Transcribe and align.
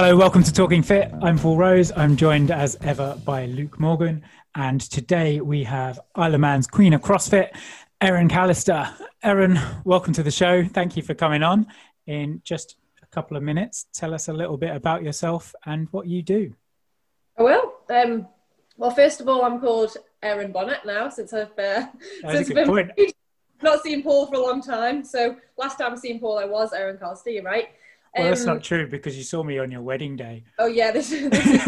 Hello, 0.00 0.16
welcome 0.16 0.44
to 0.44 0.52
Talking 0.52 0.84
Fit. 0.84 1.10
I'm 1.22 1.36
Paul 1.40 1.56
Rose. 1.56 1.90
I'm 1.90 2.16
joined 2.16 2.52
as 2.52 2.76
ever 2.82 3.20
by 3.24 3.46
Luke 3.46 3.80
Morgan. 3.80 4.22
And 4.54 4.80
today 4.80 5.40
we 5.40 5.64
have 5.64 5.98
Isle 6.14 6.36
of 6.36 6.40
Man's 6.40 6.68
Queen 6.68 6.92
of 6.92 7.00
CrossFit, 7.00 7.48
Erin 8.00 8.28
Callister. 8.28 8.94
Erin, 9.24 9.58
welcome 9.84 10.12
to 10.12 10.22
the 10.22 10.30
show. 10.30 10.64
Thank 10.64 10.96
you 10.96 11.02
for 11.02 11.14
coming 11.14 11.42
on. 11.42 11.66
In 12.06 12.40
just 12.44 12.76
a 13.02 13.06
couple 13.06 13.36
of 13.36 13.42
minutes, 13.42 13.86
tell 13.92 14.14
us 14.14 14.28
a 14.28 14.32
little 14.32 14.56
bit 14.56 14.70
about 14.70 15.02
yourself 15.02 15.52
and 15.66 15.88
what 15.90 16.06
you 16.06 16.22
do. 16.22 16.54
I 17.36 17.42
will. 17.42 17.74
Um, 17.90 18.28
well, 18.76 18.92
first 18.92 19.20
of 19.20 19.28
all, 19.28 19.44
I'm 19.44 19.58
called 19.58 19.96
Erin 20.22 20.52
Bonnet 20.52 20.86
now 20.86 21.08
since 21.08 21.32
I've 21.32 21.58
uh, 21.58 21.86
since 22.30 22.52
been 22.52 22.68
point. 22.68 22.92
not 23.62 23.82
seen 23.82 24.04
Paul 24.04 24.28
for 24.28 24.36
a 24.36 24.42
long 24.42 24.62
time. 24.62 25.02
So 25.02 25.34
last 25.56 25.76
time 25.76 25.92
I 25.92 25.96
seen 25.96 26.20
Paul, 26.20 26.38
I 26.38 26.44
was 26.44 26.72
Erin 26.72 26.98
Callister, 26.98 27.42
right? 27.42 27.70
Well, 28.18 28.26
um, 28.26 28.30
that's 28.30 28.44
not 28.44 28.62
true 28.62 28.88
because 28.88 29.16
you 29.16 29.22
saw 29.22 29.42
me 29.42 29.58
on 29.58 29.70
your 29.70 29.82
wedding 29.82 30.16
day. 30.16 30.44
Oh 30.58 30.66
yeah, 30.66 30.90
this, 30.90 31.10
this 31.10 31.66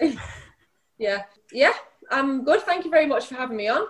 is, 0.00 0.16
yeah, 0.98 1.22
yeah. 1.52 1.72
I'm 2.10 2.44
good. 2.44 2.60
Thank 2.62 2.84
you 2.84 2.90
very 2.90 3.06
much 3.06 3.26
for 3.26 3.34
having 3.34 3.56
me 3.56 3.68
on. 3.68 3.86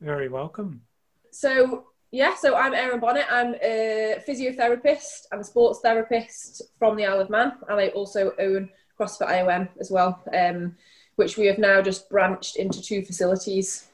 Very 0.00 0.28
welcome. 0.28 0.82
So 1.30 1.86
yeah, 2.10 2.34
so 2.36 2.54
I'm 2.54 2.74
Erin 2.74 3.00
Bonnet. 3.00 3.26
I'm 3.30 3.54
a 3.62 4.22
physiotherapist. 4.28 5.26
I'm 5.32 5.40
a 5.40 5.44
sports 5.44 5.80
therapist 5.80 6.62
from 6.78 6.96
the 6.96 7.06
Isle 7.06 7.20
of 7.20 7.30
Man, 7.30 7.52
and 7.68 7.80
I 7.80 7.88
also 7.88 8.32
own 8.38 8.70
CrossFit 8.98 9.28
IOM 9.28 9.68
as 9.80 9.90
well, 9.90 10.22
um, 10.32 10.76
which 11.16 11.36
we 11.36 11.46
have 11.46 11.58
now 11.58 11.82
just 11.82 12.08
branched 12.08 12.56
into 12.56 12.80
two 12.80 13.04
facilities. 13.04 13.88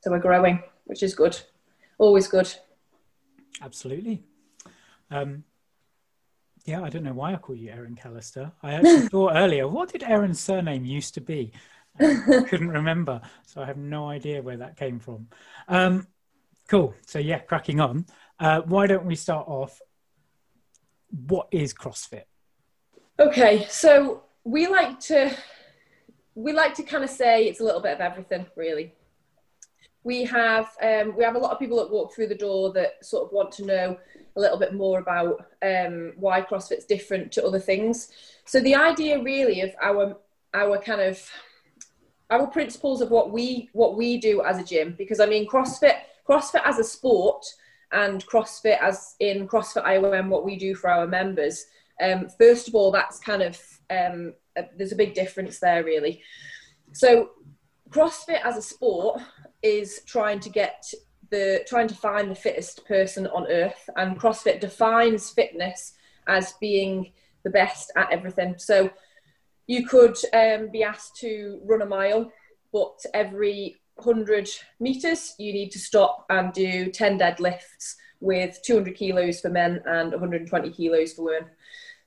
So 0.00 0.10
we're 0.10 0.18
growing, 0.18 0.62
which 0.86 1.02
is 1.02 1.14
good. 1.14 1.38
Always 1.98 2.26
good. 2.26 2.52
Absolutely. 3.62 4.24
Um, 5.10 5.44
yeah, 6.64 6.82
I 6.82 6.88
don't 6.88 7.04
know 7.04 7.12
why 7.12 7.32
I 7.32 7.36
call 7.36 7.56
you 7.56 7.70
Erin 7.70 7.96
Callister. 7.96 8.52
I 8.62 8.74
actually 8.74 9.00
thought 9.08 9.36
earlier, 9.36 9.68
what 9.68 9.92
did 9.92 10.02
Erin's 10.02 10.40
surname 10.40 10.84
used 10.84 11.14
to 11.14 11.20
be? 11.20 11.52
I 11.98 12.14
couldn't 12.48 12.68
remember, 12.68 13.20
so 13.46 13.62
I 13.62 13.66
have 13.66 13.76
no 13.76 14.08
idea 14.08 14.42
where 14.42 14.56
that 14.58 14.76
came 14.76 14.98
from. 14.98 15.28
Um, 15.68 16.06
cool. 16.68 16.94
So 17.06 17.18
yeah, 17.18 17.40
cracking 17.40 17.80
on. 17.80 18.06
Uh, 18.38 18.62
why 18.62 18.86
don't 18.86 19.06
we 19.06 19.16
start 19.16 19.48
off? 19.48 19.80
What 21.26 21.48
is 21.50 21.74
CrossFit? 21.74 22.24
Okay, 23.18 23.66
so 23.68 24.22
we 24.44 24.66
like 24.66 25.00
to 25.00 25.36
we 26.34 26.52
like 26.52 26.74
to 26.74 26.82
kind 26.82 27.04
of 27.04 27.10
say 27.10 27.46
it's 27.46 27.60
a 27.60 27.64
little 27.64 27.80
bit 27.80 27.92
of 27.92 28.00
everything, 28.00 28.46
really. 28.56 28.94
We 30.02 30.24
have 30.24 30.68
um, 30.82 31.14
we 31.16 31.24
have 31.24 31.36
a 31.36 31.38
lot 31.38 31.52
of 31.52 31.58
people 31.58 31.76
that 31.78 31.90
walk 31.90 32.14
through 32.14 32.28
the 32.28 32.34
door 32.34 32.72
that 32.72 33.04
sort 33.04 33.26
of 33.26 33.32
want 33.32 33.52
to 33.52 33.66
know 33.66 33.98
a 34.36 34.40
little 34.40 34.58
bit 34.58 34.74
more 34.74 34.98
about 34.98 35.46
um, 35.62 36.12
why 36.16 36.40
CrossFit's 36.40 36.84
different 36.84 37.32
to 37.32 37.44
other 37.44 37.58
things. 37.58 38.10
So 38.44 38.60
the 38.60 38.74
idea 38.74 39.22
really 39.22 39.60
of 39.60 39.74
our 39.82 40.16
our 40.54 40.78
kind 40.78 41.00
of 41.00 41.22
our 42.30 42.46
principles 42.46 43.00
of 43.00 43.10
what 43.10 43.30
we 43.30 43.68
what 43.72 43.96
we 43.96 44.18
do 44.18 44.42
as 44.42 44.58
a 44.58 44.64
gym, 44.64 44.94
because 44.96 45.20
I 45.20 45.26
mean 45.26 45.48
CrossFit 45.48 45.96
CrossFit 46.28 46.62
as 46.64 46.78
a 46.78 46.84
sport 46.84 47.44
and 47.92 48.24
CrossFit 48.26 48.80
as 48.80 49.16
in 49.20 49.48
CrossFit 49.48 49.84
IOM, 49.84 50.28
what 50.28 50.44
we 50.44 50.56
do 50.56 50.74
for 50.74 50.90
our 50.90 51.06
members. 51.06 51.66
Um, 52.00 52.28
first 52.38 52.68
of 52.68 52.74
all, 52.74 52.90
that's 52.90 53.18
kind 53.18 53.42
of 53.42 53.60
um, 53.90 54.34
a, 54.56 54.64
there's 54.76 54.92
a 54.92 54.96
big 54.96 55.14
difference 55.14 55.58
there 55.58 55.84
really. 55.84 56.22
So 56.92 57.30
CrossFit 57.90 58.40
as 58.44 58.56
a 58.56 58.62
sport 58.62 59.20
is 59.62 60.02
trying 60.06 60.40
to 60.40 60.48
get 60.48 60.92
the 61.30 61.64
trying 61.68 61.88
to 61.88 61.94
find 61.94 62.30
the 62.30 62.34
fittest 62.34 62.84
person 62.86 63.26
on 63.28 63.46
earth, 63.50 63.88
and 63.96 64.18
CrossFit 64.18 64.60
defines 64.60 65.30
fitness 65.30 65.92
as 66.26 66.54
being 66.60 67.12
the 67.44 67.50
best 67.50 67.92
at 67.96 68.12
everything. 68.12 68.54
So 68.58 68.90
you 69.66 69.86
could 69.86 70.16
um, 70.34 70.70
be 70.70 70.82
asked 70.82 71.16
to 71.16 71.60
run 71.64 71.82
a 71.82 71.86
mile, 71.86 72.32
but 72.72 72.98
every 73.14 73.80
100 73.94 74.48
meters 74.80 75.34
you 75.38 75.52
need 75.52 75.70
to 75.70 75.78
stop 75.78 76.26
and 76.30 76.52
do 76.52 76.90
10 76.90 77.18
deadlifts 77.18 77.94
with 78.20 78.60
200 78.64 78.94
kilos 78.94 79.40
for 79.40 79.48
men 79.48 79.80
and 79.86 80.12
120 80.12 80.70
kilos 80.72 81.12
for 81.12 81.26
women. 81.26 81.48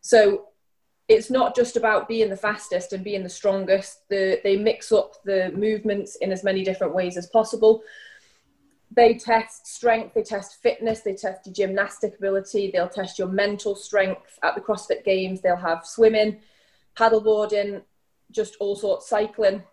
So 0.01 0.47
it's 1.13 1.31
not 1.31 1.55
just 1.55 1.77
about 1.77 2.07
being 2.07 2.29
the 2.29 2.37
fastest 2.37 2.93
and 2.93 3.03
being 3.03 3.23
the 3.23 3.29
strongest. 3.29 4.07
The, 4.09 4.39
they 4.43 4.55
mix 4.55 4.91
up 4.91 5.23
the 5.23 5.51
movements 5.55 6.15
in 6.17 6.31
as 6.31 6.43
many 6.43 6.63
different 6.63 6.93
ways 6.93 7.17
as 7.17 7.27
possible 7.27 7.83
they 8.95 9.15
test 9.15 9.67
strength, 9.67 10.13
they 10.13 10.23
test 10.23 10.61
fitness, 10.61 11.01
they 11.01 11.15
test 11.15 11.45
your 11.45 11.53
gymnastic 11.53 12.17
ability, 12.17 12.71
they'll 12.71 12.89
test 12.89 13.17
your 13.17 13.27
mental 13.27 13.75
strength 13.75 14.37
at 14.43 14.55
the 14.55 14.61
CrossFit 14.61 15.03
Games, 15.03 15.41
they'll 15.41 15.55
have 15.55 15.85
swimming, 15.85 16.39
paddleboarding, 16.97 17.81
just 18.31 18.55
all 18.59 18.75
sorts, 18.75 19.07
cycling. 19.07 19.63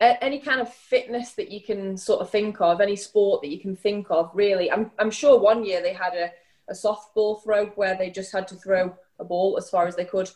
Any 0.00 0.40
kind 0.40 0.60
of 0.60 0.72
fitness 0.72 1.32
that 1.32 1.50
you 1.50 1.62
can 1.62 1.96
sort 1.96 2.20
of 2.20 2.30
think 2.30 2.60
of, 2.60 2.80
any 2.80 2.96
sport 2.96 3.42
that 3.42 3.48
you 3.48 3.60
can 3.60 3.76
think 3.76 4.08
of, 4.10 4.30
really. 4.34 4.70
I'm, 4.70 4.90
I'm 4.98 5.10
sure 5.10 5.38
one 5.38 5.64
year 5.64 5.80
they 5.80 5.94
had 5.94 6.14
a, 6.14 6.30
a 6.68 6.74
softball 6.74 7.42
throw 7.42 7.66
where 7.76 7.96
they 7.96 8.10
just 8.10 8.32
had 8.32 8.48
to 8.48 8.56
throw 8.56 8.94
a 9.18 9.24
ball 9.24 9.56
as 9.58 9.70
far 9.70 9.86
as 9.86 9.96
they 9.96 10.04
could. 10.04 10.30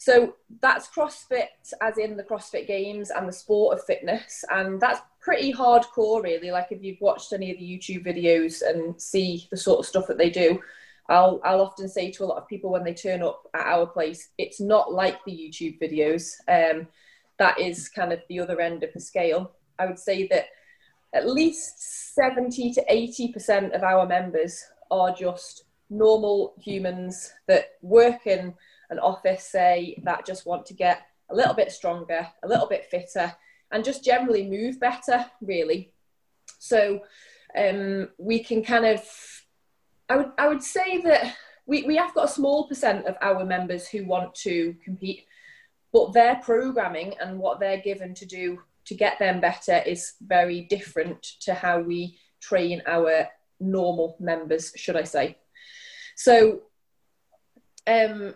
So 0.00 0.36
that's 0.62 0.88
CrossFit, 0.88 1.48
as 1.80 1.98
in 1.98 2.16
the 2.16 2.22
CrossFit 2.22 2.68
Games 2.68 3.10
and 3.10 3.28
the 3.28 3.32
sport 3.32 3.76
of 3.76 3.84
fitness, 3.84 4.44
and 4.48 4.80
that's 4.80 5.00
pretty 5.20 5.52
hardcore, 5.52 6.22
really. 6.22 6.52
Like 6.52 6.68
if 6.70 6.82
you've 6.82 7.00
watched 7.00 7.32
any 7.32 7.50
of 7.50 7.58
the 7.58 7.64
YouTube 7.64 8.06
videos 8.06 8.62
and 8.64 9.00
see 9.00 9.48
the 9.50 9.56
sort 9.56 9.80
of 9.80 9.86
stuff 9.86 10.06
that 10.06 10.16
they 10.16 10.30
do, 10.30 10.60
I'll 11.08 11.40
I'll 11.44 11.62
often 11.62 11.88
say 11.88 12.12
to 12.12 12.24
a 12.24 12.26
lot 12.26 12.38
of 12.38 12.46
people 12.46 12.70
when 12.70 12.84
they 12.84 12.94
turn 12.94 13.22
up 13.22 13.42
at 13.54 13.66
our 13.66 13.86
place, 13.86 14.28
it's 14.38 14.60
not 14.60 14.92
like 14.92 15.24
the 15.24 15.32
YouTube 15.32 15.80
videos. 15.80 16.34
Um, 16.46 16.86
that 17.38 17.58
is 17.58 17.88
kind 17.88 18.12
of 18.12 18.20
the 18.28 18.38
other 18.38 18.60
end 18.60 18.84
of 18.84 18.92
the 18.92 19.00
scale. 19.00 19.52
I 19.80 19.86
would 19.86 19.98
say 19.98 20.28
that 20.28 20.46
at 21.12 21.28
least 21.28 22.14
seventy 22.14 22.72
to 22.72 22.84
eighty 22.88 23.32
percent 23.32 23.72
of 23.72 23.82
our 23.82 24.06
members 24.06 24.62
are 24.90 25.12
just 25.12 25.64
normal 25.90 26.54
humans 26.58 27.32
that 27.46 27.72
work 27.82 28.26
in 28.26 28.54
an 28.90 28.98
office, 28.98 29.44
say 29.44 30.00
that 30.04 30.26
just 30.26 30.46
want 30.46 30.66
to 30.66 30.74
get 30.74 31.02
a 31.30 31.34
little 31.34 31.54
bit 31.54 31.72
stronger, 31.72 32.26
a 32.42 32.48
little 32.48 32.66
bit 32.66 32.86
fitter, 32.90 33.32
and 33.70 33.84
just 33.84 34.04
generally 34.04 34.48
move 34.48 34.80
better, 34.80 35.26
really. 35.40 35.92
So 36.58 37.02
um, 37.56 38.08
we 38.18 38.42
can 38.42 38.62
kind 38.62 38.86
of, 38.86 39.02
I 40.08 40.16
would, 40.16 40.32
I 40.38 40.48
would 40.48 40.62
say 40.62 41.02
that 41.02 41.36
we, 41.66 41.82
we 41.82 41.96
have 41.96 42.14
got 42.14 42.30
a 42.30 42.32
small 42.32 42.66
percent 42.66 43.06
of 43.06 43.16
our 43.20 43.44
members 43.44 43.86
who 43.88 44.06
want 44.06 44.34
to 44.36 44.74
compete, 44.82 45.26
but 45.92 46.12
their 46.12 46.36
programming 46.36 47.14
and 47.20 47.38
what 47.38 47.60
they're 47.60 47.80
given 47.80 48.14
to 48.14 48.26
do 48.26 48.58
to 48.86 48.94
get 48.94 49.18
them 49.18 49.40
better 49.40 49.82
is 49.84 50.14
very 50.22 50.62
different 50.62 51.22
to 51.40 51.52
how 51.52 51.78
we 51.78 52.18
train 52.40 52.82
our 52.86 53.28
normal 53.60 54.16
members, 54.18 54.72
should 54.76 54.96
I 54.96 55.02
say. 55.02 55.36
So 56.18 56.62
um, 57.86 58.34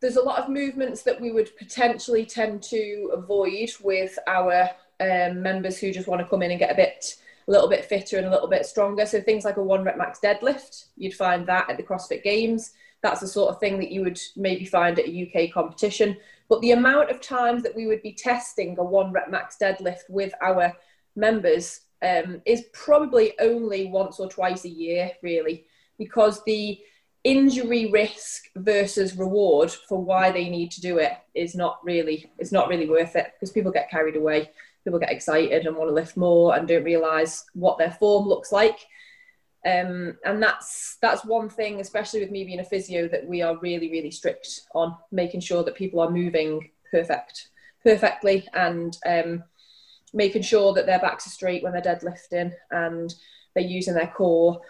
there's 0.00 0.14
a 0.14 0.22
lot 0.22 0.38
of 0.38 0.48
movements 0.48 1.02
that 1.02 1.20
we 1.20 1.32
would 1.32 1.50
potentially 1.56 2.24
tend 2.24 2.62
to 2.62 3.10
avoid 3.12 3.70
with 3.82 4.16
our 4.28 4.70
um, 5.00 5.42
members 5.42 5.78
who 5.78 5.92
just 5.92 6.06
want 6.06 6.22
to 6.22 6.28
come 6.28 6.42
in 6.42 6.52
and 6.52 6.60
get 6.60 6.70
a 6.70 6.76
bit 6.76 7.16
a 7.48 7.50
little 7.50 7.68
bit 7.68 7.84
fitter 7.84 8.18
and 8.18 8.26
a 8.28 8.30
little 8.30 8.46
bit 8.46 8.64
stronger. 8.66 9.04
So 9.04 9.20
things 9.20 9.44
like 9.44 9.56
a 9.56 9.62
one 9.62 9.82
rep 9.82 9.98
max 9.98 10.20
deadlift 10.22 10.84
you'd 10.96 11.14
find 11.14 11.44
that 11.48 11.68
at 11.68 11.76
the 11.76 11.82
crossfit 11.82 12.22
games. 12.22 12.70
That's 13.02 13.20
the 13.20 13.26
sort 13.26 13.52
of 13.52 13.58
thing 13.58 13.80
that 13.80 13.90
you 13.90 14.02
would 14.02 14.20
maybe 14.36 14.64
find 14.64 14.96
at 14.96 15.08
a 15.08 15.26
uk 15.26 15.52
competition. 15.52 16.16
But 16.48 16.60
the 16.60 16.70
amount 16.70 17.10
of 17.10 17.20
times 17.20 17.64
that 17.64 17.74
we 17.74 17.88
would 17.88 18.02
be 18.02 18.12
testing 18.12 18.78
a 18.78 18.84
one 18.84 19.10
rep 19.10 19.28
max 19.28 19.56
deadlift 19.60 20.08
with 20.08 20.32
our 20.40 20.72
members 21.16 21.80
um, 22.00 22.40
is 22.46 22.66
probably 22.72 23.32
only 23.40 23.86
once 23.86 24.20
or 24.20 24.28
twice 24.28 24.64
a 24.64 24.68
year 24.68 25.10
really 25.20 25.66
because 25.98 26.42
the 26.44 26.78
injury 27.24 27.90
risk 27.90 28.44
versus 28.56 29.16
reward 29.16 29.70
for 29.70 29.98
why 29.98 30.30
they 30.30 30.48
need 30.50 30.70
to 30.70 30.82
do 30.82 30.98
it 30.98 31.12
is 31.34 31.54
not 31.54 31.78
really 31.82 32.30
it's 32.38 32.52
not 32.52 32.68
really 32.68 32.88
worth 32.88 33.16
it 33.16 33.32
because 33.34 33.52
people 33.52 33.72
get 33.72 33.90
carried 33.90 34.16
away. 34.16 34.50
People 34.84 35.00
get 35.00 35.10
excited 35.10 35.66
and 35.66 35.76
want 35.76 35.88
to 35.88 35.94
lift 35.94 36.16
more 36.16 36.54
and 36.54 36.68
don't 36.68 36.84
realize 36.84 37.46
what 37.54 37.78
their 37.78 37.92
form 37.92 38.28
looks 38.28 38.52
like. 38.52 38.78
Um, 39.66 40.18
and 40.26 40.42
that's 40.42 40.98
that's 41.00 41.24
one 41.24 41.48
thing 41.48 41.80
especially 41.80 42.20
with 42.20 42.30
me 42.30 42.44
being 42.44 42.60
a 42.60 42.64
physio 42.64 43.08
that 43.08 43.26
we 43.26 43.40
are 43.40 43.56
really 43.56 43.90
really 43.90 44.10
strict 44.10 44.60
on 44.74 44.94
making 45.10 45.40
sure 45.40 45.64
that 45.64 45.74
people 45.74 46.00
are 46.00 46.10
moving 46.10 46.68
perfect 46.90 47.48
perfectly 47.82 48.46
and 48.52 48.98
um, 49.06 49.42
making 50.12 50.42
sure 50.42 50.74
that 50.74 50.84
their 50.84 50.98
backs 50.98 51.26
are 51.26 51.30
straight 51.30 51.62
when 51.62 51.72
they're 51.72 51.80
deadlifting 51.80 52.52
and 52.70 53.14
they're 53.54 53.64
using 53.64 53.94
their 53.94 54.12
core 54.14 54.60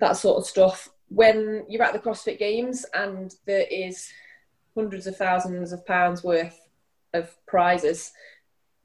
that 0.00 0.16
sort 0.16 0.38
of 0.38 0.46
stuff 0.46 0.88
when 1.10 1.64
you're 1.68 1.82
at 1.82 1.92
the 1.92 1.98
CrossFit 1.98 2.38
Games 2.38 2.86
and 2.94 3.34
there 3.44 3.66
is 3.70 4.08
hundreds 4.74 5.06
of 5.06 5.16
thousands 5.16 5.72
of 5.72 5.84
pounds 5.84 6.22
worth 6.22 6.68
of 7.12 7.34
prizes, 7.46 8.12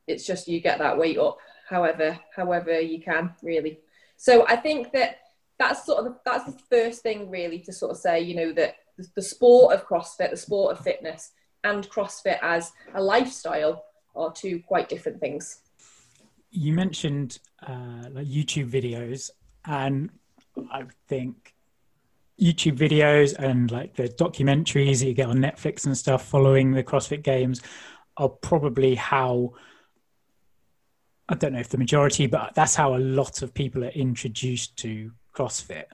it's 0.07 0.25
just 0.25 0.47
you 0.47 0.59
get 0.59 0.79
that 0.79 0.97
weight 0.97 1.17
up 1.17 1.37
however 1.69 2.19
however 2.35 2.79
you 2.79 3.01
can 3.01 3.33
really. 3.41 3.79
So 4.17 4.45
I 4.47 4.55
think 4.55 4.91
that 4.93 5.19
that's 5.57 5.85
sort 5.85 5.99
of 5.99 6.05
the, 6.05 6.19
that's 6.25 6.45
the 6.45 6.59
first 6.69 7.01
thing 7.01 7.29
really 7.29 7.59
to 7.59 7.73
sort 7.73 7.91
of 7.91 7.97
say 7.97 8.19
you 8.21 8.35
know 8.35 8.53
that 8.53 8.75
the, 8.97 9.07
the 9.15 9.21
sport 9.21 9.73
of 9.73 9.87
CrossFit, 9.87 10.31
the 10.31 10.37
sport 10.37 10.75
of 10.75 10.83
fitness, 10.83 11.31
and 11.63 11.89
CrossFit 11.89 12.39
as 12.41 12.71
a 12.95 13.01
lifestyle 13.01 13.83
are 14.15 14.31
two 14.31 14.61
quite 14.67 14.89
different 14.89 15.19
things. 15.19 15.59
You 16.51 16.73
mentioned 16.73 17.39
uh, 17.67 18.09
like 18.11 18.27
YouTube 18.27 18.71
videos, 18.71 19.29
and 19.65 20.09
I 20.71 20.83
think 21.07 21.53
YouTube 22.39 22.77
videos 22.77 23.35
and 23.37 23.71
like 23.71 23.95
the 23.95 24.09
documentaries 24.09 24.99
that 24.99 25.07
you 25.07 25.13
get 25.13 25.29
on 25.29 25.37
Netflix 25.37 25.85
and 25.85 25.97
stuff 25.97 26.25
following 26.25 26.71
the 26.71 26.83
CrossFit 26.83 27.23
Games 27.23 27.61
are 28.17 28.29
probably 28.29 28.95
how 28.95 29.53
I 31.27 31.35
don't 31.35 31.53
know 31.53 31.59
if 31.59 31.69
the 31.69 31.77
majority, 31.77 32.27
but 32.27 32.53
that's 32.53 32.75
how 32.75 32.95
a 32.95 32.99
lot 32.99 33.41
of 33.41 33.53
people 33.53 33.83
are 33.83 33.89
introduced 33.89 34.77
to 34.77 35.11
CrossFit. 35.33 35.85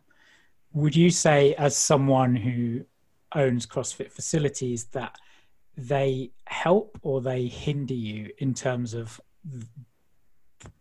Would 0.74 0.96
you 0.96 1.10
say, 1.10 1.54
as 1.56 1.78
someone 1.78 2.36
who 2.36 2.86
owns 3.34 3.66
CrossFit 3.66 4.12
facilities, 4.12 4.86
that 4.86 5.18
they 5.78 6.32
help 6.46 7.00
or 7.02 7.22
they 7.22 7.48
hinder 7.48 7.94
you 7.94 8.32
in 8.40 8.54
terms 8.54 8.94
of 8.94 9.22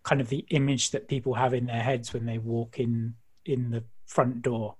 kind 0.03 0.21
of 0.21 0.29
the 0.29 0.44
image 0.50 0.91
that 0.91 1.06
people 1.06 1.35
have 1.35 1.55
in 1.55 1.67
their 1.67 1.83
heads 1.83 2.12
when 2.12 2.26
they 2.26 2.38
walk 2.38 2.81
in 2.81 3.15
in 3.45 3.71
the 3.71 3.85
front 4.07 4.43
door? 4.43 4.77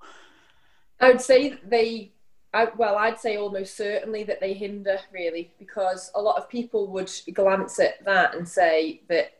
I 1.01 1.11
would 1.11 1.21
say 1.21 1.59
they 1.65 2.13
I, 2.53 2.69
well, 2.77 2.97
I'd 2.97 3.21
say 3.21 3.37
almost 3.37 3.77
certainly 3.77 4.25
that 4.25 4.41
they 4.41 4.55
hinder 4.55 4.99
really 5.13 5.53
because 5.59 6.11
a 6.15 6.21
lot 6.21 6.37
of 6.37 6.49
people 6.49 6.89
would 6.89 7.11
glance 7.33 7.79
at 7.79 8.05
that 8.05 8.35
and 8.35 8.49
say 8.49 9.03
that 9.09 9.35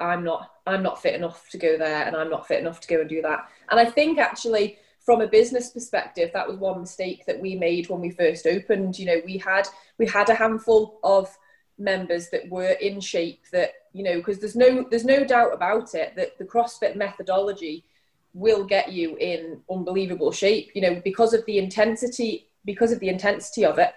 I'm 0.00 0.24
not 0.24 0.50
I'm 0.66 0.82
not 0.82 1.02
fit 1.02 1.14
enough 1.14 1.48
to 1.50 1.58
go 1.58 1.76
there 1.76 2.06
and 2.06 2.16
I'm 2.16 2.30
not 2.30 2.48
fit 2.48 2.60
enough 2.60 2.80
to 2.80 2.88
go 2.88 3.00
and 3.00 3.08
do 3.08 3.20
that. 3.20 3.50
And 3.70 3.78
I 3.78 3.84
think 3.84 4.18
actually 4.18 4.78
from 5.04 5.20
a 5.20 5.26
business 5.26 5.70
perspective 5.70 6.30
that 6.32 6.48
was 6.48 6.56
one 6.56 6.80
mistake 6.80 7.26
that 7.26 7.38
we 7.38 7.54
made 7.54 7.90
when 7.90 8.00
we 8.00 8.10
first 8.10 8.46
opened. 8.46 8.98
You 8.98 9.06
know, 9.06 9.20
we 9.26 9.36
had 9.36 9.68
we 9.98 10.06
had 10.06 10.30
a 10.30 10.34
handful 10.34 10.98
of 11.04 11.36
members 11.76 12.30
that 12.30 12.48
were 12.48 12.72
in 12.80 13.00
shape 13.00 13.42
that, 13.52 13.72
you 13.92 14.04
know, 14.04 14.16
because 14.16 14.38
there's 14.38 14.56
no 14.56 14.86
there's 14.88 15.04
no 15.04 15.22
doubt 15.24 15.52
about 15.52 15.94
it 15.94 16.16
that 16.16 16.38
the 16.38 16.44
CrossFit 16.44 16.96
methodology 16.96 17.84
will 18.34 18.64
get 18.64 18.92
you 18.92 19.16
in 19.16 19.60
unbelievable 19.70 20.32
shape, 20.32 20.72
you 20.74 20.82
know, 20.82 21.00
because 21.04 21.32
of 21.32 21.44
the 21.46 21.58
intensity 21.58 22.48
because 22.64 22.92
of 22.92 23.00
the 23.00 23.08
intensity 23.08 23.64
of 23.64 23.78
it. 23.78 23.92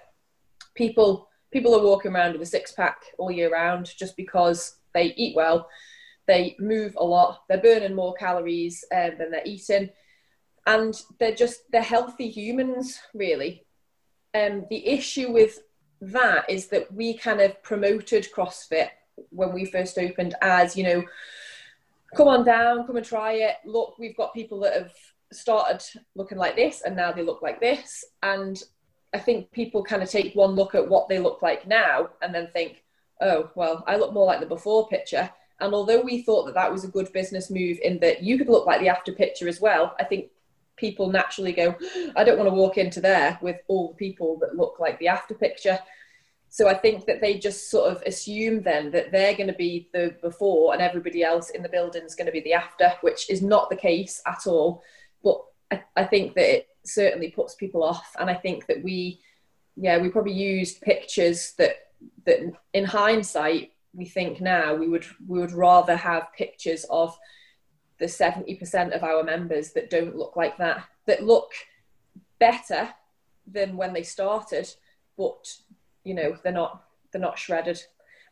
People 0.75 1.27
people 1.51 1.73
are 1.75 1.83
walking 1.83 2.13
around 2.13 2.33
with 2.33 2.41
a 2.41 2.45
six 2.45 2.71
pack 2.71 2.97
all 3.17 3.31
year 3.31 3.51
round 3.51 3.89
just 3.97 4.15
because 4.17 4.77
they 4.93 5.13
eat 5.15 5.35
well, 5.35 5.69
they 6.27 6.55
move 6.59 6.95
a 6.97 7.03
lot, 7.03 7.43
they're 7.47 7.61
burning 7.61 7.95
more 7.95 8.13
calories 8.13 8.83
um, 8.93 9.11
than 9.17 9.31
they're 9.31 9.41
eating, 9.45 9.89
and 10.65 11.01
they're 11.19 11.35
just 11.35 11.61
they're 11.71 11.81
healthy 11.81 12.29
humans 12.29 12.99
really. 13.13 13.65
Um, 14.33 14.65
the 14.69 14.85
issue 14.85 15.31
with 15.31 15.59
that 16.01 16.49
is 16.49 16.67
that 16.67 16.93
we 16.93 17.17
kind 17.17 17.41
of 17.41 17.61
promoted 17.63 18.27
CrossFit 18.35 18.89
when 19.29 19.51
we 19.51 19.65
first 19.65 19.97
opened 19.97 20.35
as 20.41 20.75
you 20.75 20.83
know, 20.83 21.03
come 22.15 22.27
on 22.27 22.45
down, 22.45 22.86
come 22.86 22.98
and 22.98 23.06
try 23.06 23.33
it. 23.33 23.56
Look, 23.65 23.98
we've 24.00 24.18
got 24.18 24.33
people 24.33 24.59
that 24.62 24.74
have 24.74 24.94
started 25.31 25.83
looking 26.15 26.38
like 26.38 26.56
this 26.56 26.81
and 26.86 26.95
now 26.95 27.12
they 27.12 27.24
look 27.24 27.42
like 27.42 27.59
this 27.59 28.06
and 28.24 28.62
I 29.13 29.19
think 29.19 29.51
people 29.51 29.83
kind 29.83 30.04
of 30.04 30.09
take 30.09 30.36
one 30.36 30.51
look 30.51 30.75
at 30.75 30.88
what 30.88 31.07
they 31.07 31.19
look 31.19 31.42
like 31.42 31.68
now 31.68 32.09
and 32.21 32.33
then 32.33 32.50
think, 32.54 32.83
oh, 33.21 33.50
well, 33.56 33.83
I 33.88 33.98
look 33.98 34.13
more 34.13 34.25
like 34.25 34.39
the 34.39 34.45
before 34.45 34.88
picture. 34.89 35.30
And 35.59 35.74
although 35.74 36.01
we 36.01 36.21
thought 36.21 36.45
that 36.45 36.54
that 36.56 36.71
was 36.71 36.83
a 36.83 36.89
good 36.89 37.12
business 37.13 37.50
move 37.50 37.80
in 37.81 38.00
that 38.00 38.21
you 38.21 38.38
could 38.38 38.50
look 38.50 38.65
like 38.65 38.80
the 38.80 38.89
after 38.89 39.12
picture 39.12 39.48
as 39.48 39.59
well, 39.59 39.95
I 40.00 40.04
think 40.04 40.27
people 40.75 41.09
naturally 41.09 41.51
go, 41.51 41.75
I 42.15 42.24
don't 42.24 42.38
want 42.38 42.50
to 42.50 42.56
walk 42.56 42.77
into 42.77 43.01
there 43.01 43.39
with 43.42 43.57
all 43.68 43.89
the 43.89 43.95
people 43.95 44.38
that 44.42 44.56
look 44.56 44.80
like 44.80 45.00
the 45.00 45.07
after 45.07 45.33
picture. 45.33 45.80
So 46.57 46.68
I 46.68 46.74
think 46.74 47.06
that 47.06 47.21
they 47.21 47.38
just 47.38 47.69
sort 47.69 47.92
of 47.92 48.01
assume 48.07 48.63
then 48.63 48.89
that 48.89 49.12
they're 49.12 49.36
going 49.36 49.45
to 49.45 49.54
be 49.54 49.89
the 49.94 50.15
before 50.24 50.74
and 50.74 50.81
everybody 50.81 51.24
else 51.24 51.51
in 51.51 51.62
the 51.62 51.69
building 51.69 52.01
is 52.01 52.15
going 52.15 52.25
to 52.25 52.31
be 52.31 52.39
the 52.39 52.54
after, 52.54 52.94
which 53.01 53.30
is 53.30 53.44
not 53.44 53.69
the 53.69 53.75
case 53.75 54.24
at 54.25 54.48
all. 54.48 54.81
But 55.24 55.39
I, 55.69 55.83
I 55.95 56.04
think 56.06 56.33
that 56.33 56.51
it 56.51 56.68
certainly 56.83 57.30
puts 57.30 57.54
people 57.54 57.83
off. 57.83 58.12
And 58.19 58.27
I 58.27 58.33
think 58.33 58.65
that 58.65 58.83
we, 58.83 59.19
yeah, 59.75 60.00
we 60.00 60.09
probably 60.09 60.33
used 60.33 60.81
pictures 60.81 61.54
that 61.59 61.75
that 62.25 62.39
in 62.74 62.86
hindsight 62.86 63.74
we 63.94 64.06
think 64.06 64.42
now 64.42 64.74
we 64.74 64.88
would 64.88 65.06
we 65.27 65.39
would 65.39 65.51
rather 65.51 65.95
have 65.95 66.33
pictures 66.36 66.88
of 66.89 67.15
the 68.00 68.06
70% 68.06 68.95
of 68.95 69.04
our 69.04 69.21
members 69.21 69.74
that 69.74 69.92
don't 69.92 70.15
look 70.15 70.36
like 70.36 70.57
that 70.57 70.86
that 71.06 71.24
look 71.24 71.51
better 72.39 72.89
than 73.45 73.77
when 73.77 73.94
they 73.94 74.04
started 74.04 74.68
but 75.18 75.51
you 76.07 76.13
know 76.13 76.38
they're 76.44 76.51
not 76.51 76.83
they're 77.12 77.21
not 77.21 77.38
shredded 77.38 77.81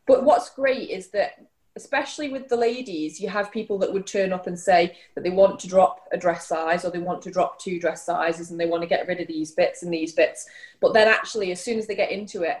but 0.06 0.24
what's 0.24 0.50
great 0.50 0.90
is 0.90 1.08
that 1.08 1.46
especially 1.76 2.30
with 2.30 2.48
the 2.48 2.56
ladies 2.56 3.20
you 3.20 3.28
have 3.28 3.52
people 3.52 3.78
that 3.78 3.92
would 3.92 4.06
turn 4.06 4.32
up 4.32 4.46
and 4.46 4.58
say 4.58 4.96
that 5.14 5.22
they 5.22 5.30
want 5.30 5.58
to 5.60 5.68
drop 5.68 6.08
a 6.12 6.16
dress 6.16 6.48
size 6.48 6.84
or 6.84 6.90
they 6.90 6.98
want 6.98 7.20
to 7.20 7.30
drop 7.30 7.58
two 7.58 7.78
dress 7.78 8.04
sizes 8.04 8.50
and 8.50 8.58
they 8.58 8.66
want 8.66 8.82
to 8.82 8.88
get 8.88 9.06
rid 9.06 9.20
of 9.20 9.28
these 9.28 9.52
bits 9.52 9.82
and 9.82 9.92
these 9.92 10.12
bits 10.12 10.46
but 10.80 10.94
then 10.94 11.06
actually 11.06 11.52
as 11.52 11.62
soon 11.62 11.78
as 11.78 11.86
they 11.86 11.94
get 11.94 12.10
into 12.10 12.42
it 12.42 12.58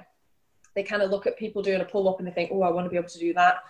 they 0.76 0.82
kind 0.82 1.02
of 1.02 1.10
look 1.10 1.26
at 1.26 1.38
people 1.38 1.62
doing 1.62 1.80
a 1.80 1.84
pull 1.84 2.08
up 2.08 2.18
and 2.18 2.28
they 2.28 2.32
think, 2.32 2.50
oh, 2.52 2.62
I 2.62 2.70
want 2.70 2.84
to 2.84 2.90
be 2.90 2.98
able 2.98 3.08
to 3.08 3.18
do 3.18 3.32
that. 3.32 3.64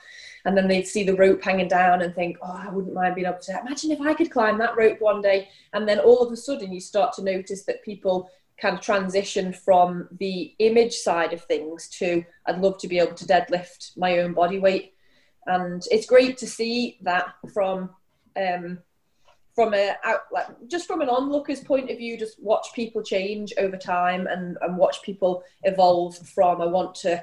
And 0.45 0.57
then 0.57 0.69
they 0.69 0.83
see 0.83 1.05
the 1.05 1.15
rope 1.15 1.43
hanging 1.43 1.69
down 1.69 2.03
and 2.03 2.15
think, 2.15 2.37
oh, 2.43 2.63
I 2.67 2.69
wouldn't 2.69 2.95
mind 2.95 3.15
being 3.15 3.29
able 3.29 3.39
to. 3.39 3.61
Imagine 3.61 3.93
if 3.93 4.01
I 4.01 4.13
could 4.13 4.31
climb 4.31 4.59
that 4.59 4.77
rope 4.77 5.01
one 5.01 5.23
day. 5.23 5.49
And 5.73 5.89
then 5.89 6.01
all 6.01 6.19
of 6.19 6.33
a 6.33 6.37
sudden, 6.37 6.73
you 6.73 6.81
start 6.81 7.15
to 7.15 7.23
notice 7.23 7.63
that 7.65 7.83
people 7.85 8.29
kind 8.61 8.75
of 8.75 8.81
transition 8.81 9.53
from 9.53 10.09
the 10.19 10.55
image 10.59 10.95
side 10.95 11.33
of 11.33 11.45
things 11.45 11.89
to, 11.89 12.25
I'd 12.47 12.61
love 12.61 12.79
to 12.79 12.89
be 12.89 12.99
able 12.99 13.15
to 13.15 13.27
deadlift 13.27 13.97
my 13.97 14.19
own 14.21 14.33
body 14.33 14.59
weight. 14.59 14.95
And 15.47 15.83
it's 15.91 16.07
great 16.07 16.39
to 16.39 16.47
see 16.47 16.99
that 17.03 17.35
from 17.53 17.91
um, 18.37 18.79
from 19.57 19.73
a 19.73 19.97
like 20.31 20.47
just 20.69 20.87
from 20.87 21.01
an 21.01 21.09
onlooker's 21.09 21.61
point 21.61 21.91
of 21.91 21.97
view 21.97 22.19
just 22.19 22.41
watch 22.43 22.69
people 22.75 23.03
change 23.03 23.55
over 23.59 23.77
time 23.77 24.27
and 24.27 24.59
and 24.61 24.77
watch 24.77 25.03
people 25.03 25.43
evolve 25.63 26.15
from 26.29 26.61
i 26.61 26.67
want 26.67 26.95
to 26.95 27.21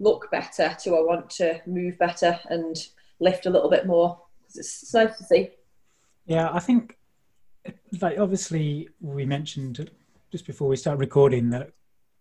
look 0.00 0.28
better 0.32 0.76
to 0.80 0.96
i 0.96 1.00
want 1.00 1.30
to 1.30 1.60
move 1.64 1.96
better 1.98 2.38
and 2.50 2.88
lift 3.20 3.46
a 3.46 3.50
little 3.50 3.70
bit 3.70 3.86
more 3.86 4.20
it's, 4.46 4.58
it's 4.58 4.92
nice 4.92 5.16
to 5.16 5.22
see 5.22 5.48
yeah 6.26 6.50
i 6.52 6.58
think 6.58 6.98
like 8.00 8.18
obviously 8.18 8.88
we 9.00 9.24
mentioned 9.24 9.88
just 10.30 10.46
before 10.46 10.68
we 10.68 10.76
start 10.76 10.98
recording 10.98 11.50
that 11.50 11.70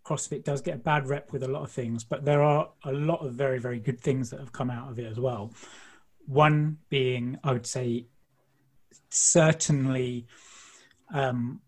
CrossFit 0.05 0.43
does 0.43 0.61
get 0.61 0.75
a 0.75 0.79
bad 0.79 1.07
rep 1.07 1.31
with 1.31 1.43
a 1.43 1.47
lot 1.47 1.63
of 1.63 1.71
things, 1.71 2.03
but 2.03 2.23
there 2.23 2.43
are 2.43 2.69
a 2.83 2.91
lot 2.91 3.25
of 3.25 3.33
very, 3.33 3.59
very 3.59 3.79
good 3.79 3.99
things 3.99 4.29
that 4.29 4.39
have 4.39 4.51
come 4.51 4.69
out 4.69 4.91
of 4.91 4.99
it 4.99 5.05
as 5.05 5.19
well. 5.19 5.51
One 6.27 6.77
being, 6.89 7.39
I 7.43 7.53
would 7.53 7.65
say, 7.65 8.05
certainly 9.09 10.27
um, 11.13 11.61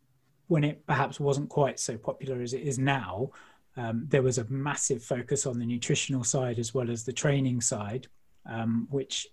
when 0.47 0.63
it 0.63 0.85
perhaps 0.85 1.19
wasn't 1.19 1.49
quite 1.49 1.79
so 1.79 1.97
popular 1.97 2.41
as 2.41 2.53
it 2.53 2.61
is 2.61 2.77
now, 2.77 3.31
um, 3.75 4.05
there 4.07 4.21
was 4.23 4.37
a 4.37 4.45
massive 4.45 5.03
focus 5.03 5.45
on 5.45 5.59
the 5.59 5.65
nutritional 5.65 6.23
side 6.23 6.59
as 6.59 6.73
well 6.73 6.89
as 6.89 7.03
the 7.03 7.13
training 7.13 7.61
side, 7.61 8.07
um, 8.45 8.87
which 8.91 9.27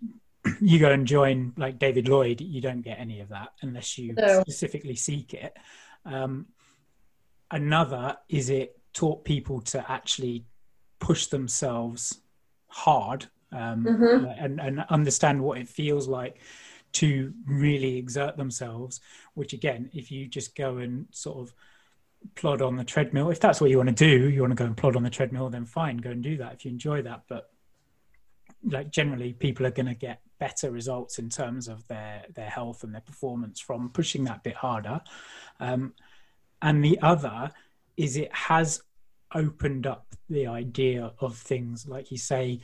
you 0.60 0.78
go 0.78 0.90
and 0.90 1.06
join 1.06 1.52
like 1.56 1.78
David 1.78 2.08
Lloyd, 2.08 2.40
you 2.40 2.60
don't 2.60 2.82
get 2.82 2.98
any 2.98 3.20
of 3.20 3.28
that 3.28 3.50
unless 3.62 3.98
you 3.98 4.14
no. 4.14 4.40
specifically 4.40 4.96
seek 4.96 5.34
it. 5.34 5.56
Um, 6.06 6.46
another 7.50 8.16
is 8.28 8.50
it 8.50 8.78
taught 8.92 9.24
people 9.24 9.60
to 9.60 9.90
actually 9.90 10.44
push 10.98 11.26
themselves 11.26 12.20
hard 12.68 13.26
um, 13.52 13.84
mm-hmm. 13.84 14.24
and, 14.38 14.60
and 14.60 14.84
understand 14.88 15.40
what 15.40 15.58
it 15.58 15.68
feels 15.68 16.08
like 16.08 16.38
to 16.92 17.32
really 17.46 17.96
exert 17.96 18.36
themselves 18.36 19.00
which 19.34 19.52
again 19.52 19.90
if 19.92 20.10
you 20.10 20.26
just 20.26 20.54
go 20.56 20.78
and 20.78 21.06
sort 21.10 21.38
of 21.38 21.54
plod 22.34 22.62
on 22.62 22.76
the 22.76 22.84
treadmill 22.84 23.30
if 23.30 23.40
that's 23.40 23.60
what 23.60 23.68
you 23.68 23.76
want 23.76 23.88
to 23.88 23.94
do 23.94 24.28
you 24.28 24.40
want 24.40 24.50
to 24.50 24.56
go 24.56 24.64
and 24.64 24.76
plod 24.76 24.96
on 24.96 25.02
the 25.02 25.10
treadmill 25.10 25.50
then 25.50 25.64
fine 25.64 25.96
go 25.96 26.10
and 26.10 26.22
do 26.22 26.36
that 26.36 26.54
if 26.54 26.64
you 26.64 26.70
enjoy 26.70 27.02
that 27.02 27.22
but 27.28 27.50
like 28.64 28.90
generally 28.90 29.32
people 29.32 29.66
are 29.66 29.70
going 29.70 29.86
to 29.86 29.94
get 29.94 30.20
better 30.38 30.70
results 30.70 31.18
in 31.18 31.28
terms 31.28 31.68
of 31.68 31.86
their 31.88 32.24
their 32.34 32.48
health 32.48 32.82
and 32.82 32.94
their 32.94 33.00
performance 33.00 33.60
from 33.60 33.90
pushing 33.90 34.24
that 34.24 34.42
bit 34.42 34.54
harder 34.54 35.00
um, 35.60 35.92
and 36.64 36.84
the 36.84 36.98
other 37.00 37.48
is 37.96 38.16
it 38.16 38.34
has 38.34 38.82
opened 39.32 39.86
up 39.86 40.06
the 40.28 40.48
idea 40.48 41.12
of 41.20 41.36
things 41.36 41.86
like 41.86 42.10
you 42.10 42.18
say 42.18 42.58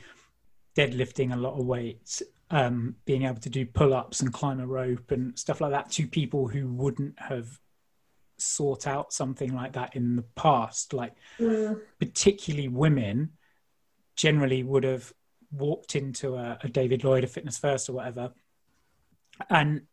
deadlifting 0.75 1.33
a 1.33 1.37
lot 1.37 1.57
of 1.57 1.65
weights 1.65 2.21
um, 2.49 2.95
being 3.05 3.23
able 3.23 3.39
to 3.39 3.49
do 3.49 3.65
pull 3.65 3.93
ups 3.93 4.19
and 4.19 4.33
climb 4.33 4.59
a 4.59 4.67
rope 4.67 5.11
and 5.11 5.39
stuff 5.39 5.61
like 5.61 5.71
that 5.71 5.89
to 5.91 6.05
people 6.05 6.47
who 6.47 6.67
wouldn't 6.67 7.17
have 7.17 7.59
sought 8.37 8.87
out 8.87 9.13
something 9.13 9.55
like 9.55 9.73
that 9.73 9.95
in 9.95 10.15
the 10.15 10.25
past. 10.35 10.93
Like, 10.93 11.13
mm. 11.39 11.79
particularly 11.99 12.67
women 12.67 13.31
generally 14.15 14.63
would 14.63 14.83
have 14.83 15.13
walked 15.51 15.95
into 15.95 16.35
a, 16.35 16.57
a 16.61 16.67
David 16.67 17.03
Lloyd, 17.03 17.23
a 17.23 17.27
Fitness 17.27 17.57
First, 17.57 17.89
or 17.89 17.93
whatever, 17.93 18.33
and 19.49 19.83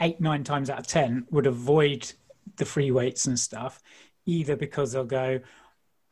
eight, 0.00 0.20
nine 0.20 0.42
times 0.44 0.70
out 0.70 0.78
of 0.78 0.86
10 0.86 1.26
would 1.30 1.46
avoid 1.46 2.10
the 2.56 2.64
free 2.64 2.90
weights 2.90 3.26
and 3.26 3.38
stuff, 3.38 3.82
either 4.26 4.56
because 4.56 4.92
they'll 4.92 5.04
go, 5.04 5.40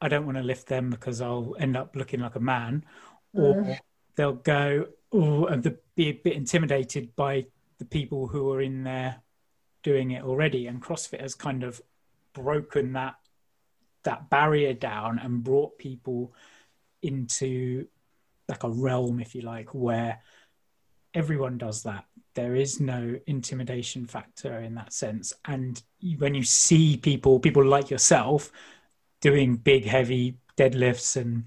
I 0.00 0.08
don't 0.08 0.26
want 0.26 0.38
to 0.38 0.42
lift 0.42 0.66
them 0.66 0.90
because 0.90 1.20
I'll 1.20 1.56
end 1.58 1.76
up 1.76 1.94
looking 1.94 2.20
like 2.20 2.36
a 2.36 2.40
man, 2.40 2.84
or 3.32 3.54
Mm. 3.54 3.78
they'll 4.16 4.32
go, 4.32 4.88
oh, 5.12 5.46
and 5.46 5.62
be 5.94 6.08
a 6.08 6.12
bit 6.12 6.34
intimidated 6.34 7.14
by 7.16 7.46
the 7.78 7.84
people 7.84 8.26
who 8.26 8.52
are 8.52 8.60
in 8.60 8.84
there 8.84 9.22
doing 9.82 10.12
it 10.12 10.24
already. 10.24 10.66
And 10.66 10.82
CrossFit 10.82 11.20
has 11.20 11.34
kind 11.34 11.62
of 11.62 11.80
broken 12.32 12.92
that 12.94 13.16
that 14.04 14.28
barrier 14.30 14.74
down 14.74 15.18
and 15.20 15.44
brought 15.44 15.78
people 15.78 16.34
into 17.02 17.86
like 18.48 18.64
a 18.64 18.70
realm, 18.70 19.20
if 19.20 19.34
you 19.34 19.42
like, 19.42 19.72
where 19.74 20.20
everyone 21.14 21.58
does 21.58 21.84
that. 21.84 22.04
There 22.34 22.54
is 22.54 22.80
no 22.80 23.18
intimidation 23.26 24.06
factor 24.06 24.58
in 24.60 24.74
that 24.76 24.92
sense. 24.92 25.32
And 25.44 25.82
when 26.18 26.34
you 26.34 26.44
see 26.44 26.96
people, 26.96 27.38
people 27.40 27.64
like 27.64 27.90
yourself, 27.90 28.50
doing 29.20 29.56
big, 29.56 29.84
heavy 29.84 30.36
deadlifts 30.56 31.16
and 31.16 31.44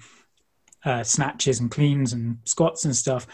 uh, 0.83 1.03
snatches 1.03 1.59
and 1.59 1.71
cleans 1.71 2.13
and 2.13 2.37
squats 2.45 2.85
and 2.85 2.95
stuff, 2.95 3.27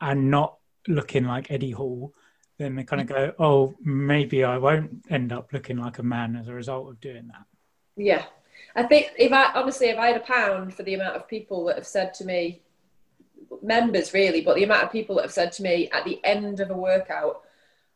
and 0.00 0.30
not 0.30 0.56
looking 0.86 1.24
like 1.24 1.50
Eddie 1.50 1.70
Hall, 1.70 2.12
then 2.58 2.74
they 2.74 2.84
kind 2.84 3.02
of 3.02 3.08
go, 3.08 3.32
"Oh, 3.38 3.74
maybe 3.80 4.42
I 4.42 4.58
won't 4.58 5.04
end 5.08 5.32
up 5.32 5.52
looking 5.52 5.76
like 5.76 5.98
a 5.98 6.02
man 6.02 6.36
as 6.36 6.48
a 6.48 6.54
result 6.54 6.88
of 6.88 7.00
doing 7.00 7.28
that." 7.28 7.44
Yeah. 7.96 8.24
I 8.74 8.82
think 8.84 9.12
if 9.16 9.32
I 9.32 9.52
honestly, 9.54 9.88
if 9.88 9.98
I 9.98 10.08
had 10.08 10.16
a 10.16 10.20
pound 10.20 10.74
for 10.74 10.82
the 10.82 10.94
amount 10.94 11.16
of 11.16 11.28
people 11.28 11.64
that 11.66 11.76
have 11.76 11.86
said 11.86 12.14
to 12.14 12.24
me, 12.24 12.62
members 13.62 14.14
really, 14.14 14.40
but 14.40 14.56
the 14.56 14.64
amount 14.64 14.84
of 14.84 14.92
people 14.92 15.16
that 15.16 15.22
have 15.22 15.32
said 15.32 15.52
to 15.52 15.62
me 15.62 15.88
at 15.90 16.04
the 16.04 16.20
end 16.24 16.60
of 16.60 16.70
a 16.70 16.76
workout, 16.76 17.42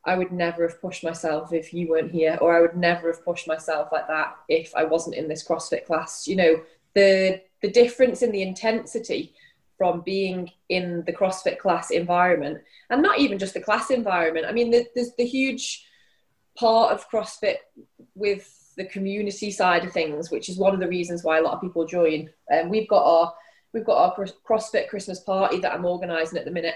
I 0.04 0.16
would 0.16 0.32
never 0.32 0.66
have 0.66 0.80
pushed 0.80 1.04
myself 1.04 1.52
if 1.52 1.72
you 1.72 1.88
weren't 1.88 2.10
here, 2.10 2.38
or 2.40 2.56
I 2.56 2.60
would 2.60 2.76
never 2.76 3.08
have 3.08 3.24
pushed 3.24 3.46
myself 3.46 3.90
like 3.92 4.08
that 4.08 4.36
if 4.48 4.74
I 4.74 4.84
wasn't 4.84 5.16
in 5.16 5.28
this 5.28 5.46
CrossFit 5.46 5.86
class. 5.86 6.26
You 6.26 6.36
know, 6.36 6.62
the 6.94 7.40
the 7.62 7.70
difference 7.70 8.22
in 8.22 8.32
the 8.32 8.42
intensity 8.42 9.34
from 9.78 10.00
being 10.00 10.50
in 10.68 11.02
the 11.06 11.12
CrossFit 11.12 11.58
class 11.58 11.90
environment, 11.90 12.58
and 12.90 13.02
not 13.02 13.18
even 13.18 13.38
just 13.38 13.54
the 13.54 13.60
class 13.60 13.90
environment. 13.90 14.46
I 14.46 14.52
mean, 14.52 14.70
the, 14.70 14.86
there's 14.94 15.12
the 15.16 15.24
huge 15.24 15.86
part 16.56 16.92
of 16.92 17.08
CrossFit 17.10 17.56
with 18.14 18.74
the 18.76 18.84
community 18.84 19.50
side 19.50 19.84
of 19.84 19.92
things, 19.92 20.30
which 20.30 20.48
is 20.48 20.58
one 20.58 20.74
of 20.74 20.80
the 20.80 20.88
reasons 20.88 21.22
why 21.22 21.38
a 21.38 21.42
lot 21.42 21.54
of 21.54 21.60
people 21.60 21.86
join. 21.86 22.30
And 22.48 22.64
um, 22.64 22.68
we've 22.68 22.88
got 22.88 23.04
our 23.04 23.34
we've 23.72 23.84
got 23.84 24.18
our 24.18 24.26
CrossFit 24.48 24.88
Christmas 24.88 25.20
party 25.20 25.58
that 25.60 25.72
I'm 25.72 25.84
organising 25.84 26.38
at 26.38 26.44
the 26.44 26.50
minute, 26.50 26.74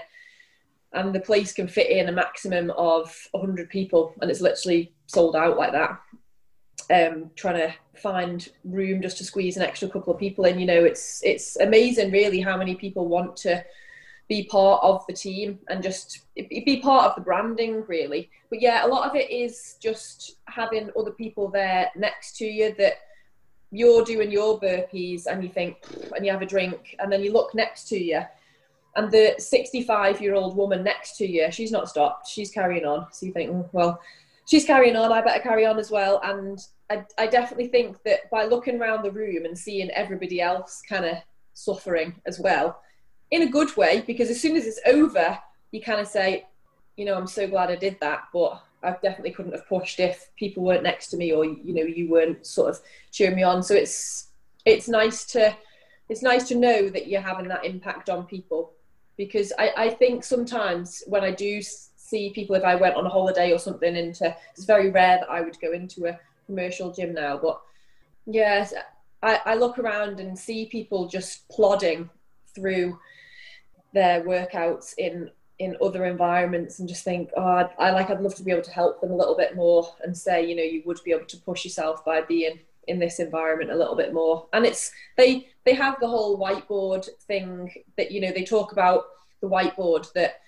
and 0.93 1.13
the 1.13 1.19
place 1.19 1.53
can 1.53 1.67
fit 1.67 1.89
in 1.89 2.09
a 2.09 2.11
maximum 2.11 2.71
of 2.71 3.15
100 3.31 3.69
people, 3.69 4.13
and 4.21 4.31
it's 4.31 4.41
literally 4.41 4.93
sold 5.07 5.35
out 5.35 5.57
like 5.57 5.71
that. 5.73 5.99
Um, 6.89 7.31
trying 7.35 7.55
to 7.55 7.73
find 7.99 8.47
room 8.63 9.01
just 9.01 9.17
to 9.17 9.25
squeeze 9.25 9.57
an 9.57 9.63
extra 9.63 9.89
couple 9.89 10.13
of 10.13 10.19
people 10.19 10.45
in. 10.45 10.59
You 10.59 10.65
know, 10.65 10.83
it's 10.85 11.21
it's 11.23 11.57
amazing, 11.57 12.11
really, 12.11 12.39
how 12.39 12.55
many 12.55 12.75
people 12.75 13.07
want 13.07 13.35
to 13.37 13.63
be 14.27 14.43
part 14.43 14.83
of 14.83 15.05
the 15.07 15.13
team 15.13 15.59
and 15.69 15.81
just 15.81 16.25
be 16.35 16.81
part 16.83 17.09
of 17.09 17.15
the 17.15 17.21
branding 17.21 17.83
really 17.87 18.29
but 18.49 18.61
yeah 18.61 18.85
a 18.85 18.87
lot 18.87 19.09
of 19.09 19.15
it 19.15 19.29
is 19.31 19.77
just 19.81 20.37
having 20.47 20.89
other 20.99 21.11
people 21.11 21.49
there 21.49 21.89
next 21.95 22.35
to 22.37 22.45
you 22.45 22.75
that 22.77 22.93
you're 23.71 24.03
doing 24.03 24.31
your 24.31 24.59
burpees 24.59 25.25
and 25.25 25.43
you 25.43 25.49
think 25.49 25.77
and 26.15 26.25
you 26.25 26.31
have 26.31 26.41
a 26.41 26.45
drink 26.45 26.95
and 26.99 27.11
then 27.11 27.23
you 27.23 27.33
look 27.33 27.53
next 27.53 27.87
to 27.89 27.97
you 27.97 28.21
and 28.95 29.11
the 29.11 29.35
65 29.37 30.21
year 30.21 30.35
old 30.35 30.55
woman 30.55 30.83
next 30.83 31.17
to 31.17 31.27
you 31.27 31.51
she's 31.51 31.71
not 31.71 31.89
stopped. 31.89 32.27
She's 32.27 32.51
carrying 32.51 32.85
on. 32.85 33.07
So 33.11 33.25
you 33.25 33.33
think 33.33 33.51
mm, 33.51 33.67
well 33.73 33.99
she's 34.45 34.65
carrying 34.65 34.95
on. 34.95 35.11
I 35.11 35.21
better 35.21 35.43
carry 35.43 35.65
on 35.65 35.77
as 35.77 35.91
well. 35.91 36.21
And 36.23 36.59
I, 36.89 37.03
I 37.17 37.27
definitely 37.27 37.67
think 37.67 38.01
that 38.03 38.29
by 38.31 38.45
looking 38.45 38.79
around 38.79 39.03
the 39.03 39.11
room 39.11 39.45
and 39.45 39.57
seeing 39.57 39.89
everybody 39.91 40.41
else 40.41 40.81
kind 40.87 41.05
of 41.05 41.17
suffering 41.53 42.15
as 42.25 42.39
well 42.39 42.79
in 43.31 43.41
a 43.41 43.49
good 43.49 43.75
way 43.75 44.03
because 44.07 44.29
as 44.29 44.39
soon 44.39 44.55
as 44.55 44.65
it's 44.65 44.79
over 44.85 45.37
you 45.71 45.81
kind 45.81 45.99
of 45.99 46.07
say 46.07 46.45
you 46.95 47.03
know 47.03 47.15
i'm 47.15 47.27
so 47.27 47.47
glad 47.47 47.69
i 47.69 47.75
did 47.75 47.97
that 47.99 48.25
but 48.31 48.61
i 48.87 48.97
definitely 49.01 49.31
couldn't 49.31 49.53
have 49.53 49.67
pushed 49.67 49.99
if 49.99 50.29
people 50.35 50.63
weren't 50.63 50.83
next 50.83 51.07
to 51.07 51.17
me 51.17 51.31
or 51.31 51.45
you 51.45 51.73
know 51.73 51.83
you 51.83 52.09
weren't 52.09 52.45
sort 52.45 52.69
of 52.69 52.79
cheering 53.11 53.35
me 53.35 53.43
on. 53.43 53.61
So 53.61 53.75
it's 53.75 54.27
it's 54.65 54.87
nice 54.87 55.25
to 55.25 55.55
it's 56.09 56.23
nice 56.23 56.47
to 56.47 56.55
know 56.55 56.89
that 56.89 57.07
you're 57.07 57.21
having 57.21 57.47
that 57.49 57.65
impact 57.65 58.09
on 58.09 58.25
people. 58.25 58.73
Because 59.17 59.51
i, 59.57 59.71
I 59.75 59.89
think 59.89 60.23
sometimes 60.23 61.03
when 61.07 61.23
i 61.23 61.31
do 61.31 61.59
see 61.61 62.29
people 62.29 62.55
if 62.55 62.63
i 62.63 62.75
went 62.75 62.95
on 62.95 63.07
a 63.07 63.09
holiday 63.09 63.51
or 63.51 63.57
something 63.57 63.95
into 63.95 64.33
it's 64.53 64.65
very 64.65 64.91
rare 64.91 65.17
that 65.17 65.29
i 65.29 65.41
would 65.41 65.59
go 65.59 65.71
into 65.71 66.05
a 66.05 66.19
commercial 66.45 66.93
gym 66.93 67.15
now 67.15 67.35
but 67.35 67.59
yes 68.27 68.75
I, 69.23 69.39
I 69.45 69.55
look 69.55 69.79
around 69.79 70.19
and 70.19 70.37
see 70.37 70.67
people 70.67 71.07
just 71.07 71.49
plodding 71.49 72.09
through 72.53 72.99
their 73.93 74.23
workouts 74.23 74.93
in 74.97 75.31
in 75.59 75.75
other 75.81 76.05
environments 76.05 76.79
and 76.79 76.87
just 76.87 77.03
think 77.03 77.31
oh 77.35 77.43
I'd, 77.43 77.69
I 77.79 77.91
like 77.91 78.09
I'd 78.09 78.21
love 78.21 78.35
to 78.35 78.43
be 78.43 78.51
able 78.51 78.63
to 78.63 78.71
help 78.71 79.01
them 79.01 79.11
a 79.11 79.15
little 79.15 79.35
bit 79.35 79.55
more 79.55 79.95
and 80.03 80.15
say 80.15 80.45
you 80.45 80.55
know 80.55 80.63
you 80.63 80.83
would 80.85 80.99
be 81.03 81.11
able 81.11 81.25
to 81.25 81.37
push 81.37 81.65
yourself 81.65 82.05
by 82.05 82.21
being 82.21 82.59
in 82.87 82.99
this 82.99 83.19
environment 83.19 83.71
a 83.71 83.75
little 83.75 83.95
bit 83.95 84.13
more. 84.13 84.47
And 84.53 84.65
it's 84.65 84.91
they 85.17 85.49
they 85.65 85.73
have 85.73 85.99
the 85.99 86.07
whole 86.07 86.39
whiteboard 86.39 87.07
thing 87.27 87.71
that 87.97 88.11
you 88.11 88.21
know 88.21 88.31
they 88.31 88.43
talk 88.43 88.71
about 88.71 89.05
the 89.41 89.49
whiteboard 89.49 90.11
that 90.13 90.41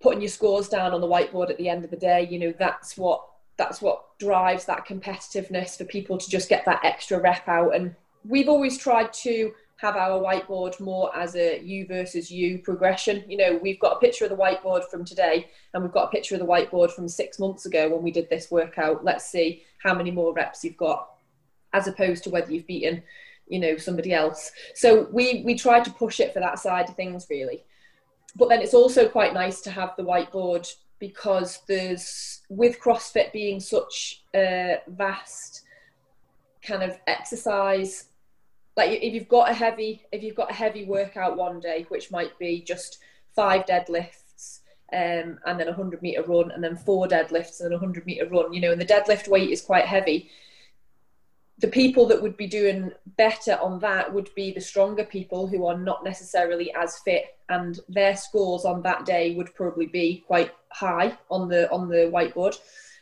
putting 0.00 0.20
your 0.20 0.30
scores 0.30 0.68
down 0.68 0.92
on 0.92 1.00
the 1.00 1.06
whiteboard 1.06 1.50
at 1.50 1.58
the 1.58 1.68
end 1.68 1.84
of 1.84 1.90
the 1.90 1.96
day 1.96 2.26
you 2.30 2.38
know 2.38 2.54
that's 2.58 2.96
what 2.96 3.22
that's 3.56 3.80
what 3.80 4.18
drives 4.18 4.66
that 4.66 4.86
competitiveness 4.86 5.76
for 5.76 5.84
people 5.84 6.18
to 6.18 6.28
just 6.28 6.48
get 6.48 6.64
that 6.66 6.84
extra 6.84 7.18
rep 7.18 7.48
out. 7.48 7.74
And 7.74 7.94
we've 8.24 8.48
always 8.48 8.76
tried 8.76 9.12
to 9.14 9.52
have 9.78 9.96
our 9.96 10.20
whiteboard 10.20 10.78
more 10.80 11.14
as 11.14 11.36
a 11.36 11.60
you 11.62 11.86
versus 11.86 12.30
you 12.30 12.58
progression. 12.58 13.22
You 13.28 13.36
know, 13.36 13.60
we've 13.62 13.78
got 13.78 13.96
a 13.96 14.00
picture 14.00 14.24
of 14.24 14.30
the 14.30 14.36
whiteboard 14.36 14.84
from 14.84 15.04
today 15.04 15.50
and 15.74 15.82
we've 15.82 15.92
got 15.92 16.08
a 16.08 16.10
picture 16.10 16.34
of 16.34 16.40
the 16.40 16.46
whiteboard 16.46 16.90
from 16.90 17.08
six 17.08 17.38
months 17.38 17.66
ago 17.66 17.88
when 17.90 18.02
we 18.02 18.10
did 18.10 18.30
this 18.30 18.50
workout. 18.50 19.04
Let's 19.04 19.26
see 19.26 19.64
how 19.82 19.94
many 19.94 20.10
more 20.10 20.32
reps 20.32 20.64
you've 20.64 20.78
got 20.78 21.10
as 21.74 21.86
opposed 21.86 22.24
to 22.24 22.30
whether 22.30 22.50
you've 22.50 22.66
beaten, 22.66 23.02
you 23.48 23.58
know, 23.58 23.76
somebody 23.76 24.14
else. 24.14 24.50
So 24.74 25.08
we 25.12 25.42
we 25.44 25.54
try 25.54 25.80
to 25.80 25.90
push 25.90 26.20
it 26.20 26.32
for 26.32 26.40
that 26.40 26.58
side 26.58 26.88
of 26.88 26.96
things 26.96 27.26
really. 27.28 27.64
But 28.34 28.48
then 28.48 28.62
it's 28.62 28.74
also 28.74 29.08
quite 29.08 29.34
nice 29.34 29.60
to 29.62 29.70
have 29.70 29.94
the 29.96 30.04
whiteboard 30.04 30.72
because 30.98 31.60
there's 31.68 32.40
with 32.48 32.80
CrossFit 32.80 33.30
being 33.32 33.60
such 33.60 34.22
a 34.34 34.78
vast 34.88 35.62
kind 36.62 36.82
of 36.82 36.98
exercise 37.06 38.06
like 38.76 38.90
if 38.90 39.14
you've 39.14 39.28
got 39.28 39.50
a 39.50 39.54
heavy 39.54 40.04
if 40.12 40.22
you've 40.22 40.36
got 40.36 40.50
a 40.50 40.54
heavy 40.54 40.84
workout 40.84 41.36
one 41.36 41.60
day 41.60 41.84
which 41.88 42.10
might 42.10 42.38
be 42.38 42.62
just 42.62 42.98
five 43.34 43.64
deadlifts 43.66 44.60
um, 44.92 45.38
and 45.46 45.58
then 45.58 45.68
a 45.68 45.72
100 45.72 46.02
meter 46.02 46.22
run 46.22 46.50
and 46.50 46.62
then 46.62 46.76
four 46.76 47.06
deadlifts 47.08 47.60
and 47.60 47.72
a 47.72 47.78
100 47.78 48.06
meter 48.06 48.26
run 48.28 48.52
you 48.52 48.60
know 48.60 48.72
and 48.72 48.80
the 48.80 48.86
deadlift 48.86 49.28
weight 49.28 49.50
is 49.50 49.60
quite 49.60 49.84
heavy 49.84 50.30
the 51.58 51.68
people 51.68 52.06
that 52.06 52.20
would 52.20 52.36
be 52.36 52.46
doing 52.46 52.92
better 53.16 53.58
on 53.62 53.78
that 53.80 54.12
would 54.12 54.28
be 54.34 54.52
the 54.52 54.60
stronger 54.60 55.04
people 55.04 55.46
who 55.46 55.66
are 55.66 55.78
not 55.78 56.04
necessarily 56.04 56.72
as 56.74 56.98
fit 56.98 57.36
and 57.48 57.80
their 57.88 58.16
scores 58.16 58.64
on 58.64 58.82
that 58.82 59.06
day 59.06 59.34
would 59.34 59.54
probably 59.54 59.86
be 59.86 60.22
quite 60.26 60.52
high 60.70 61.16
on 61.30 61.48
the 61.48 61.70
on 61.70 61.88
the 61.88 62.10
whiteboard. 62.12 62.56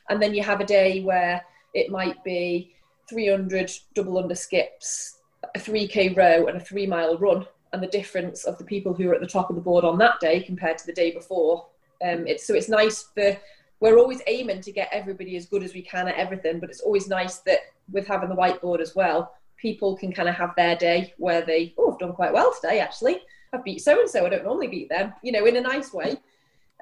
And 0.09 0.23
then 0.23 0.35
you 0.35 0.43
have 0.43 0.61
a 0.61 0.67
day 0.67 1.03
where 1.03 1.43
it 1.73 1.91
might 1.91 2.23
be 2.23 2.75
300 3.09 3.71
double 3.95 4.19
under 4.19 4.35
skips 4.35 5.19
a 5.55 5.59
3k 5.59 6.17
row 6.17 6.47
and 6.47 6.57
a 6.57 6.61
three 6.61 6.87
mile 6.87 7.17
run 7.19 7.47
and 7.73 7.83
the 7.83 7.89
difference 7.89 8.45
of 8.45 8.57
the 8.59 8.65
people 8.65 8.95
who 8.95 9.11
are 9.11 9.15
at 9.15 9.21
the 9.21 9.27
top 9.27 9.51
of 9.51 9.57
the 9.57 9.63
board 9.63 9.85
on 9.85 9.99
that 9.99 10.21
day 10.21 10.41
compared 10.41 10.79
to 10.79 10.87
the 10.87 10.93
day 10.93 11.11
before. 11.11 11.67
Um, 12.05 12.27
it's 12.27 12.47
so 12.47 12.55
it's 12.55 12.69
nice 12.69 13.09
for 13.15 13.37
we're 13.81 13.99
always 13.99 14.23
aiming 14.27 14.63
to 14.63 14.73
get 14.73 14.89
everybody 14.93 15.37
as 15.37 15.47
good 15.47 15.63
as 15.63 15.75
we 15.75 15.83
can 15.83 16.09
at 16.09 16.17
everything 16.17 16.59
but 16.59 16.71
it's 16.71 16.81
always 16.81 17.09
nice 17.09 17.39
that 17.41 17.61
with 17.91 18.07
having 18.07 18.29
the 18.29 18.35
whiteboard 18.35 18.81
as 18.81 18.95
well 18.95 19.35
people 19.57 19.97
can 19.97 20.13
kind 20.13 20.29
of 20.29 20.35
have 20.35 20.55
their 20.57 20.77
day 20.77 21.13
where 21.19 21.43
they 21.43 21.75
oh 21.79 21.93
i've 21.93 21.99
done 21.99 22.13
quite 22.13 22.33
well 22.33 22.53
today 22.61 22.81
actually. 22.81 23.21
I've 23.53 23.65
beat 23.65 23.83
so 23.83 24.01
and 24.01 24.09
so 24.09 24.27
i 24.27 24.29
don't 24.29 24.45
normally 24.45 24.67
beat 24.69 24.89
them 24.89 25.13
you 25.23 25.33
know 25.33 25.47
in 25.47 25.57
a 25.57 25.61
nice 25.61 25.93
way. 25.93 26.17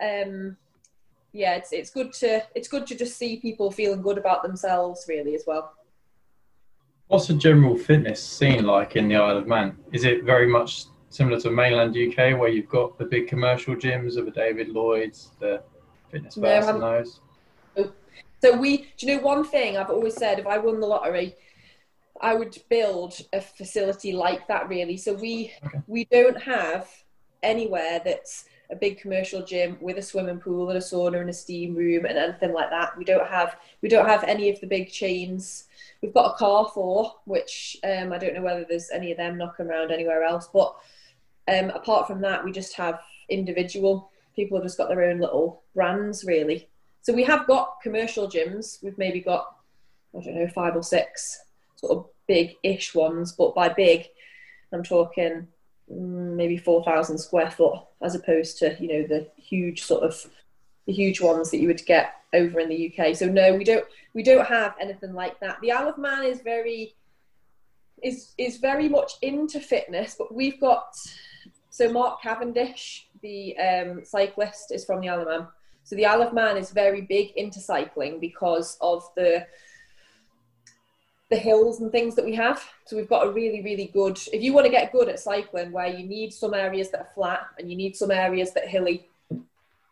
Um, 0.01 0.57
yeah 1.33 1.55
it's 1.55 1.73
it's 1.73 1.91
good 1.91 2.13
to 2.15 2.43
it's 2.55 2.69
good 2.69 2.87
to 2.87 2.95
just 2.95 3.17
see 3.17 3.37
people 3.39 3.71
feeling 3.71 4.03
good 4.03 4.19
about 4.19 4.43
themselves 4.43 5.05
really 5.09 5.35
as 5.35 5.45
well 5.47 5.73
What's 7.13 7.27
the 7.27 7.35
general 7.35 7.77
fitness 7.77 8.25
scene 8.25 8.65
like 8.65 8.97
in 8.97 9.07
the 9.07 9.17
Isle 9.17 9.37
of 9.37 9.47
Man? 9.47 9.77
Is 9.93 10.05
it 10.05 10.25
very 10.25 10.47
much 10.47 10.87
similar 11.11 11.39
to 11.41 11.51
mainland 11.51 11.95
UK, 11.95 12.41
where 12.41 12.49
you've 12.49 12.71
got 12.71 12.97
the 12.97 13.05
big 13.05 13.29
commercial 13.29 13.77
gyms 13.77 14.17
of 14.17 14.25
the 14.25 14.31
David 14.31 14.71
Lloyd's, 14.71 15.33
the 15.39 15.63
Fitness 16.11 16.37
First, 16.37 16.71
and 16.71 16.81
those? 16.81 17.21
So 18.41 18.57
we, 18.57 18.79
do 18.97 19.07
you 19.07 19.17
know 19.17 19.23
one 19.23 19.45
thing 19.45 19.77
I've 19.77 19.91
always 19.91 20.15
said? 20.17 20.39
If 20.39 20.47
I 20.47 20.57
won 20.57 20.81
the 20.81 20.87
lottery, 20.87 21.35
I 22.23 22.35
would 22.35 22.57
build 22.71 23.21
a 23.35 23.43
facility 23.43 24.13
like 24.13 24.49
that. 24.49 24.71
Really. 24.71 24.97
So 24.97 25.13
we 25.13 25.53
Okay. 25.67 25.83
we 25.87 26.07
don't 26.07 26.41
have 26.41 26.89
anywhere 27.43 28.01
that's 28.03 28.47
a 28.71 28.75
big 28.75 28.99
commercial 28.99 29.45
gym 29.45 29.77
with 29.83 29.99
a 29.99 30.03
swimming 30.03 30.39
pool 30.39 30.71
and 30.71 30.79
a 30.79 30.81
sauna 30.81 31.21
and 31.21 31.29
a 31.29 31.35
steam 31.35 31.75
room 31.75 32.07
and 32.07 32.17
anything 32.17 32.55
like 32.55 32.71
that. 32.71 32.97
We 32.97 33.05
don't 33.05 33.29
have 33.29 33.59
we 33.83 33.91
don't 33.91 34.09
have 34.09 34.25
any 34.25 34.49
of 34.49 34.59
the 34.61 34.67
big 34.67 34.91
chains. 34.91 35.65
We've 36.03 36.15
got 36.15 36.35
a 36.35 36.39
Carrefour, 36.39 37.15
which 37.25 37.77
um, 37.85 38.13
I 38.13 38.19
don't 38.19 38.35
know 38.35 38.43
whether 38.43 38.67
there's 38.69 38.91
any 38.91 39.13
of 39.13 39.19
them 39.19 39.39
knocking 39.39 39.67
around 39.67 39.93
anywhere 39.93 40.25
else. 40.25 40.49
But 40.53 40.75
um, 41.49 41.71
apart 41.71 42.07
from 42.07 42.21
that, 42.23 42.45
we 42.45 42.53
just 42.53 42.75
have 42.77 43.01
individual 43.29 44.11
people 44.35 44.59
have 44.59 44.65
just 44.65 44.79
got 44.79 44.89
their 44.89 45.05
own 45.05 45.21
little 45.21 45.63
brands 45.75 46.25
really. 46.25 46.69
So 47.03 47.13
we 47.13 47.25
have 47.25 47.47
got 47.47 47.81
commercial 47.83 48.29
gyms. 48.29 48.83
We've 48.83 48.99
maybe 48.99 49.21
got 49.21 49.57
I 50.17 50.23
don't 50.23 50.35
know 50.35 50.49
five 50.49 50.77
or 50.77 50.83
six 50.83 51.41
sort 51.77 51.99
of 51.99 52.07
big-ish 52.29 52.95
ones, 52.95 53.33
but 53.33 53.55
by 53.55 53.69
big, 53.69 54.07
I'm 54.73 54.83
talking 54.83 55.49
mm, 55.91 56.37
maybe 56.37 56.57
4,000 56.57 57.19
square 57.19 57.51
foot 57.51 57.81
as 58.03 58.15
opposed 58.15 58.59
to, 58.59 58.77
you 58.79 58.89
know, 58.89 59.07
the 59.07 59.29
huge 59.37 59.83
sort 59.83 60.05
of, 60.05 60.27
the 60.87 60.93
huge 60.93 61.21
ones 61.21 61.51
that 61.51 61.59
you 61.59 61.69
would 61.69 61.85
get 61.87 62.15
over 62.33 62.61
in 62.61 62.69
the 62.69 62.93
UK. 62.93 63.15
So 63.15 63.27
no, 63.27 63.55
we 63.55 63.65
don't, 63.65 63.85
we 64.15 64.23
don't 64.23 64.47
have 64.47 64.75
anything 64.81 65.13
like 65.13 65.39
that. 65.41 65.61
The 65.61 65.73
Isle 65.73 65.89
of 65.89 65.99
Man 65.99 66.25
is 66.25 66.41
very, 66.41 66.95
is, 68.03 68.33
is 68.39 68.57
very 68.59 68.89
much 68.89 69.13
into 69.23 69.61
fitness, 69.61 70.17
but 70.19 70.35
we've 70.35 70.61
got, 70.61 70.95
so 71.71 71.93
Mark 71.93 72.23
Cavendish, 72.23 73.07
the 73.23 73.57
um, 73.59 74.05
cyclist 74.05 74.73
is 74.73 74.85
from 74.85 75.01
the 75.01 75.09
Isle 75.09 75.23
of 75.23 75.29
Man. 75.29 75.47
So 75.85 75.97
the 75.97 76.07
Isle 76.07 76.23
of 76.23 76.33
Man 76.33 76.57
is 76.57 76.71
very 76.71 77.03
big 77.03 77.33
into 77.37 77.61
cycling 77.61 78.21
because 78.21 78.77
of 78.81 79.05
the 79.17 79.47
the 81.33 81.39
hills 81.39 81.81
and 81.81 81.91
things 81.91 82.15
that 82.15 82.27
we 82.27 82.35
have. 82.35 82.63
So 82.85 82.95
we've 82.95 83.09
got 83.09 83.27
a 83.27 83.31
really, 83.31 83.63
really 83.63 83.87
good. 83.87 84.19
If 84.35 84.43
you 84.43 84.53
want 84.53 84.67
to 84.67 84.71
get 84.71 84.93
good 84.93 85.09
at 85.09 85.19
cycling, 85.19 85.73
where 85.73 85.87
you 85.87 86.07
need 86.07 86.31
some 86.35 86.53
areas 86.53 86.91
that 86.91 87.01
are 87.01 87.09
flat 87.15 87.47
and 87.59 87.71
you 87.71 87.77
need 87.77 87.97
some 87.97 88.11
areas 88.11 88.53
that 88.53 88.65
are 88.65 88.69
hilly, 88.69 89.09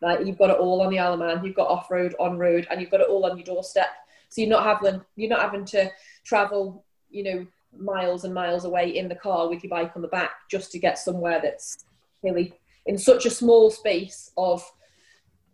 like 0.01 0.25
you've 0.25 0.37
got 0.37 0.49
it 0.49 0.57
all 0.57 0.81
on 0.81 0.89
the 0.89 0.99
Isle 0.99 1.13
of 1.13 1.19
Man. 1.19 1.43
You've 1.43 1.55
got 1.55 1.67
off 1.67 1.91
road, 1.91 2.15
on 2.19 2.37
road, 2.37 2.67
and 2.69 2.81
you've 2.81 2.91
got 2.91 3.01
it 3.01 3.09
all 3.09 3.25
on 3.25 3.37
your 3.37 3.45
doorstep. 3.45 3.89
So 4.29 4.41
you're 4.41 4.49
not 4.49 4.63
having 4.63 5.01
you're 5.15 5.29
not 5.29 5.41
having 5.41 5.65
to 5.65 5.89
travel, 6.23 6.85
you 7.09 7.23
know, 7.23 7.47
miles 7.77 8.23
and 8.23 8.33
miles 8.33 8.65
away 8.65 8.97
in 8.97 9.07
the 9.07 9.15
car 9.15 9.49
with 9.49 9.63
your 9.63 9.69
bike 9.69 9.91
on 9.95 10.01
the 10.01 10.07
back 10.07 10.31
just 10.49 10.71
to 10.71 10.79
get 10.79 10.97
somewhere 10.97 11.39
that's 11.41 11.85
hilly 12.23 12.53
in 12.85 12.97
such 12.97 13.25
a 13.25 13.29
small 13.29 13.69
space 13.69 14.31
of 14.37 14.69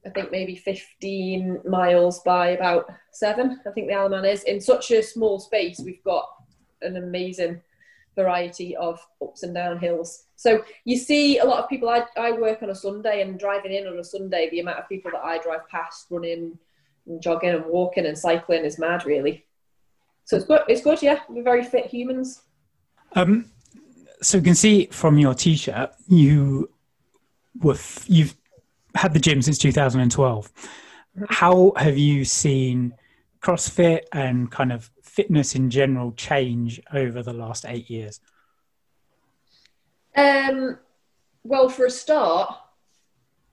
I 0.06 0.10
think 0.10 0.32
maybe 0.32 0.56
15 0.56 1.62
miles 1.68 2.22
by 2.22 2.50
about 2.50 2.90
seven. 3.12 3.60
I 3.68 3.72
think 3.72 3.88
the 3.88 3.94
Isle 3.94 4.06
of 4.06 4.12
Man 4.12 4.26
is 4.26 4.44
in 4.44 4.62
such 4.62 4.92
a 4.92 5.04
small 5.04 5.40
space. 5.40 5.82
We've 5.84 6.04
got 6.04 6.30
an 6.82 6.96
amazing 6.96 7.62
variety 8.18 8.76
of 8.76 9.00
ups 9.22 9.44
and 9.44 9.54
down 9.54 9.78
hills. 9.78 10.26
So 10.36 10.66
you 10.84 10.98
see 10.98 11.38
a 11.38 11.46
lot 11.46 11.64
of 11.64 11.70
people. 11.70 11.88
I, 11.88 12.04
I 12.18 12.32
work 12.32 12.62
on 12.64 12.72
a 12.72 12.76
Sunday 12.76 13.22
and 13.22 13.40
driving 13.40 13.72
in 13.72 13.88
on 13.88 14.00
a 14.00 14.04
Sunday, 14.04 14.50
the 14.50 14.60
amount 14.60 14.80
of 14.80 14.90
people 14.90 15.12
that 15.12 15.24
I 15.24 15.38
drive 15.38 15.70
past 15.70 16.08
running 16.10 16.58
and 17.06 17.22
jogging 17.22 17.52
and 17.52 17.66
walking 17.66 18.06
and 18.06 18.18
cycling 18.18 18.66
is 18.66 18.80
mad, 18.80 19.06
really. 19.06 19.46
So 20.26 20.36
it's 20.36 20.46
good. 20.46 20.62
It's 20.68 20.82
good. 20.82 21.02
Yeah, 21.02 21.20
we're 21.30 21.44
very 21.44 21.64
fit 21.64 21.86
humans. 21.86 22.42
Um, 23.14 23.46
so 24.22 24.38
you 24.38 24.44
can 24.44 24.56
see 24.56 24.88
from 24.88 25.18
your 25.18 25.34
T-shirt, 25.34 25.92
you 26.08 26.70
were 27.62 27.76
f- 27.76 28.06
you've 28.08 28.36
had 28.96 29.14
the 29.14 29.20
gym 29.20 29.42
since 29.42 29.60
2012. 29.60 30.52
How 31.30 31.72
have 31.78 31.98
you 31.98 32.26
seen 32.26 32.94
CrossFit 33.42 34.02
and 34.12 34.52
kind 34.52 34.74
of 34.74 34.90
fitness 35.18 35.56
in 35.56 35.72
general 35.72 36.12
change 36.12 36.80
over 36.94 37.24
the 37.24 37.34
last 37.34 37.66
eight 37.68 37.90
years? 37.90 38.22
Um, 40.16 40.78
well, 41.44 41.70
for 41.70 41.88
a 41.88 41.90
start, 41.90 42.56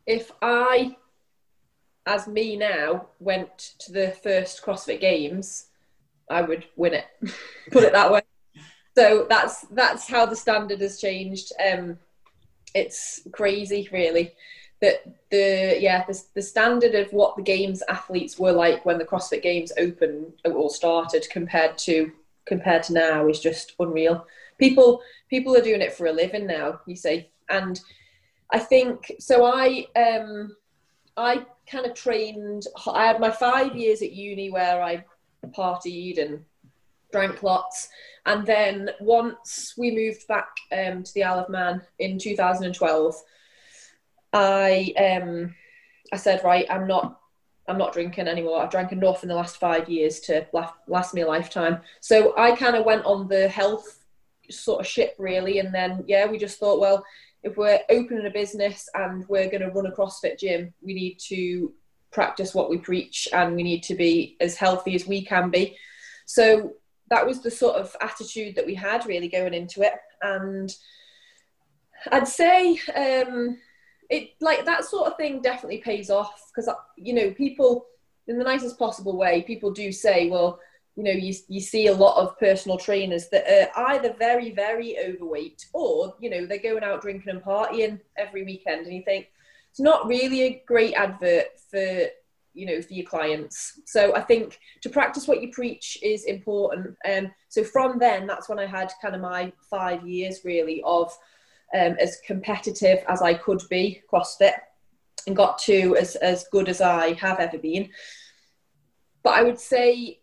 if 0.07 0.31
I, 0.43 0.95
as 2.05 2.29
me 2.29 2.57
now, 2.57 3.07
went 3.19 3.57
to 3.79 3.93
the 3.93 4.11
first 4.23 4.63
CrossFit 4.63 5.01
Games, 5.01 5.69
I 6.29 6.43
would 6.43 6.67
win 6.77 6.93
it. 6.93 7.07
Put 7.73 7.85
it 7.85 7.95
that 7.95 8.13
way. 8.13 8.21
So 8.95 9.27
that's 9.29 9.63
that's 9.71 10.07
how 10.07 10.27
the 10.27 10.37
standard 10.37 10.83
has 10.83 11.01
changed. 11.01 11.51
Um, 11.67 11.99
it's 12.75 13.27
crazy, 13.33 13.89
really 13.91 14.35
that 14.81 15.05
the 15.31 15.77
yeah 15.81 16.05
the, 16.07 16.21
the 16.35 16.43
standard 16.43 16.95
of 16.95 17.13
what 17.13 17.37
the 17.37 17.43
games 17.43 17.83
athletes 17.89 18.39
were 18.39 18.53
like 18.53 18.85
when 18.85 18.99
the 18.99 19.05
CrossFit 19.05 19.43
Games 19.43 19.73
opened 19.79 20.33
or 20.45 20.71
started 20.71 21.27
compared 21.31 21.79
to 21.79 22.13
compared 22.47 22.83
to 22.85 22.93
now 22.93 23.27
is 23.29 23.41
just 23.41 23.75
unreal. 23.79 24.27
People 24.59 25.03
people 25.31 25.57
are 25.57 25.63
doing 25.63 25.81
it 25.81 25.93
for 25.93 26.07
a 26.07 26.13
living 26.13 26.47
now. 26.47 26.81
You 26.87 26.97
see, 26.97 27.29
and 27.49 27.81
I 28.53 28.59
think 28.59 29.13
so. 29.19 29.45
I 29.45 29.87
um 29.97 30.57
I 31.17 31.47
kind 31.71 31.87
of 31.87 31.95
trained. 31.95 32.67
I 32.87 33.07
had 33.07 33.21
my 33.21 33.31
five 33.31 33.75
years 33.75 34.03
at 34.03 34.13
uni 34.13 34.51
where 34.51 34.83
I 34.83 35.05
partied 35.47 36.21
and 36.21 36.45
drank 37.13 37.43
lots. 37.43 37.89
And 38.27 38.47
then 38.47 38.91
once 39.01 39.75
we 39.77 39.91
moved 39.91 40.27
back 40.27 40.49
um, 40.73 41.03
to 41.03 41.15
the 41.15 41.25
Isle 41.25 41.41
of 41.41 41.49
Man 41.51 41.83
in 41.99 42.19
2012, 42.19 43.15
I 44.35 44.93
um 44.99 45.55
I 46.13 46.17
said 46.17 46.43
right, 46.45 46.67
I'm 46.69 46.87
not 46.87 47.21
I'm 47.69 47.79
not 47.79 47.95
drinking 47.95 48.29
anymore. 48.29 48.61
I've 48.61 48.71
drank 48.71 48.93
enough 48.93 49.23
in 49.23 49.29
the 49.29 49.35
last 49.35 49.57
five 49.57 49.89
years 49.89 50.21
to 50.21 50.47
last, 50.53 51.15
me 51.15 51.23
a 51.23 51.27
lifetime. 51.27 51.81
So 52.01 52.37
I 52.37 52.55
kind 52.57 52.77
of 52.77 52.85
went 52.85 53.07
on 53.07 53.27
the 53.29 53.49
health 53.49 54.05
sort 54.51 54.81
of 54.81 54.87
ship 54.87 55.15
really, 55.19 55.61
and 55.61 55.75
then 55.75 56.05
yeah, 56.07 56.27
we 56.27 56.37
just 56.37 56.59
thought, 56.59 56.81
well, 56.81 57.03
if 57.43 57.57
we're 57.57 57.81
opening 57.89 58.27
a 58.27 58.31
business 58.31 58.89
and 58.95 59.27
we're 59.29 59.49
going 59.49 59.63
to 59.63 59.71
run 59.71 59.87
a 59.87 59.93
CrossFit 59.93 60.39
gym, 60.39 60.75
we 60.83 60.93
need 60.93 61.19
to 61.29 61.73
practice 62.11 62.55
what 62.55 62.69
we 62.71 62.79
preach 62.79 63.29
and 63.33 63.57
we 63.57 63.63
need 63.63 63.83
to 63.85 63.95
be 63.95 64.37
as 64.41 64.57
healthy 64.57 64.95
as 64.95 65.07
we 65.07 65.25
can 65.25 65.51
be. 65.51 65.77
So 66.27 66.75
that 67.11 67.27
was 67.27 67.41
the 67.41 67.51
sort 67.51 67.77
of 67.77 67.95
attitude 68.01 68.57
that 68.57 68.67
we 68.67 68.75
had 68.75 69.07
really 69.07 69.29
going 69.29 69.55
into 69.55 69.83
it, 69.83 69.95
and 70.21 70.75
I'd 72.11 72.29
say. 72.29 72.81
Um, 72.95 73.59
it 74.11 74.31
like 74.41 74.65
that 74.65 74.85
sort 74.85 75.07
of 75.07 75.17
thing 75.17 75.41
definitely 75.41 75.79
pays 75.79 76.11
off 76.11 76.51
because 76.51 76.69
uh, 76.69 76.75
you 76.97 77.13
know 77.13 77.31
people 77.33 77.87
in 78.27 78.39
the 78.39 78.45
nicest 78.45 78.79
possible 78.79 79.17
way 79.17 79.43
people 79.43 79.71
do 79.71 79.93
say 79.93 80.29
well 80.29 80.59
you 80.97 81.03
know 81.03 81.11
you, 81.11 81.35
you 81.49 81.61
see 81.61 81.89
a 81.89 81.95
lot 81.95 82.17
of 82.17 82.39
personal 82.39 82.79
trainers 82.79 83.29
that 83.29 83.45
are 83.77 83.89
either 83.89 84.15
very 84.19 84.51
very 84.51 84.99
overweight 84.99 85.67
or 85.73 86.15
you 86.21 86.31
know 86.31 86.47
they're 86.47 86.59
going 86.59 86.85
out 86.85 87.03
drinking 87.03 87.31
and 87.31 87.43
partying 87.43 88.01
every 88.17 88.45
weekend 88.45 88.87
and 88.87 88.95
you 88.95 89.03
think 89.03 89.29
it's 89.71 89.81
not 89.81 90.07
really 90.07 90.43
a 90.43 90.63
great 90.67 90.95
advert 90.95 91.47
for 91.71 92.07
you 92.55 92.67
know 92.67 92.81
for 92.81 92.95
your 92.95 93.05
clients. 93.05 93.81
So 93.85 94.15
i 94.15 94.21
think 94.21 94.59
to 94.83 94.89
practice 94.89 95.27
what 95.27 95.43
you 95.43 95.51
preach 95.51 95.99
is 96.03 96.25
important. 96.25 96.97
Um, 97.05 97.33
so 97.49 97.65
from 97.65 97.99
then 97.99 98.27
that's 98.27 98.49
when 98.49 98.61
i 98.61 98.67
had 98.67 98.93
kind 99.03 99.15
of 99.15 99.21
my 99.21 99.53
five 99.69 100.07
years 100.07 100.41
really 100.45 100.81
of 100.85 101.13
um, 101.75 101.97
as 102.01 102.21
competitive 102.27 103.05
as 103.09 103.21
I 103.21 103.35
could 103.35 103.63
be 103.69 104.03
CrossFit 104.11 104.55
and 105.27 105.35
got 105.35 105.59
to 105.59 105.97
as, 105.97 106.17
as 106.17 106.47
good 106.53 106.69
as 106.69 106.81
I 106.81 107.15
have 107.15 107.41
ever 107.41 107.59
been. 107.59 107.91
But 109.23 109.35
I 109.35 109.43
would 109.43 109.59
say, 109.59 110.21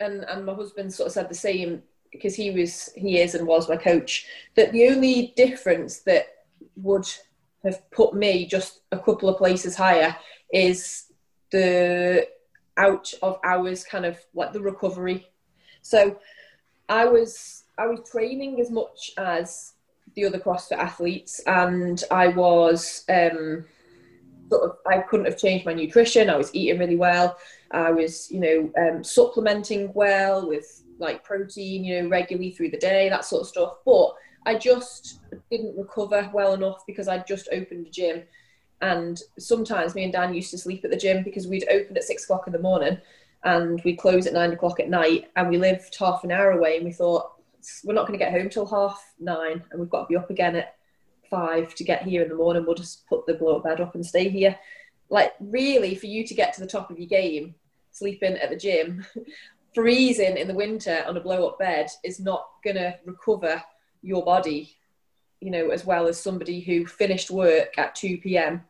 and, 0.00 0.24
and 0.24 0.44
my 0.44 0.54
husband 0.54 0.92
sort 0.92 1.08
of 1.08 1.12
said 1.12 1.28
the 1.28 1.34
same 1.34 1.82
because 2.10 2.34
he 2.34 2.50
was, 2.50 2.90
he 2.96 3.20
is 3.20 3.34
and 3.34 3.46
was 3.46 3.68
my 3.68 3.76
coach, 3.76 4.26
that 4.56 4.72
the 4.72 4.88
only 4.88 5.32
difference 5.36 6.00
that 6.00 6.26
would 6.76 7.06
have 7.62 7.88
put 7.90 8.14
me 8.14 8.46
just 8.46 8.80
a 8.90 8.98
couple 8.98 9.28
of 9.28 9.38
places 9.38 9.76
higher 9.76 10.16
is 10.52 11.12
the 11.52 12.26
out 12.76 13.12
of 13.22 13.38
hours 13.44 13.84
kind 13.84 14.06
of 14.06 14.18
like 14.34 14.52
the 14.52 14.60
recovery. 14.60 15.28
So 15.82 16.18
I 16.88 17.04
was 17.04 17.64
I 17.78 17.86
was 17.86 18.08
training 18.10 18.60
as 18.60 18.70
much 18.70 19.12
as 19.18 19.74
the 20.14 20.24
other 20.24 20.38
CrossFit 20.38 20.78
athletes, 20.78 21.40
and 21.46 22.02
I 22.10 22.28
was 22.28 23.04
um, 23.08 23.64
sort 24.50 24.64
of 24.64 24.76
I 24.86 24.98
couldn't 24.98 25.26
have 25.26 25.38
changed 25.38 25.66
my 25.66 25.74
nutrition. 25.74 26.30
I 26.30 26.36
was 26.36 26.54
eating 26.54 26.78
really 26.78 26.96
well. 26.96 27.38
I 27.70 27.92
was, 27.92 28.30
you 28.30 28.40
know, 28.40 28.72
um, 28.76 29.04
supplementing 29.04 29.92
well 29.94 30.48
with 30.48 30.82
like 30.98 31.24
protein, 31.24 31.84
you 31.84 32.02
know, 32.02 32.08
regularly 32.08 32.50
through 32.50 32.70
the 32.70 32.78
day, 32.78 33.08
that 33.08 33.24
sort 33.24 33.42
of 33.42 33.48
stuff. 33.48 33.74
But 33.86 34.12
I 34.46 34.56
just 34.56 35.20
didn't 35.50 35.78
recover 35.78 36.30
well 36.32 36.54
enough 36.54 36.84
because 36.86 37.08
I'd 37.08 37.26
just 37.26 37.48
opened 37.52 37.86
a 37.86 37.90
gym. 37.90 38.22
And 38.82 39.20
sometimes 39.38 39.94
me 39.94 40.04
and 40.04 40.12
Dan 40.12 40.34
used 40.34 40.50
to 40.52 40.58
sleep 40.58 40.84
at 40.84 40.90
the 40.90 40.96
gym 40.96 41.22
because 41.22 41.46
we'd 41.46 41.68
open 41.70 41.96
at 41.96 42.04
six 42.04 42.24
o'clock 42.24 42.46
in 42.46 42.52
the 42.52 42.58
morning 42.58 42.98
and 43.44 43.80
we'd 43.84 43.98
close 43.98 44.26
at 44.26 44.32
nine 44.32 44.52
o'clock 44.52 44.80
at 44.80 44.88
night. 44.88 45.30
And 45.36 45.48
we 45.48 45.58
lived 45.58 45.96
half 45.98 46.24
an 46.24 46.32
hour 46.32 46.52
away 46.52 46.76
and 46.76 46.86
we 46.86 46.92
thought, 46.92 47.32
we're 47.84 47.94
not 47.94 48.06
going 48.06 48.18
to 48.18 48.24
get 48.24 48.32
home 48.32 48.48
till 48.48 48.66
half 48.66 49.02
nine, 49.18 49.62
and 49.70 49.80
we've 49.80 49.90
got 49.90 50.02
to 50.02 50.08
be 50.08 50.16
up 50.16 50.30
again 50.30 50.56
at 50.56 50.76
five 51.28 51.74
to 51.76 51.84
get 51.84 52.02
here 52.02 52.22
in 52.22 52.28
the 52.28 52.34
morning. 52.34 52.64
We'll 52.64 52.74
just 52.74 53.06
put 53.06 53.26
the 53.26 53.34
blow 53.34 53.56
up 53.56 53.64
bed 53.64 53.80
up 53.80 53.94
and 53.94 54.04
stay 54.04 54.28
here. 54.28 54.56
Like, 55.08 55.32
really, 55.40 55.94
for 55.94 56.06
you 56.06 56.26
to 56.26 56.34
get 56.34 56.52
to 56.54 56.60
the 56.60 56.66
top 56.66 56.90
of 56.90 56.98
your 56.98 57.08
game, 57.08 57.54
sleeping 57.92 58.36
at 58.36 58.50
the 58.50 58.56
gym, 58.56 59.04
freezing 59.74 60.36
in 60.36 60.48
the 60.48 60.54
winter 60.54 61.04
on 61.06 61.16
a 61.16 61.20
blow 61.20 61.46
up 61.48 61.58
bed 61.58 61.88
is 62.04 62.20
not 62.20 62.46
going 62.64 62.76
to 62.76 62.96
recover 63.04 63.62
your 64.02 64.24
body, 64.24 64.76
you 65.40 65.50
know, 65.50 65.70
as 65.70 65.84
well 65.84 66.06
as 66.06 66.20
somebody 66.20 66.60
who 66.60 66.86
finished 66.86 67.30
work 67.30 67.76
at 67.78 67.94
2 67.94 68.18
p.m., 68.18 68.62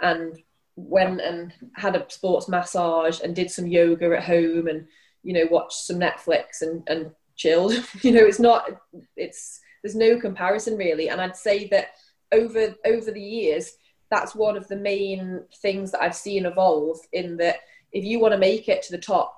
and 0.00 0.38
went 0.76 1.20
and 1.20 1.52
had 1.74 1.96
a 1.96 2.06
sports 2.08 2.48
massage 2.48 3.20
and 3.20 3.34
did 3.34 3.50
some 3.50 3.66
yoga 3.66 4.16
at 4.16 4.22
home 4.22 4.68
and 4.68 4.86
you 5.24 5.32
know 5.32 5.44
watched 5.50 5.72
some 5.72 5.98
Netflix 5.98 6.62
and 6.62 6.84
and 6.86 7.10
chilled. 7.38 7.72
you 8.02 8.12
know, 8.12 8.24
it's 8.24 8.40
not 8.40 8.68
it's 9.16 9.60
there's 9.82 9.96
no 9.96 10.20
comparison 10.20 10.76
really, 10.76 11.08
and 11.08 11.20
I'd 11.20 11.36
say 11.36 11.66
that 11.68 11.92
over 12.30 12.74
over 12.84 13.10
the 13.10 13.22
years 13.22 13.72
that's 14.10 14.34
one 14.34 14.56
of 14.56 14.68
the 14.68 14.76
main 14.76 15.44
things 15.60 15.92
that 15.92 16.02
I've 16.02 16.14
seen 16.14 16.46
evolve 16.46 16.98
in 17.12 17.36
that 17.38 17.56
if 17.92 18.04
you 18.04 18.18
want 18.20 18.32
to 18.32 18.38
make 18.38 18.68
it 18.68 18.82
to 18.82 18.92
the 18.92 18.98
top, 18.98 19.36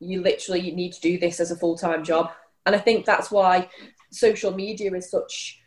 you 0.00 0.22
literally 0.22 0.72
need 0.72 0.92
to 0.92 1.00
do 1.00 1.18
this 1.18 1.40
as 1.40 1.50
a 1.50 1.56
full 1.56 1.76
time 1.76 2.04
job. 2.04 2.30
And 2.66 2.74
I 2.74 2.78
think 2.78 3.04
that's 3.04 3.30
why 3.30 3.68
social 4.10 4.52
media 4.52 4.92
is 4.94 5.10
such 5.10 5.60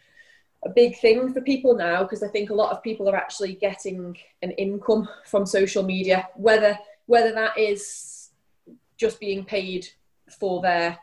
a 0.65 0.69
big 0.69 0.97
thing 0.97 1.33
for 1.33 1.41
people 1.41 1.75
now 1.75 2.03
because 2.03 2.23
I 2.23 2.27
think 2.27 2.49
a 2.49 2.55
lot 2.55 2.71
of 2.71 2.83
people 2.83 3.09
are 3.09 3.15
actually 3.15 3.53
getting 3.53 4.17
an 4.41 4.51
income 4.51 5.07
from 5.25 5.45
social 5.45 5.83
media, 5.83 6.27
whether 6.35 6.77
whether 7.05 7.31
that 7.33 7.57
is 7.57 8.29
just 8.97 9.19
being 9.19 9.45
paid 9.45 9.87
for 10.39 10.61
their, 10.61 10.97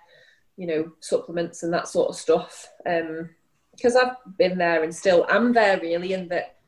you 0.56 0.66
know, 0.66 0.92
supplements 1.00 1.62
and 1.62 1.72
that 1.72 1.88
sort 1.88 2.08
of 2.08 2.16
stuff. 2.16 2.68
Because 2.84 3.96
um, 3.96 4.02
I've 4.02 4.36
been 4.38 4.58
there 4.58 4.82
and 4.82 4.94
still 4.94 5.26
am 5.28 5.52
there 5.52 5.80
really, 5.80 6.12
in 6.12 6.28
that 6.28 6.58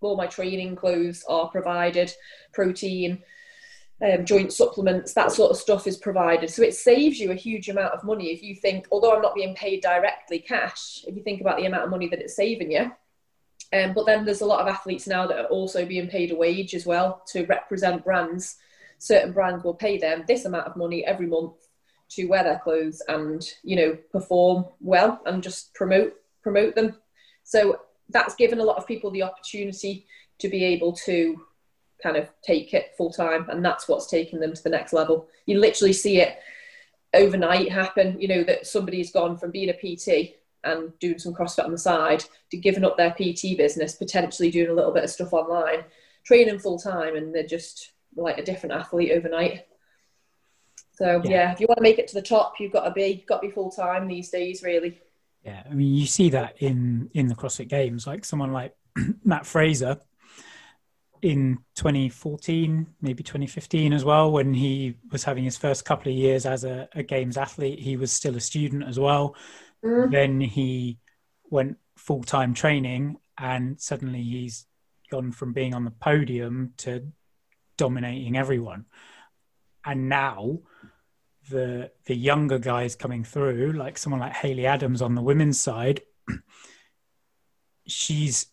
all 0.00 0.16
my 0.16 0.26
training 0.26 0.76
clothes 0.76 1.24
are 1.28 1.48
provided, 1.48 2.12
protein, 2.52 3.22
um, 4.02 4.24
joint 4.24 4.52
supplements, 4.52 5.14
that 5.14 5.30
sort 5.30 5.52
of 5.52 5.56
stuff 5.56 5.86
is 5.86 5.96
provided. 5.96 6.50
So 6.50 6.62
it 6.62 6.74
saves 6.74 7.20
you 7.20 7.30
a 7.30 7.36
huge 7.36 7.68
amount 7.68 7.94
of 7.94 8.04
money 8.04 8.32
if 8.32 8.42
you 8.42 8.56
think, 8.56 8.86
although 8.90 9.14
I'm 9.14 9.22
not 9.22 9.34
being 9.34 9.54
paid 9.54 9.80
directly 9.80 10.40
cash, 10.40 11.04
if 11.06 11.14
you 11.16 11.22
think 11.22 11.40
about 11.40 11.58
the 11.58 11.66
amount 11.66 11.84
of 11.84 11.90
money 11.90 12.08
that 12.08 12.20
it's 12.20 12.34
saving 12.34 12.72
you. 12.72 12.90
Um, 13.72 13.94
but 13.94 14.04
then 14.04 14.24
there's 14.24 14.42
a 14.42 14.46
lot 14.46 14.60
of 14.60 14.68
athletes 14.68 15.06
now 15.06 15.26
that 15.26 15.38
are 15.38 15.46
also 15.46 15.86
being 15.86 16.08
paid 16.08 16.32
a 16.32 16.34
wage 16.34 16.74
as 16.74 16.84
well 16.84 17.22
to 17.28 17.46
represent 17.46 18.04
brands. 18.04 18.56
Certain 18.98 19.32
brands 19.32 19.64
will 19.64 19.74
pay 19.74 19.98
them 19.98 20.24
this 20.26 20.44
amount 20.44 20.66
of 20.66 20.76
money 20.76 21.06
every 21.06 21.26
month 21.26 21.61
to 22.14 22.26
wear 22.26 22.44
their 22.44 22.58
clothes 22.58 23.02
and 23.08 23.44
you 23.62 23.76
know 23.76 23.96
perform 24.10 24.64
well 24.80 25.20
and 25.26 25.42
just 25.42 25.74
promote 25.74 26.14
promote 26.42 26.74
them. 26.74 26.96
So 27.44 27.80
that's 28.10 28.34
given 28.34 28.60
a 28.60 28.64
lot 28.64 28.76
of 28.76 28.86
people 28.86 29.10
the 29.10 29.22
opportunity 29.22 30.06
to 30.38 30.48
be 30.48 30.64
able 30.64 30.92
to 30.92 31.40
kind 32.02 32.16
of 32.16 32.28
take 32.42 32.74
it 32.74 32.94
full 32.96 33.10
time 33.10 33.48
and 33.48 33.64
that's 33.64 33.88
what's 33.88 34.10
taken 34.10 34.40
them 34.40 34.52
to 34.52 34.62
the 34.62 34.68
next 34.68 34.92
level 34.92 35.28
you 35.46 35.58
literally 35.58 35.92
see 35.92 36.20
it 36.20 36.38
overnight 37.14 37.70
happen 37.70 38.20
you 38.20 38.26
know 38.26 38.42
that 38.42 38.66
somebody's 38.66 39.12
gone 39.12 39.36
from 39.36 39.52
being 39.52 39.70
a 39.70 39.74
pt 39.74 40.34
and 40.64 40.92
doing 40.98 41.18
some 41.18 41.34
crossfit 41.34 41.64
on 41.64 41.70
the 41.70 41.78
side 41.78 42.24
to 42.50 42.56
giving 42.56 42.84
up 42.84 42.96
their 42.96 43.12
pt 43.12 43.56
business 43.56 43.94
potentially 43.94 44.50
doing 44.50 44.70
a 44.70 44.74
little 44.74 44.92
bit 44.92 45.04
of 45.04 45.10
stuff 45.10 45.32
online 45.32 45.84
training 46.24 46.58
full 46.58 46.78
time 46.78 47.14
and 47.14 47.32
they're 47.32 47.46
just 47.46 47.92
like 48.16 48.38
a 48.38 48.44
different 48.44 48.74
athlete 48.74 49.12
overnight 49.12 49.66
so 51.02 51.20
yeah. 51.24 51.30
yeah 51.30 51.52
if 51.52 51.60
you 51.60 51.66
want 51.66 51.78
to 51.78 51.82
make 51.82 51.98
it 51.98 52.08
to 52.08 52.14
the 52.14 52.22
top 52.22 52.54
you've 52.60 52.72
got 52.72 52.84
to 52.84 52.90
be 52.90 53.24
got 53.26 53.40
to 53.40 53.48
be 53.48 53.52
full 53.52 53.70
time 53.70 54.06
these 54.06 54.30
days 54.30 54.62
really 54.62 55.00
yeah 55.44 55.62
i 55.70 55.74
mean 55.74 55.94
you 55.94 56.06
see 56.06 56.30
that 56.30 56.54
in 56.60 57.10
in 57.14 57.26
the 57.26 57.34
crossfit 57.34 57.68
games 57.68 58.06
like 58.06 58.24
someone 58.24 58.52
like 58.52 58.74
Mat 59.24 59.46
Fraser 59.46 59.98
in 61.22 61.58
2014, 61.76 62.86
maybe 63.00 63.22
2015 63.22 63.92
as 63.92 64.04
well, 64.04 64.32
when 64.32 64.52
he 64.52 64.96
was 65.10 65.22
having 65.22 65.44
his 65.44 65.56
first 65.56 65.84
couple 65.84 66.10
of 66.10 66.18
years 66.18 66.44
as 66.44 66.64
a, 66.64 66.88
a 66.94 67.02
games 67.02 67.36
athlete. 67.36 67.78
He 67.78 67.96
was 67.96 68.10
still 68.12 68.36
a 68.36 68.40
student 68.40 68.84
as 68.84 68.98
well. 68.98 69.36
Mm. 69.84 70.10
Then 70.10 70.40
he 70.40 70.98
went 71.48 71.78
full 71.96 72.24
time 72.24 72.54
training, 72.54 73.18
and 73.38 73.80
suddenly 73.80 74.22
he's 74.22 74.66
gone 75.10 75.30
from 75.30 75.52
being 75.52 75.74
on 75.74 75.84
the 75.84 75.90
podium 75.92 76.72
to 76.78 77.06
dominating 77.76 78.36
everyone. 78.36 78.86
And 79.84 80.08
now 80.08 80.60
the 81.50 81.90
the 82.06 82.14
younger 82.14 82.58
guys 82.58 82.94
coming 82.94 83.24
through, 83.24 83.72
like 83.72 83.98
someone 83.98 84.20
like 84.20 84.34
Haley 84.34 84.66
Adams 84.66 85.02
on 85.02 85.14
the 85.14 85.22
women's 85.22 85.60
side, 85.60 86.02
she's 87.86 88.46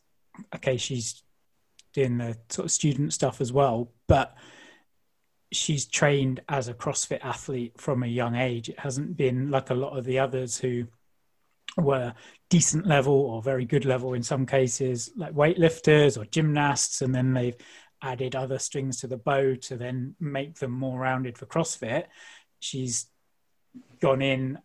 okay, 0.56 0.78
she's 0.78 1.23
doing 1.93 2.17
the 2.17 2.38
sort 2.49 2.65
of 2.65 2.71
student 2.71 3.13
stuff 3.13 3.41
as 3.41 3.52
well, 3.52 3.91
but 4.08 4.36
she's 5.52 5.86
trained 5.86 6.41
as 6.47 6.67
a 6.67 6.73
CrossFit 6.73 7.23
athlete 7.23 7.73
from 7.80 8.04
a 8.04 8.08
young 8.08 8.36
age. 8.36 8.69
It 8.69 8.80
hasn't 8.80 9.17
been 9.17 9.49
like 9.49 9.69
a 9.69 9.75
lot 9.75 9.97
of 9.97 10.06
the 10.06 10.19
others 10.19 10.58
who 10.58 10.86
were 11.78 12.13
decent 12.49 12.86
level 12.86 13.13
or 13.13 13.41
very 13.41 13.65
good 13.65 13.86
level 13.86 14.13
in 14.13 14.23
some 14.23 14.45
cases, 14.45 15.12
like 15.15 15.34
weightlifters 15.34 16.17
or 16.17 16.25
gymnasts, 16.25 17.02
and 17.02 17.13
then 17.13 17.34
they've 17.34 17.58
added 18.02 18.36
other 18.36 18.60
strings 18.60 19.02
to 19.02 19.08
the 19.08 19.17
bow 19.17 19.56
to 19.56 19.75
then 19.75 20.15
make 20.19 20.56
them 20.56 20.71
more 20.71 20.99
rounded 20.99 21.38
for 21.38 21.45
CrossFit. 21.45 22.06
She's 22.60 23.08
gone 24.00 24.22
in. 24.22 24.60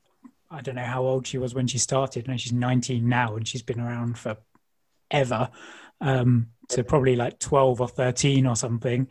I 0.51 0.61
don't 0.61 0.77
know 0.77 0.85
how 0.85 1.05
old 1.05 1.27
she 1.27 1.39
was 1.39 1.55
when 1.55 1.67
she 1.67 1.79
started. 1.79 2.29
No, 2.29 2.37
she's 2.37 2.53
19 2.53 3.09
now, 3.09 3.37
and 3.37 3.47
she's 3.47 3.63
been 3.63 3.81
around 3.81 4.19
for 4.19 4.37
ever 5.11 5.51
um, 6.01 6.49
to 6.69 6.85
probably 6.85 7.17
like 7.17 7.39
12 7.39 7.81
or 7.81 7.89
13 7.89 8.47
or 8.47 8.57
something, 8.57 9.09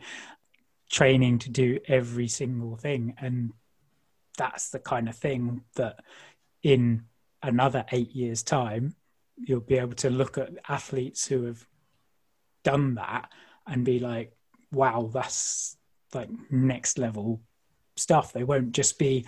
training 0.90 1.38
to 1.40 1.50
do 1.50 1.78
every 1.86 2.28
single 2.28 2.76
thing. 2.76 3.14
And 3.18 3.52
that's 4.36 4.70
the 4.70 4.78
kind 4.78 5.08
of 5.08 5.16
thing 5.16 5.62
that 5.76 6.00
in 6.62 7.04
another 7.42 7.84
eight 7.92 8.14
years' 8.14 8.42
time, 8.42 8.94
you'll 9.36 9.60
be 9.60 9.78
able 9.78 9.94
to 9.94 10.10
look 10.10 10.38
at 10.38 10.50
athletes 10.68 11.26
who 11.26 11.44
have 11.44 11.66
done 12.62 12.94
that 12.94 13.30
and 13.66 13.84
be 13.84 13.98
like, 13.98 14.32
wow, 14.72 15.10
that's 15.12 15.76
like 16.12 16.30
next 16.50 16.98
level 16.98 17.40
stuff. 17.96 18.32
They 18.32 18.44
won't 18.44 18.72
just 18.72 18.98
be, 18.98 19.26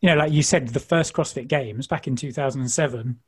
you 0.00 0.08
know, 0.08 0.16
like 0.16 0.32
you 0.32 0.42
said, 0.42 0.68
the 0.68 0.80
first 0.80 1.12
CrossFit 1.12 1.48
Games 1.48 1.86
back 1.86 2.06
in 2.06 2.16
2007, 2.16 3.18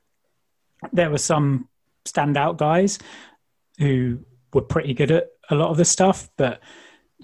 there 0.92 1.11
were 1.11 1.18
some 1.18 1.68
standout 2.05 2.57
guys 2.57 2.98
who 3.79 4.20
were 4.53 4.62
pretty 4.62 4.94
good 4.94 5.11
at 5.11 5.29
a 5.51 5.55
lot 5.55 5.70
of 5.70 5.77
the 5.77 5.85
stuff, 5.85 6.29
but 6.37 6.61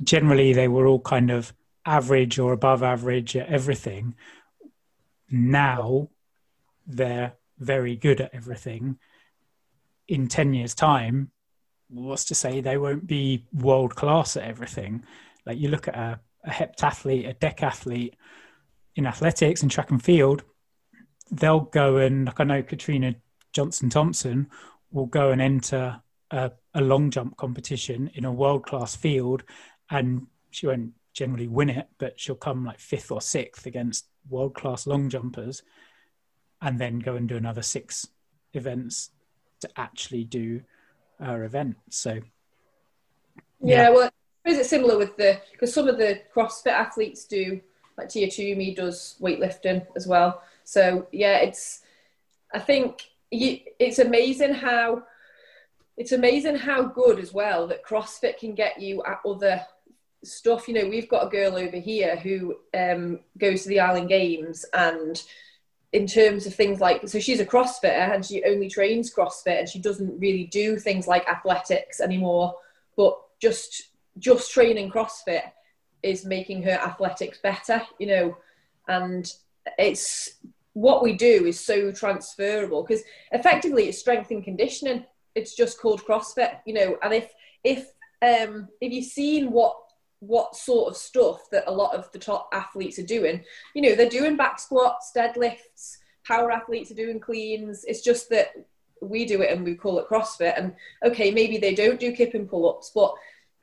generally 0.03 0.53
they 0.53 0.69
were 0.69 0.87
all 0.87 1.01
kind 1.01 1.31
of 1.31 1.53
average 1.87 2.39
or 2.39 2.53
above 2.53 2.83
average 2.83 3.37
at 3.37 3.49
everything. 3.49 4.15
Now 5.31 6.09
they're 6.87 7.35
very 7.59 7.97
good 7.97 8.21
at 8.21 8.35
everything. 8.35 8.99
In 10.07 10.29
10 10.29 10.53
years' 10.53 10.75
time, 10.75 11.31
what's 11.89 12.27
to 12.27 12.35
say 12.35 12.61
they 12.61 12.77
won't 12.77 13.07
be 13.07 13.47
world 13.53 13.95
class 13.95 14.37
at 14.37 14.45
everything? 14.45 15.05
Like 15.47 15.59
you 15.59 15.69
look 15.69 15.89
at 15.89 15.95
a, 15.95 16.21
a 16.45 16.51
heptathlete, 16.51 17.29
a 17.29 17.35
decathlete 17.35 18.15
in 18.97 19.07
athletics 19.07 19.63
and 19.63 19.71
track 19.71 19.91
and 19.91 20.03
field, 20.03 20.43
they'll 21.31 21.61
go 21.61 21.97
and, 21.97 22.27
like 22.27 22.41
I 22.41 22.45
know 22.45 22.63
Katrina 22.63 23.15
Johnson 23.53 23.91
Thompson 23.91 24.49
will 24.91 25.07
go 25.07 25.31
and 25.31 25.41
enter 25.41 26.01
a, 26.31 26.53
a 26.75 26.81
long 26.81 27.11
jump 27.11 27.37
competition 27.37 28.11
in 28.15 28.25
a 28.25 28.33
world 28.33 28.65
class 28.65 28.95
field, 28.95 29.43
and 29.91 30.27
she 30.51 30.67
won't 30.67 30.93
generally 31.13 31.49
win 31.49 31.71
it, 31.71 31.89
but 31.99 32.19
she'll 32.19 32.35
come 32.35 32.65
like 32.65 32.79
fifth 32.79 33.11
or 33.11 33.21
sixth 33.21 33.67
against 33.67 34.07
world 34.29 34.55
class 34.55 34.87
long 34.87 35.09
jumpers, 35.09 35.63
and 36.61 36.79
then 36.79 36.99
go 36.99 37.17
and 37.17 37.29
do 37.29 37.37
another 37.37 37.63
six 37.63 38.09
events 38.53 39.11
to 39.61 39.69
actually 39.77 40.25
do 40.25 40.63
her 41.21 41.45
event. 41.45 41.77
So, 41.91 42.21
yeah, 43.61 43.83
yeah 43.83 43.91
well, 43.91 44.11
is 44.45 44.59
it 44.59 44.67
similar 44.67 44.99
with 44.99 45.17
the 45.17 45.41
because 45.53 45.73
some 45.73 45.89
of 45.89 45.99
the 45.99 46.21
CrossFit 46.35 46.73
athletes 46.73 47.25
do 47.25 47.61
like 47.97 48.09
Tia 48.09 48.31
Toomey 48.31 48.75
does 48.75 49.17
weightlifting 49.21 49.87
as 49.97 50.07
well. 50.07 50.43
So 50.65 51.07
yeah, 51.13 51.39
it's 51.39 51.83
I 52.53 52.59
think 52.59 53.11
you, 53.31 53.61
it's 53.79 53.99
amazing 53.99 54.55
how 54.55 55.05
it's 55.97 56.13
amazing 56.13 56.57
how 56.57 56.83
good 56.83 57.19
as 57.19 57.33
well 57.33 57.67
that 57.69 57.85
CrossFit 57.85 58.39
can 58.39 58.55
get 58.55 58.81
you 58.81 59.03
at 59.05 59.21
other 59.27 59.65
stuff. 60.25 60.67
You 60.69 60.75
know, 60.75 60.89
we've 60.89 61.09
got 61.09 61.27
a 61.27 61.31
girl 61.31 61.57
over 61.57 61.77
here 61.77 62.17
who 62.17 62.57
um, 62.77 63.21
goes 63.39 63.63
to 63.63 63.69
the 63.69 63.81
Island 63.81 64.09
Games 64.09 64.65
and 64.75 65.23
in 65.93 66.09
terms 66.09 66.45
of 66.45 66.55
things 66.55 66.81
like 66.81 67.09
so 67.09 67.21
she's 67.21 67.39
a 67.39 67.47
crossfitter 67.47 68.13
and 68.13 68.25
she 68.25 68.43
only 68.45 68.69
trains 68.69 69.15
crossfit 69.15 69.61
and 69.61 69.69
she 69.69 69.79
doesn't 69.79 70.19
really 70.19 70.45
do 70.45 70.77
things 70.77 71.07
like 71.07 71.29
athletics 71.29 72.01
anymore 72.01 72.53
but 72.97 73.17
just 73.41 73.91
just 74.19 74.53
training 74.53 74.91
crossfit 74.91 75.43
is 76.03 76.25
making 76.25 76.63
her 76.63 76.71
athletics 76.73 77.39
better 77.43 77.83
you 77.99 78.07
know 78.07 78.37
and 78.89 79.33
it's 79.79 80.37
what 80.75 81.03
we 81.03 81.13
do 81.15 81.47
is 81.47 81.59
so 81.59 81.91
transferable 81.91 82.83
because 82.83 83.03
effectively 83.33 83.89
it's 83.89 83.99
strength 83.99 84.31
and 84.31 84.45
conditioning. 84.45 85.05
It's 85.35 85.57
just 85.57 85.81
called 85.81 86.05
CrossFit, 86.05 86.59
you 86.67 86.75
know. 86.75 86.99
And 87.03 87.15
if 87.15 87.33
if 87.63 87.87
um, 88.23 88.69
if 88.81 88.93
you've 88.93 89.07
seen 89.07 89.51
what 89.51 89.77
what 90.21 90.57
sort 90.57 90.91
of 90.91 90.97
stuff 90.97 91.49
that 91.51 91.65
a 91.67 91.73
lot 91.73 91.95
of 91.95 92.11
the 92.13 92.19
top 92.19 92.49
athletes 92.53 92.99
are 92.99 93.07
doing, 93.07 93.43
you 93.75 93.83
know, 93.83 93.95
they're 93.95 94.09
doing 94.09 94.37
back 94.37 94.59
squats, 94.59 95.13
deadlifts. 95.17 95.99
Power 96.27 96.51
athletes 96.51 96.91
are 96.91 96.97
doing 96.97 97.21
cleans. 97.21 97.85
It's 97.85 98.01
just 98.01 98.31
that 98.31 98.53
we 99.03 99.27
do 99.27 99.43
it 99.43 99.51
and 99.51 99.65
we 99.65 99.75
call 99.75 99.99
it 99.99 100.09
CrossFit. 100.09 100.59
And 100.59 100.75
okay, 101.05 101.31
maybe 101.31 101.59
they 101.59 101.75
don't 101.75 102.01
do 102.01 102.13
kipping 102.13 102.49
pull 102.49 102.69
ups, 102.69 102.91
but 102.95 103.15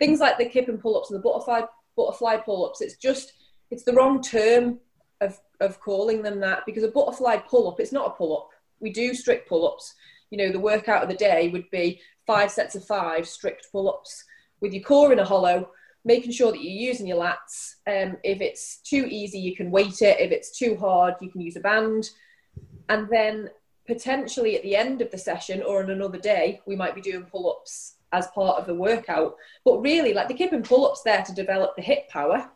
things 0.02 0.20
like 0.20 0.40
the 0.40 0.46
kipping 0.46 0.80
pull 0.80 0.98
ups 0.98 1.12
and 1.12 1.20
the 1.20 1.22
butterfly 1.22 1.62
butterfly 1.96 2.38
pull 2.38 2.66
ups, 2.66 2.82
it's 2.82 2.98
just 2.98 3.34
it's 3.70 3.84
the 3.84 3.94
wrong 3.94 4.20
term 4.20 4.80
of 5.22 5.40
of 5.60 5.80
calling 5.80 6.24
them 6.24 6.40
that 6.40 6.66
because 6.66 6.84
a 6.84 6.88
butterfly 6.88 7.38
pull 7.38 7.70
up, 7.70 7.80
it's 7.80 7.92
not 7.92 8.08
a 8.08 8.12
pull 8.12 8.36
up. 8.36 8.50
We 8.80 8.92
do 8.92 9.14
strict 9.14 9.48
pull 9.48 9.68
ups. 9.68 9.94
You 10.32 10.40
know, 10.40 10.52
the 10.52 10.60
workout 10.60 11.04
of 11.04 11.10
the 11.10 11.16
day 11.16 11.50
would 11.50 11.70
be 11.70 12.02
five 12.26 12.50
sets 12.50 12.74
of 12.76 12.84
five 12.84 13.28
strict 13.28 13.68
pull 13.72 13.90
ups 13.90 14.24
with 14.60 14.74
your 14.74 14.84
core 14.84 15.14
in 15.14 15.20
a 15.20 15.26
hollow 15.26 15.70
making 16.04 16.32
sure 16.32 16.52
that 16.52 16.64
you're 16.64 16.90
using 16.90 17.06
your 17.06 17.18
lats. 17.18 17.76
Um, 17.86 18.18
if 18.24 18.42
it's 18.42 18.78
too 18.78 19.06
easy, 19.08 19.38
you 19.38 19.56
can 19.56 19.70
weight 19.70 20.02
it. 20.02 20.20
If 20.20 20.32
it's 20.32 20.58
too 20.58 20.76
hard, 20.76 21.14
you 21.22 21.30
can 21.30 21.42
use 21.42 21.58
a 21.58 21.60
band. 21.60 22.10
And 22.90 23.08
then 23.12 23.52
potentially 23.86 24.58
at 24.58 24.64
the 24.64 24.76
end 24.76 25.04
of 25.04 25.12
the 25.12 25.20
session 25.20 25.62
or 25.62 25.84
on 25.84 25.92
another 25.92 26.18
day, 26.18 26.60
we 26.66 26.76
might 26.76 26.96
be 26.96 27.02
doing 27.02 27.26
pull 27.26 27.52
ups 27.52 27.98
as 28.14 28.28
part 28.28 28.60
of 28.60 28.68
the 28.68 28.76
workout. 28.76 29.36
But 29.64 29.82
really, 29.82 30.14
like 30.14 30.28
the 30.28 30.34
kipping 30.34 30.64
pull 30.64 30.86
ups 30.86 31.02
there 31.04 31.24
to 31.24 31.34
develop 31.34 31.76
the 31.76 31.82
hip 31.82 32.10
power. 32.10 32.50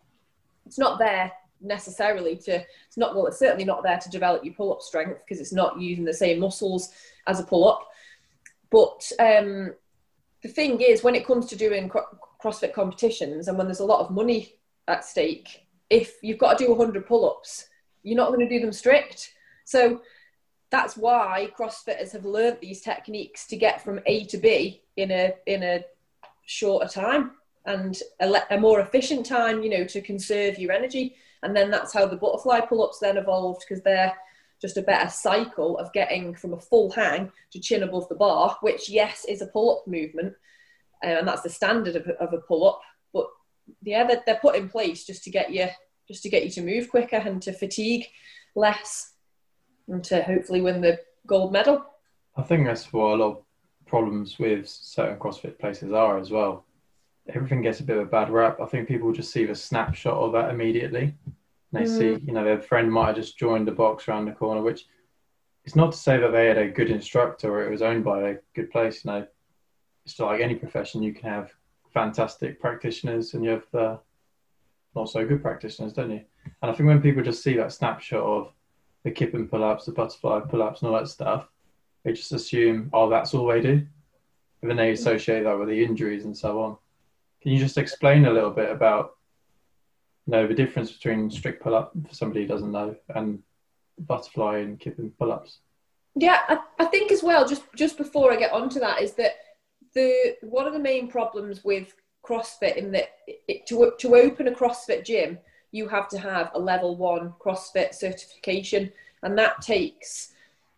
It's 0.66 0.80
not 0.80 1.00
there 1.00 1.32
necessarily 1.62 2.36
to, 2.38 2.64
it's 2.88 2.98
not, 2.98 3.16
well, 3.16 3.28
it's 3.28 3.40
certainly 3.40 3.66
not 3.66 3.84
there 3.84 3.98
to 3.98 4.10
develop 4.10 4.44
your 4.44 4.54
pull 4.54 4.74
up 4.74 4.82
strength 4.82 5.22
because 5.26 5.40
it's 5.40 5.54
not 5.54 5.80
using 5.80 6.06
the 6.06 6.14
same 6.14 6.40
muscles 6.40 6.92
as 7.28 7.40
a 7.40 7.44
pull 7.44 7.68
up. 7.68 7.88
But 8.72 9.12
um, 9.20 9.74
the 10.42 10.50
thing 10.50 10.82
is, 10.82 11.04
when 11.04 11.16
it 11.16 11.26
comes 11.26 11.46
to 11.48 11.56
doing 11.56 11.90
CrossFit 12.44 12.74
competitions 12.74 13.48
and 13.48 13.58
when 13.58 13.68
there's 13.68 13.80
a 13.80 13.86
lot 13.86 14.02
of 14.02 14.12
money 14.12 14.56
at 14.88 15.06
stake, 15.06 15.66
if 15.90 16.16
you've 16.22 16.40
got 16.40 16.58
to 16.58 16.66
do 16.66 16.72
100 16.72 17.06
pull 17.06 17.30
ups, 17.30 17.68
you're 18.04 18.18
not 18.18 18.28
going 18.28 18.48
to 18.48 18.50
do 18.50 18.60
them 18.60 18.74
strict. 18.74 19.34
So 19.66 20.02
that's 20.72 20.98
why 20.98 21.50
CrossFitters 21.58 22.12
have 22.12 22.26
learned 22.26 22.58
these 22.62 22.82
techniques 22.82 23.48
to 23.48 23.56
get 23.56 23.84
from 23.84 24.00
A 24.06 24.26
to 24.26 24.38
B 24.38 24.82
in 24.98 25.12
a 25.12 25.34
in 25.46 25.64
a 25.64 25.84
shorter 26.46 26.88
time 26.88 27.32
and 27.66 27.98
a, 28.20 28.34
a 28.52 28.60
more 28.60 28.80
efficient 28.80 29.26
time, 29.26 29.64
you 29.64 29.70
know, 29.70 29.84
to 29.86 30.02
conserve 30.02 30.60
your 30.60 30.72
energy. 30.72 31.16
And 31.44 31.56
then 31.56 31.72
that's 31.72 31.94
how 31.94 32.06
the 32.06 32.16
butterfly 32.16 32.62
pull 32.62 32.84
ups 32.84 33.00
then 33.00 33.18
evolved 33.18 33.64
because 33.68 33.84
they're 33.84 34.14
just 34.62 34.78
a 34.78 34.82
better 34.82 35.10
cycle 35.10 35.78
of 35.78 35.92
getting 35.94 36.34
from 36.34 36.54
a 36.54 36.60
full 36.60 36.92
hang 36.92 37.32
to 37.52 37.60
chin 37.60 37.84
above 37.84 38.08
the 38.10 38.16
bar, 38.16 38.58
which 38.62 38.90
yes 38.90 39.26
is 39.28 39.42
a 39.42 39.48
pull 39.48 39.78
up 39.78 39.88
movement, 39.88 40.34
um, 41.04 41.12
and 41.12 41.28
that's 41.28 41.42
the 41.42 41.50
standard 41.50 41.96
of, 41.96 42.08
of 42.20 42.34
a 42.34 42.40
pull 42.40 42.68
up. 42.68 42.82
But 43.14 43.28
yeah, 43.84 44.06
they're, 44.06 44.24
they're 44.26 44.40
put 44.42 44.56
in 44.56 44.70
place 44.70 45.06
just 45.06 45.24
to 45.26 45.30
get 45.30 45.52
you 45.52 45.68
just 46.08 46.24
to 46.24 46.30
get 46.30 46.44
you 46.44 46.52
to 46.52 46.62
move 46.62 46.90
quicker 46.90 47.16
and 47.16 47.42
to 47.42 47.52
fatigue 47.52 48.06
less, 48.56 49.14
and 49.88 50.04
to 50.06 50.22
hopefully 50.24 50.62
win 50.62 50.82
the 50.82 51.00
gold 51.28 51.52
medal. 51.52 51.86
I 52.38 52.42
think 52.42 52.66
that's 52.66 52.92
what 52.92 53.14
a 53.14 53.16
lot 53.16 53.38
of 53.38 53.44
problems 53.86 54.40
with 54.40 54.68
certain 54.68 55.18
CrossFit 55.18 55.60
places 55.60 55.92
are 55.92 56.18
as 56.18 56.32
well. 56.32 56.66
Everything 57.34 57.62
gets 57.62 57.80
a 57.80 57.84
bit 57.84 57.98
of 57.98 58.04
a 58.04 58.10
bad 58.10 58.30
rap. 58.30 58.60
I 58.62 58.66
think 58.66 58.88
people 58.88 59.12
just 59.12 59.32
see 59.32 59.46
the 59.46 59.56
snapshot 59.56 60.14
of 60.14 60.32
that 60.34 60.52
immediately. 60.52 61.16
They 61.72 61.84
mm. 61.84 61.98
see, 61.98 62.24
you 62.26 62.34
know, 62.34 62.44
their 62.44 62.62
friend 62.62 62.92
might 62.92 63.08
have 63.08 63.16
just 63.16 63.38
joined 63.38 63.68
the 63.68 63.72
box 63.72 64.08
around 64.08 64.26
the 64.26 64.32
corner, 64.32 64.62
which 64.62 64.86
it's 65.66 65.76
not 65.76 65.92
to 65.92 65.98
say 65.98 66.18
that 66.18 66.32
they 66.32 66.48
had 66.48 66.58
a 66.58 66.70
good 66.70 66.92
instructor 66.92 67.52
or 67.52 67.66
it 67.66 67.72
was 67.72 67.82
owned 67.82 68.04
by 68.04 68.30
a 68.30 68.36
good 68.54 68.70
place. 68.70 69.04
You 69.04 69.12
know, 69.12 69.28
it's 70.06 70.20
like 70.20 70.42
any 70.42 70.56
profession, 70.56 71.02
you 71.02 71.14
can 71.14 71.30
have 71.30 71.52
fantastic 71.94 72.60
practitioners 72.60 73.34
and 73.34 73.44
you 73.44 73.52
have 73.52 73.76
uh, 73.76 73.98
not 74.96 75.10
so 75.10 75.26
good 75.26 75.42
practitioners, 75.42 75.94
don't 75.94 76.12
you? 76.12 76.22
And 76.62 76.72
I 76.72 76.74
think 76.74 76.88
when 76.88 77.02
people 77.02 77.24
just 77.24 77.44
see 77.44 77.56
that 77.58 77.74
snapshot 77.74 78.22
of 78.22 78.54
the 79.06 79.12
kipping 79.12 79.48
pull 79.48 79.64
ups, 79.64 79.86
the 79.86 79.92
butterfly 79.94 80.42
pull 80.42 80.64
ups, 80.64 80.82
and 80.82 80.90
all 80.90 81.00
that 81.00 81.08
stuff, 81.08 81.48
they 82.04 82.12
just 82.12 82.34
assume, 82.34 82.90
oh, 82.92 83.08
that's 83.08 83.34
all 83.34 83.48
they 83.48 83.62
do. 83.62 83.86
And 84.62 84.70
then 84.70 84.78
they 84.78 84.90
mm. 84.90 84.94
associate 84.94 85.44
that 85.44 85.58
with 85.58 85.70
the 85.70 85.84
injuries 85.84 86.26
and 86.26 86.36
so 86.36 86.62
on. 86.62 86.78
Can 87.42 87.52
you 87.52 87.60
just 87.60 87.78
explain 87.78 88.26
a 88.26 88.34
little 88.34 88.50
bit 88.50 88.72
about 88.72 89.16
you 90.26 90.32
know 90.32 90.48
the 90.48 90.56
difference 90.56 90.92
between 90.92 91.30
strict 91.30 91.62
pull 91.62 91.76
up 91.76 91.94
for 92.08 92.16
somebody 92.16 92.42
who 92.42 92.48
doesn't 92.48 92.72
know 92.72 92.96
and 93.14 93.44
butterfly 94.00 94.58
and 94.58 94.80
kipping 94.80 95.12
pull 95.20 95.32
ups? 95.32 95.60
Yeah, 96.16 96.40
I, 96.48 96.58
I 96.80 96.86
think 96.86 97.12
as 97.12 97.22
well, 97.22 97.48
just 97.48 97.64
just 97.76 97.98
before 97.98 98.34
I 98.34 98.38
get 98.38 98.54
onto 98.54 98.80
that, 98.80 99.04
is 99.04 99.14
that 99.14 99.34
the 99.94 100.36
one 100.42 100.66
of 100.66 100.74
the 100.74 100.80
main 100.80 101.08
problems 101.08 101.64
with 101.64 101.94
CrossFit 102.26 102.76
in 102.76 102.92
that 102.94 103.10
it, 103.28 103.68
to 103.68 103.94
to 104.00 104.16
open 104.16 104.48
a 104.48 104.52
CrossFit 104.52 105.06
gym, 105.06 105.38
you 105.76 105.90
have 105.90 106.08
to 106.08 106.18
have 106.18 106.52
a 106.54 106.60
level 106.60 106.96
one 106.96 107.34
CrossFit 107.44 107.94
certification, 107.94 108.92
and 109.24 109.38
that 109.38 109.62
takes 109.62 110.32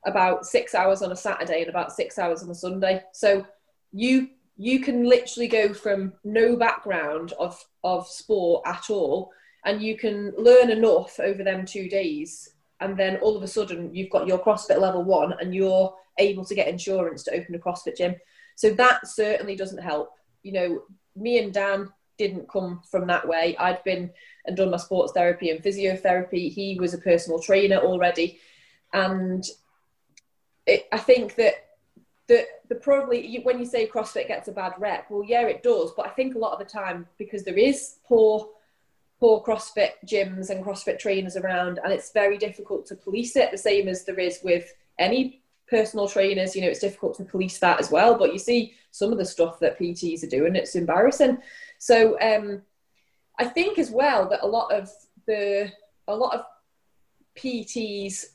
about 0.06 0.46
six 0.46 0.74
hours 0.74 1.02
on 1.04 1.12
a 1.12 1.16
Saturday 1.16 1.62
and 1.62 1.70
about 1.70 1.92
six 1.92 2.18
hours 2.18 2.42
on 2.42 2.50
a 2.50 2.56
Sunday. 2.56 3.04
So 3.12 3.46
you 3.94 4.30
you 4.58 4.80
can 4.80 5.04
literally 5.04 5.48
go 5.48 5.72
from 5.72 6.14
no 6.24 6.56
background 6.56 7.34
of 7.38 7.64
of 7.84 8.08
sport 8.08 8.64
at 8.66 8.90
all, 8.90 9.32
and 9.66 9.84
you 9.84 9.96
can 9.96 10.34
learn 10.36 10.72
enough 10.72 11.20
over 11.20 11.44
them 11.44 11.64
two 11.64 11.88
days, 11.88 12.56
and 12.80 12.98
then 12.98 13.18
all 13.18 13.38
of 13.38 13.44
a 13.44 13.48
sudden 13.48 13.94
you've 13.94 14.10
got 14.10 14.28
your 14.28 14.40
CrossFit 14.40 14.80
level 14.80 15.04
one, 15.04 15.34
and 15.40 15.54
you're 15.54 15.94
able 16.18 16.44
to 16.46 16.56
get 16.56 16.68
insurance 16.68 17.22
to 17.24 17.36
open 17.36 17.54
a 17.54 17.60
CrossFit 17.60 17.98
gym. 17.98 18.16
So 18.56 18.72
that 18.72 19.08
certainly 19.08 19.56
doesn't 19.56 19.84
help. 19.92 20.10
You 20.42 20.54
know, 20.54 20.82
me 21.16 21.38
and 21.38 21.54
Dan 21.54 21.94
didn't 22.18 22.50
come 22.50 22.82
from 22.90 23.08
that 23.08 23.28
way. 23.28 23.56
I'd 23.58 23.84
been 23.84 24.12
and 24.46 24.56
done 24.56 24.72
my 24.72 24.78
sports 24.78 25.14
therapy 25.14 25.50
and 25.50 25.62
physiotherapy. 25.62 26.52
He 26.52 26.78
was 26.80 26.94
a 26.94 27.00
personal 27.00 27.40
trainer 27.40 27.78
already. 27.78 28.40
And 28.94 29.46
it, 30.66 30.88
I 30.92 30.98
think 30.98 31.36
that 31.36 31.54
the, 32.28 32.46
the 32.70 32.76
probably 32.76 33.40
when 33.44 33.60
you 33.60 33.66
say 33.66 33.88
CrossFit 33.88 34.28
gets 34.28 34.48
a 34.48 34.52
bad 34.52 34.74
rep, 34.80 35.10
well, 35.10 35.24
yeah, 35.24 35.46
it 35.48 35.64
does. 35.64 35.92
But 35.96 36.08
I 36.08 36.10
think 36.10 36.36
a 36.36 36.40
lot 36.40 36.54
of 36.54 36.60
the 36.60 36.66
time 36.66 37.08
because 37.18 37.44
there 37.44 37.58
is 37.58 37.98
poor 38.06 38.50
poor 39.20 39.44
CrossFit 39.44 39.92
gyms 40.06 40.50
and 40.50 40.64
CrossFit 40.64 41.00
trainers 41.00 41.38
around, 41.38 41.80
and 41.84 41.92
it's 41.92 42.12
very 42.12 42.38
difficult 42.38 42.86
to 42.86 42.96
police 42.96 43.36
it. 43.36 43.52
The 43.52 43.58
same 43.58 43.88
as 43.88 44.06
there 44.06 44.20
is 44.20 44.40
with 44.44 44.74
any 45.00 45.42
personal 45.70 46.08
trainers, 46.08 46.56
you 46.56 46.62
know, 46.62 46.70
it's 46.70 46.80
difficult 46.80 47.18
to 47.18 47.24
police 47.24 47.58
that 47.60 47.80
as 47.80 47.92
well. 47.92 48.18
But 48.18 48.32
you 48.32 48.40
see 48.40 48.76
some 48.92 49.12
of 49.12 49.18
the 49.18 49.26
stuff 49.26 49.60
that 49.60 49.80
PTs 49.80 50.24
are 50.24 50.30
doing, 50.30 50.56
it's 50.56 50.76
embarrassing. 50.76 51.40
So 51.78 52.20
um, 52.20 52.62
I 53.40 53.46
think 53.46 53.78
as 53.78 53.92
well 53.92 54.28
that 54.30 54.44
a 54.44 54.48
lot 54.48 54.72
of 54.72 54.90
the 55.26 55.72
a 56.08 56.16
lot 56.16 56.36
of 56.36 56.46
PTs 57.38 58.26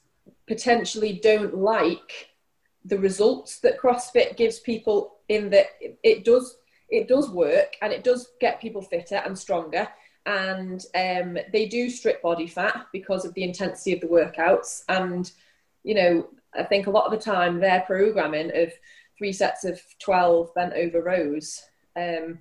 potentially 0.46 1.18
don't 1.22 1.56
like 1.56 2.28
the 2.84 2.98
results 2.98 3.60
that 3.60 3.78
CrossFit 3.78 4.36
gives 4.36 4.60
people 4.60 5.18
in 5.28 5.50
that 5.50 5.66
it 6.02 6.24
does 6.24 6.56
it 6.88 7.08
does 7.08 7.30
work 7.30 7.74
and 7.80 7.92
it 7.92 8.04
does 8.04 8.32
get 8.40 8.60
people 8.60 8.82
fitter 8.82 9.16
and 9.16 9.38
stronger. 9.38 9.88
And 10.26 10.84
um, 10.94 11.38
they 11.52 11.66
do 11.66 11.90
strip 11.90 12.22
body 12.22 12.46
fat 12.46 12.86
because 12.92 13.24
of 13.24 13.34
the 13.34 13.42
intensity 13.42 13.94
of 13.94 14.00
the 14.00 14.06
workouts. 14.06 14.82
And 14.88 15.30
you 15.84 15.94
know 15.94 16.28
I 16.54 16.64
think 16.64 16.86
a 16.86 16.90
lot 16.90 17.06
of 17.06 17.12
the 17.12 17.32
time 17.32 17.58
their 17.58 17.80
programming 17.80 18.52
of 18.54 18.72
three 19.16 19.32
sets 19.32 19.64
of 19.64 19.80
12 20.00 20.54
bent 20.54 20.74
over 20.74 21.02
rows. 21.02 21.62
Um, 21.96 22.40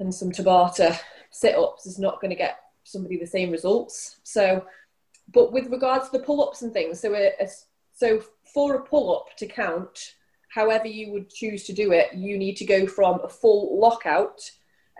and 0.00 0.14
some 0.14 0.30
Tabata 0.30 0.98
sit 1.30 1.56
ups 1.56 1.86
is 1.86 1.98
not 1.98 2.20
going 2.20 2.30
to 2.30 2.36
get 2.36 2.58
somebody 2.84 3.18
the 3.18 3.26
same 3.26 3.50
results. 3.50 4.20
So, 4.22 4.64
but 5.32 5.52
with 5.52 5.66
regards 5.66 6.08
to 6.08 6.18
the 6.18 6.24
pull 6.24 6.42
ups 6.42 6.62
and 6.62 6.72
things, 6.72 7.00
so 7.00 7.14
a, 7.14 7.32
a, 7.40 7.48
so 7.94 8.22
for 8.54 8.76
a 8.76 8.82
pull 8.82 9.14
up 9.16 9.36
to 9.36 9.46
count, 9.46 10.14
however 10.48 10.86
you 10.86 11.12
would 11.12 11.28
choose 11.28 11.64
to 11.64 11.72
do 11.72 11.92
it, 11.92 12.14
you 12.14 12.38
need 12.38 12.56
to 12.56 12.64
go 12.64 12.86
from 12.86 13.20
a 13.22 13.28
full 13.28 13.78
lockout. 13.78 14.50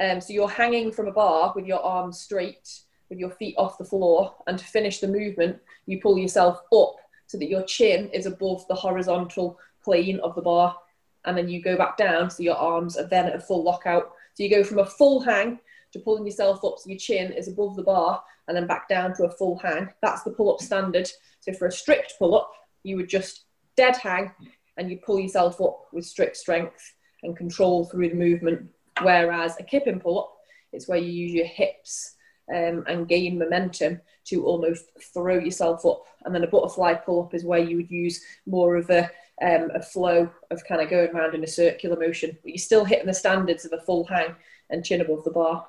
Um, 0.00 0.20
so 0.20 0.32
you're 0.32 0.48
hanging 0.48 0.92
from 0.92 1.08
a 1.08 1.12
bar 1.12 1.52
with 1.56 1.66
your 1.66 1.80
arms 1.80 2.20
straight, 2.20 2.80
with 3.08 3.18
your 3.18 3.30
feet 3.30 3.54
off 3.56 3.78
the 3.78 3.84
floor, 3.84 4.34
and 4.46 4.58
to 4.58 4.64
finish 4.64 5.00
the 5.00 5.08
movement, 5.08 5.58
you 5.86 6.00
pull 6.00 6.18
yourself 6.18 6.60
up 6.72 6.96
so 7.26 7.38
that 7.38 7.48
your 7.48 7.62
chin 7.62 8.08
is 8.10 8.26
above 8.26 8.66
the 8.68 8.74
horizontal 8.74 9.58
plane 9.82 10.20
of 10.20 10.34
the 10.34 10.42
bar. 10.42 10.76
And 11.24 11.36
then 11.36 11.48
you 11.48 11.62
go 11.62 11.76
back 11.76 11.96
down 11.96 12.30
so 12.30 12.42
your 12.42 12.56
arms 12.56 12.96
are 12.96 13.06
then 13.06 13.26
at 13.26 13.34
a 13.34 13.40
full 13.40 13.62
lockout. 13.62 14.12
So 14.38 14.44
you 14.44 14.50
go 14.50 14.62
from 14.62 14.78
a 14.78 14.86
full 14.86 15.18
hang 15.18 15.58
to 15.92 15.98
pulling 15.98 16.24
yourself 16.24 16.64
up 16.64 16.78
so 16.78 16.88
your 16.88 16.98
chin 16.98 17.32
is 17.32 17.48
above 17.48 17.74
the 17.74 17.82
bar 17.82 18.22
and 18.46 18.56
then 18.56 18.68
back 18.68 18.88
down 18.88 19.12
to 19.14 19.24
a 19.24 19.30
full 19.32 19.58
hang. 19.58 19.88
That's 20.00 20.22
the 20.22 20.30
pull 20.30 20.54
up 20.54 20.60
standard. 20.60 21.10
So 21.40 21.52
for 21.52 21.66
a 21.66 21.72
strict 21.72 22.14
pull 22.20 22.36
up, 22.36 22.48
you 22.84 22.94
would 22.94 23.08
just 23.08 23.46
dead 23.76 23.96
hang 23.96 24.30
and 24.76 24.88
you 24.88 24.98
pull 25.04 25.18
yourself 25.18 25.60
up 25.60 25.86
with 25.92 26.06
strict 26.06 26.36
strength 26.36 26.94
and 27.24 27.36
control 27.36 27.86
through 27.86 28.10
the 28.10 28.14
movement. 28.14 28.68
Whereas 29.02 29.56
a 29.58 29.64
kipping 29.64 29.98
pull 29.98 30.20
up, 30.20 30.32
it's 30.72 30.86
where 30.86 30.98
you 30.98 31.10
use 31.10 31.32
your 31.32 31.46
hips 31.46 32.14
um, 32.48 32.84
and 32.86 33.08
gain 33.08 33.40
momentum 33.40 34.00
to 34.26 34.46
almost 34.46 34.84
throw 35.12 35.40
yourself 35.40 35.84
up. 35.84 36.04
And 36.24 36.32
then 36.32 36.44
a 36.44 36.48
butterfly 36.48 36.94
pull 36.94 37.24
up 37.24 37.34
is 37.34 37.44
where 37.44 37.58
you 37.58 37.74
would 37.74 37.90
use 37.90 38.22
more 38.46 38.76
of 38.76 38.88
a, 38.90 39.10
um, 39.42 39.70
a 39.74 39.82
flow 39.82 40.30
of 40.50 40.64
kind 40.64 40.80
of 40.80 40.90
going 40.90 41.10
around 41.10 41.34
in 41.34 41.44
a 41.44 41.48
circular 41.48 41.98
motion, 41.98 42.36
but 42.42 42.50
you're 42.50 42.58
still 42.58 42.84
hitting 42.84 43.06
the 43.06 43.14
standards 43.14 43.64
of 43.64 43.72
a 43.72 43.80
full 43.80 44.04
hang 44.04 44.34
and 44.70 44.84
chin 44.84 45.00
above 45.00 45.24
the 45.24 45.30
bar. 45.30 45.66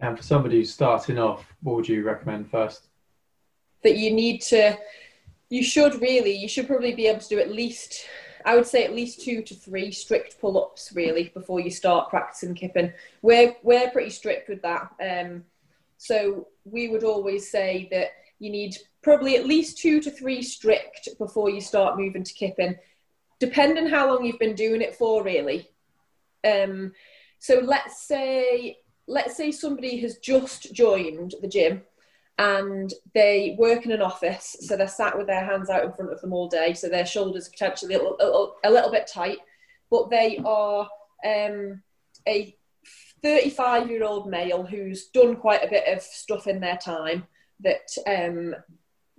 And 0.00 0.16
for 0.16 0.22
somebody 0.22 0.56
who's 0.56 0.72
starting 0.72 1.18
off, 1.18 1.46
what 1.62 1.76
would 1.76 1.88
you 1.88 2.02
recommend 2.02 2.50
first? 2.50 2.88
That 3.82 3.96
you 3.96 4.12
need 4.12 4.42
to 4.42 4.78
you 5.52 5.62
should 5.62 6.00
really, 6.00 6.34
you 6.34 6.48
should 6.48 6.66
probably 6.66 6.94
be 6.94 7.06
able 7.08 7.20
to 7.20 7.28
do 7.28 7.38
at 7.38 7.52
least, 7.52 8.06
I 8.46 8.54
would 8.56 8.66
say 8.66 8.84
at 8.84 8.94
least 8.94 9.20
two 9.20 9.42
to 9.42 9.54
three 9.54 9.92
strict 9.92 10.40
pull-ups 10.40 10.92
really 10.94 11.30
before 11.34 11.60
you 11.60 11.70
start 11.70 12.08
practicing 12.08 12.54
kipping. 12.54 12.90
We're 13.20 13.54
we're 13.62 13.90
pretty 13.90 14.08
strict 14.08 14.48
with 14.48 14.62
that. 14.62 14.88
Um, 14.98 15.44
so 15.98 16.48
we 16.64 16.88
would 16.88 17.04
always 17.04 17.50
say 17.50 17.86
that 17.90 18.12
you 18.42 18.50
need 18.50 18.76
probably 19.02 19.36
at 19.36 19.46
least 19.46 19.78
two 19.78 20.00
to 20.00 20.10
three 20.10 20.42
strict 20.42 21.08
before 21.16 21.48
you 21.48 21.60
start 21.60 21.96
moving 21.96 22.24
to 22.24 22.34
kipping, 22.34 22.74
depending 23.38 23.84
on 23.84 23.90
how 23.90 24.08
long 24.08 24.24
you've 24.24 24.38
been 24.40 24.56
doing 24.56 24.82
it 24.82 24.96
for 24.96 25.22
really. 25.22 25.68
Um, 26.44 26.92
so 27.38 27.60
let's 27.62 28.02
say 28.02 28.78
let's 29.06 29.36
say 29.36 29.52
somebody 29.52 30.00
has 30.00 30.18
just 30.18 30.74
joined 30.74 31.34
the 31.40 31.48
gym 31.48 31.82
and 32.38 32.92
they 33.14 33.54
work 33.58 33.84
in 33.84 33.92
an 33.92 34.02
office, 34.02 34.56
so 34.60 34.76
they're 34.76 34.88
sat 34.88 35.16
with 35.16 35.28
their 35.28 35.44
hands 35.44 35.70
out 35.70 35.84
in 35.84 35.92
front 35.92 36.12
of 36.12 36.20
them 36.20 36.32
all 36.32 36.48
day, 36.48 36.72
so 36.72 36.88
their 36.88 37.06
shoulders 37.06 37.48
potentially 37.48 37.94
a 37.94 37.98
little, 37.98 38.16
a 38.18 38.24
little, 38.24 38.56
a 38.64 38.70
little 38.70 38.90
bit 38.90 39.06
tight, 39.06 39.38
but 39.90 40.10
they 40.10 40.40
are 40.44 40.88
um, 41.24 41.80
a 42.26 42.56
35 43.22 43.88
year 43.88 44.02
old 44.02 44.28
male 44.28 44.64
who's 44.64 45.06
done 45.08 45.36
quite 45.36 45.62
a 45.62 45.70
bit 45.70 45.84
of 45.86 46.02
stuff 46.02 46.48
in 46.48 46.58
their 46.58 46.78
time 46.78 47.24
that 47.62 47.88
um, 48.06 48.54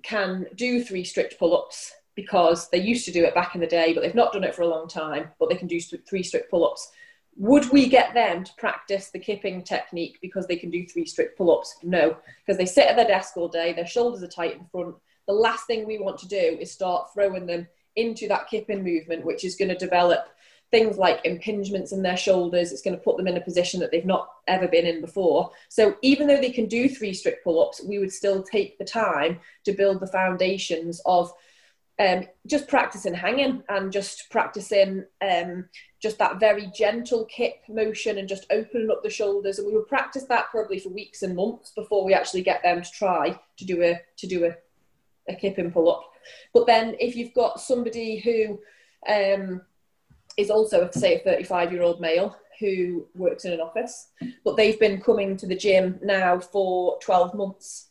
can 0.03 0.45
do 0.56 0.84
three 0.84 1.03
strict 1.03 1.39
pull 1.39 1.58
ups 1.58 1.93
because 2.15 2.69
they 2.69 2.77
used 2.79 3.06
to 3.06 3.12
do 3.12 3.25
it 3.25 3.34
back 3.34 3.56
in 3.56 3.62
the 3.62 3.67
day, 3.67 3.93
but 3.93 4.01
they've 4.01 4.13
not 4.13 4.34
done 4.34 4.43
it 4.43 4.53
for 4.53 4.62
a 4.62 4.67
long 4.67 4.88
time, 4.88 5.29
but 5.39 5.49
they 5.49 5.56
can 5.56 5.67
do 5.67 5.79
three 5.79 6.23
strict 6.23 6.51
pull 6.51 6.65
ups 6.65 6.91
would 7.36 7.69
we 7.71 7.88
get 7.88 8.13
them 8.13 8.43
to 8.43 8.53
practice 8.58 9.10
the 9.10 9.19
kipping 9.19 9.63
technique 9.63 10.19
because 10.21 10.45
they 10.47 10.56
can 10.56 10.69
do 10.69 10.86
three 10.86 11.06
strict 11.06 11.38
pull 11.38 11.56
ups? 11.58 11.75
No, 11.84 12.17
because 12.45 12.58
they 12.58 12.65
sit 12.65 12.88
at 12.88 12.95
their 12.95 13.08
desk 13.08 13.38
all 13.38 13.47
day, 13.47 13.73
their 13.73 13.88
shoulders 13.88 14.23
are 14.23 14.27
tight 14.27 14.53
in 14.53 14.65
front. 14.71 14.95
The 15.27 15.34
last 15.34 15.65
thing 15.65 15.86
we 15.86 15.99
want 15.99 16.19
to 16.19 16.27
do 16.27 16.58
is 16.60 16.71
start 16.71 17.13
throwing 17.13 17.45
them 17.45 17.67
into 17.95 18.27
that 18.27 18.49
kipping 18.49 18.84
movement, 18.84 19.25
which 19.25 19.43
is 19.43 19.56
going 19.56 19.69
to 19.69 19.75
develop 19.75 20.27
things 20.73 20.97
like 20.97 21.23
impingements 21.23 21.93
in 21.93 22.01
their 22.01 22.17
shoulders. 22.17 22.71
It's 22.71 22.81
going 22.81 22.97
to 22.97 23.03
put 23.03 23.15
them 23.15 23.27
in 23.27 23.38
a 23.38 23.41
position 23.41 23.79
that 23.79 23.91
they've 23.91 24.03
not 24.03 24.27
ever 24.47 24.67
been 24.67 24.88
in 24.88 25.01
before. 25.01 25.51
So 25.69 25.95
even 26.01 26.25
though 26.25 26.41
they 26.41 26.49
can 26.49 26.65
do 26.65 26.89
three 26.89 27.13
strict 27.13 27.43
pull 27.43 27.63
ups, 27.63 27.83
we 27.88 27.99
would 27.99 28.12
still 28.12 28.41
take 28.41 28.79
the 28.79 28.83
time 28.83 29.39
to 29.65 29.73
build 29.73 29.99
the 29.99 30.07
foundations 30.07 30.99
of 31.05 31.31
um, 31.99 32.25
just 32.47 32.67
practicing 32.67 33.13
hanging 33.13 33.62
and 33.69 33.91
just 33.91 34.31
practicing 34.31 35.05
um, 35.21 35.65
just 36.01 36.17
that 36.17 36.39
very 36.39 36.71
gentle 36.75 37.25
kip 37.25 37.57
motion 37.69 38.17
and 38.17 38.27
just 38.27 38.47
opening 38.49 38.89
up 38.89 39.03
the 39.03 39.12
shoulders. 39.12 39.59
And 39.59 39.67
we 39.67 39.75
would 39.75 39.88
practice 39.88 40.23
that 40.23 40.49
probably 40.49 40.79
for 40.79 40.89
weeks 40.89 41.21
and 41.21 41.36
months 41.36 41.71
before 41.75 42.03
we 42.03 42.15
actually 42.15 42.41
get 42.41 42.63
them 42.63 42.81
to 42.81 42.91
try 42.91 43.39
to 43.57 43.65
do 43.65 43.83
a 43.83 44.01
to 44.17 44.25
do 44.25 44.45
a, 44.45 45.31
a 45.31 45.36
kipping 45.36 45.69
pull 45.69 45.91
up. 45.91 46.09
But 46.51 46.65
then 46.65 46.95
if 46.99 47.15
you've 47.15 47.36
got 47.36 47.62
somebody 47.62 48.17
who 48.17 48.59
um, 49.07 49.62
is 50.38 50.50
also 50.50 50.89
say 50.91 51.15
a 51.15 51.19
35 51.19 51.72
year 51.72 51.82
old 51.82 52.02
male 52.02 52.36
who 52.60 53.08
works 53.15 53.46
in 53.46 53.54
an 53.54 53.62
office, 53.62 54.10
but 54.43 54.56
they've 54.56 54.80
been 54.80 55.02
coming 55.02 55.36
to 55.38 55.48
the 55.48 55.56
gym 55.56 56.00
now 56.04 56.39
for 56.39 56.98
12 57.00 57.34
months 57.34 57.89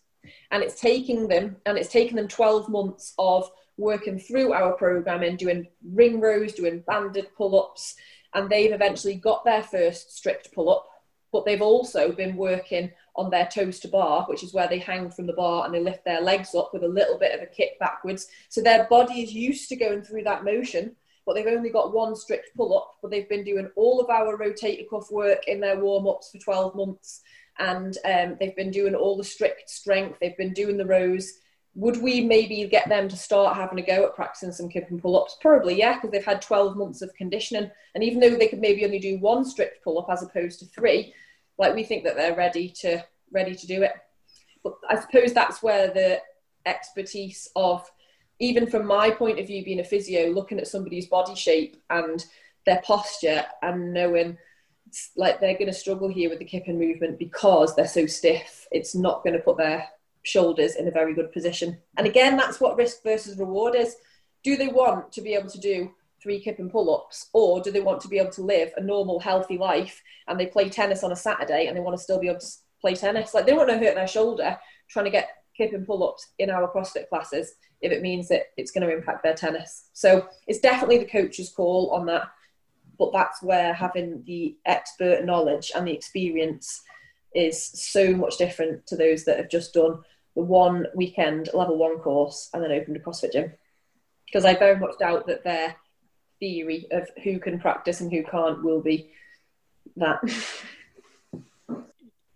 and 0.50 0.62
it's 0.62 0.80
taking 0.80 1.28
them 1.28 1.56
and 1.66 1.76
it's 1.76 1.90
taken 1.90 2.16
them 2.16 2.28
12 2.28 2.68
months 2.68 3.14
of 3.18 3.50
working 3.76 4.18
through 4.18 4.52
our 4.52 4.72
programming, 4.72 5.36
doing 5.36 5.66
ring 5.92 6.20
rows, 6.20 6.52
doing 6.52 6.84
banded 6.86 7.26
pull 7.36 7.60
ups, 7.60 7.94
and 8.34 8.48
they've 8.48 8.72
eventually 8.72 9.14
got 9.14 9.44
their 9.44 9.62
first 9.62 10.16
strict 10.16 10.52
pull 10.52 10.70
up. 10.70 10.86
But 11.32 11.46
they've 11.46 11.62
also 11.62 12.12
been 12.12 12.36
working 12.36 12.92
on 13.16 13.30
their 13.30 13.46
toes 13.46 13.80
to 13.80 13.88
bar, 13.88 14.26
which 14.28 14.42
is 14.42 14.52
where 14.52 14.68
they 14.68 14.78
hang 14.78 15.10
from 15.10 15.26
the 15.26 15.32
bar 15.32 15.64
and 15.64 15.74
they 15.74 15.80
lift 15.80 16.04
their 16.04 16.20
legs 16.20 16.54
up 16.54 16.70
with 16.72 16.84
a 16.84 16.88
little 16.88 17.18
bit 17.18 17.34
of 17.34 17.42
a 17.42 17.46
kick 17.46 17.78
backwards. 17.78 18.28
So 18.50 18.60
their 18.60 18.86
body 18.88 19.22
is 19.22 19.32
used 19.32 19.68
to 19.70 19.76
going 19.76 20.02
through 20.02 20.24
that 20.24 20.44
motion, 20.44 20.94
but 21.26 21.34
they've 21.34 21.46
only 21.46 21.70
got 21.70 21.94
one 21.94 22.16
strict 22.16 22.56
pull 22.56 22.76
up. 22.76 22.96
But 23.00 23.10
they've 23.10 23.28
been 23.28 23.44
doing 23.44 23.70
all 23.76 24.00
of 24.00 24.10
our 24.10 24.36
rotator 24.36 24.88
cuff 24.88 25.10
work 25.10 25.46
in 25.46 25.60
their 25.60 25.78
warm 25.78 26.06
ups 26.06 26.30
for 26.30 26.38
12 26.38 26.74
months 26.74 27.22
and 27.58 27.96
um, 28.04 28.36
they've 28.40 28.56
been 28.56 28.70
doing 28.70 28.94
all 28.94 29.16
the 29.16 29.24
strict 29.24 29.68
strength, 29.68 30.18
they've 30.20 30.36
been 30.36 30.54
doing 30.54 30.78
the 30.78 30.86
rows 30.86 31.34
would 31.74 32.02
we 32.02 32.20
maybe 32.20 32.66
get 32.66 32.88
them 32.88 33.08
to 33.08 33.16
start 33.16 33.56
having 33.56 33.78
a 33.78 33.86
go 33.86 34.04
at 34.04 34.14
practicing 34.14 34.52
some 34.52 34.68
kipping 34.68 35.00
pull 35.00 35.18
ups? 35.18 35.38
Probably, 35.40 35.78
yeah, 35.78 35.94
because 35.94 36.10
they've 36.10 36.24
had 36.24 36.42
12 36.42 36.76
months 36.76 37.00
of 37.00 37.14
conditioning. 37.14 37.70
And 37.94 38.04
even 38.04 38.20
though 38.20 38.36
they 38.36 38.48
could 38.48 38.60
maybe 38.60 38.84
only 38.84 38.98
do 38.98 39.18
one 39.18 39.44
strict 39.44 39.82
pull 39.82 39.98
up 39.98 40.08
as 40.10 40.22
opposed 40.22 40.58
to 40.58 40.66
three, 40.66 41.14
like 41.58 41.74
we 41.74 41.84
think 41.84 42.04
that 42.04 42.16
they're 42.16 42.36
ready 42.36 42.68
to 42.80 43.04
ready 43.30 43.54
to 43.54 43.66
do 43.66 43.82
it. 43.82 43.92
But 44.62 44.74
I 44.88 45.00
suppose 45.00 45.32
that's 45.32 45.62
where 45.62 45.88
the 45.88 46.20
expertise 46.66 47.48
of 47.56 47.90
even 48.42 48.66
from 48.66 48.84
my 48.84 49.08
point 49.08 49.38
of 49.38 49.46
view 49.46 49.64
being 49.64 49.78
a 49.78 49.84
physio, 49.84 50.28
looking 50.28 50.58
at 50.58 50.66
somebody's 50.66 51.06
body 51.06 51.36
shape 51.36 51.76
and 51.90 52.26
their 52.66 52.82
posture 52.84 53.44
and 53.62 53.94
knowing 53.94 54.36
like 55.16 55.38
they're 55.38 55.54
going 55.54 55.68
to 55.68 55.72
struggle 55.72 56.08
here 56.08 56.28
with 56.28 56.40
the 56.40 56.44
kipping 56.44 56.76
movement 56.76 57.20
because 57.20 57.76
they're 57.76 57.86
so 57.86 58.04
stiff. 58.04 58.66
It's 58.72 58.96
not 58.96 59.22
going 59.22 59.34
to 59.34 59.42
put 59.42 59.58
their 59.58 59.86
shoulders 60.24 60.74
in 60.74 60.88
a 60.88 60.90
very 60.90 61.14
good 61.14 61.30
position. 61.30 61.78
And 61.96 62.04
again, 62.04 62.36
that's 62.36 62.60
what 62.60 62.76
risk 62.76 63.04
versus 63.04 63.38
reward 63.38 63.76
is. 63.76 63.94
Do 64.42 64.56
they 64.56 64.66
want 64.66 65.12
to 65.12 65.20
be 65.20 65.34
able 65.34 65.48
to 65.48 65.60
do 65.60 65.92
three 66.20 66.40
kipping 66.40 66.68
pull 66.68 66.92
ups, 66.92 67.28
or 67.32 67.60
do 67.60 67.70
they 67.70 67.80
want 67.80 68.00
to 68.00 68.08
be 68.08 68.18
able 68.18 68.32
to 68.32 68.42
live 68.42 68.72
a 68.76 68.82
normal, 68.82 69.20
healthy 69.20 69.56
life 69.56 70.02
and 70.26 70.38
they 70.38 70.46
play 70.46 70.68
tennis 70.68 71.04
on 71.04 71.12
a 71.12 71.16
Saturday 71.16 71.68
and 71.68 71.76
they 71.76 71.80
want 71.80 71.96
to 71.96 72.02
still 72.02 72.18
be 72.18 72.28
able 72.28 72.40
to 72.40 72.46
play 72.80 72.96
tennis? 72.96 73.34
Like 73.34 73.46
they 73.46 73.52
don't 73.52 73.68
want 73.68 73.70
to 73.70 73.78
hurt 73.78 73.94
their 73.94 74.08
shoulder 74.08 74.58
trying 74.88 75.04
to 75.04 75.12
get 75.12 75.28
kipping 75.56 75.84
pull 75.84 76.08
ups 76.08 76.28
in 76.40 76.50
our 76.50 76.72
CrossFit 76.72 77.08
classes 77.08 77.54
if 77.82 77.92
it 77.92 78.02
means 78.02 78.28
that 78.28 78.52
it's 78.56 78.70
going 78.70 78.86
to 78.86 78.94
impact 78.94 79.22
their 79.22 79.34
tennis. 79.34 79.88
So 79.92 80.28
it's 80.46 80.60
definitely 80.60 80.98
the 80.98 81.06
coach's 81.06 81.50
call 81.50 81.90
on 81.90 82.06
that. 82.06 82.28
But 82.98 83.12
that's 83.12 83.42
where 83.42 83.74
having 83.74 84.22
the 84.24 84.56
expert 84.64 85.24
knowledge 85.24 85.72
and 85.74 85.86
the 85.86 85.92
experience 85.92 86.82
is 87.34 87.62
so 87.62 88.14
much 88.14 88.38
different 88.38 88.86
to 88.86 88.96
those 88.96 89.24
that 89.24 89.38
have 89.38 89.48
just 89.48 89.74
done 89.74 90.00
the 90.36 90.42
one 90.42 90.86
weekend 90.94 91.50
level 91.52 91.76
one 91.76 91.98
course 91.98 92.48
and 92.54 92.62
then 92.62 92.72
opened 92.72 92.96
a 92.96 93.00
CrossFit 93.00 93.32
gym. 93.32 93.52
Because 94.26 94.44
I 94.44 94.54
very 94.54 94.78
much 94.78 94.98
doubt 94.98 95.26
that 95.26 95.44
their 95.44 95.76
theory 96.38 96.86
of 96.90 97.08
who 97.22 97.38
can 97.38 97.58
practice 97.58 98.00
and 98.00 98.12
who 98.12 98.22
can't 98.22 98.62
will 98.62 98.80
be 98.80 99.10
that. 99.96 100.20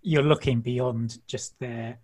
You're 0.02 0.22
looking 0.22 0.60
beyond 0.60 1.18
just 1.26 1.58
their 1.58 1.98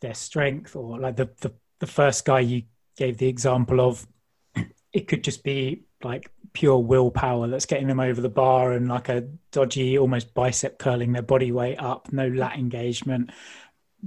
their 0.00 0.14
strength 0.14 0.76
or 0.76 0.98
like 0.98 1.16
the, 1.16 1.30
the, 1.40 1.52
the 1.84 1.92
first 1.92 2.24
guy 2.24 2.40
you 2.40 2.62
gave 2.96 3.18
the 3.18 3.28
example 3.28 3.80
of 3.80 4.06
it 4.92 5.08
could 5.08 5.24
just 5.24 5.42
be 5.42 5.84
like 6.02 6.30
pure 6.52 6.78
willpower 6.78 7.48
that's 7.48 7.66
getting 7.66 7.88
them 7.88 8.00
over 8.00 8.20
the 8.20 8.28
bar 8.28 8.72
and 8.72 8.88
like 8.88 9.08
a 9.08 9.22
dodgy 9.50 9.98
almost 9.98 10.32
bicep 10.34 10.78
curling 10.78 11.12
their 11.12 11.22
body 11.22 11.50
weight 11.50 11.76
up 11.80 12.12
no 12.12 12.28
lat 12.28 12.56
engagement 12.56 13.30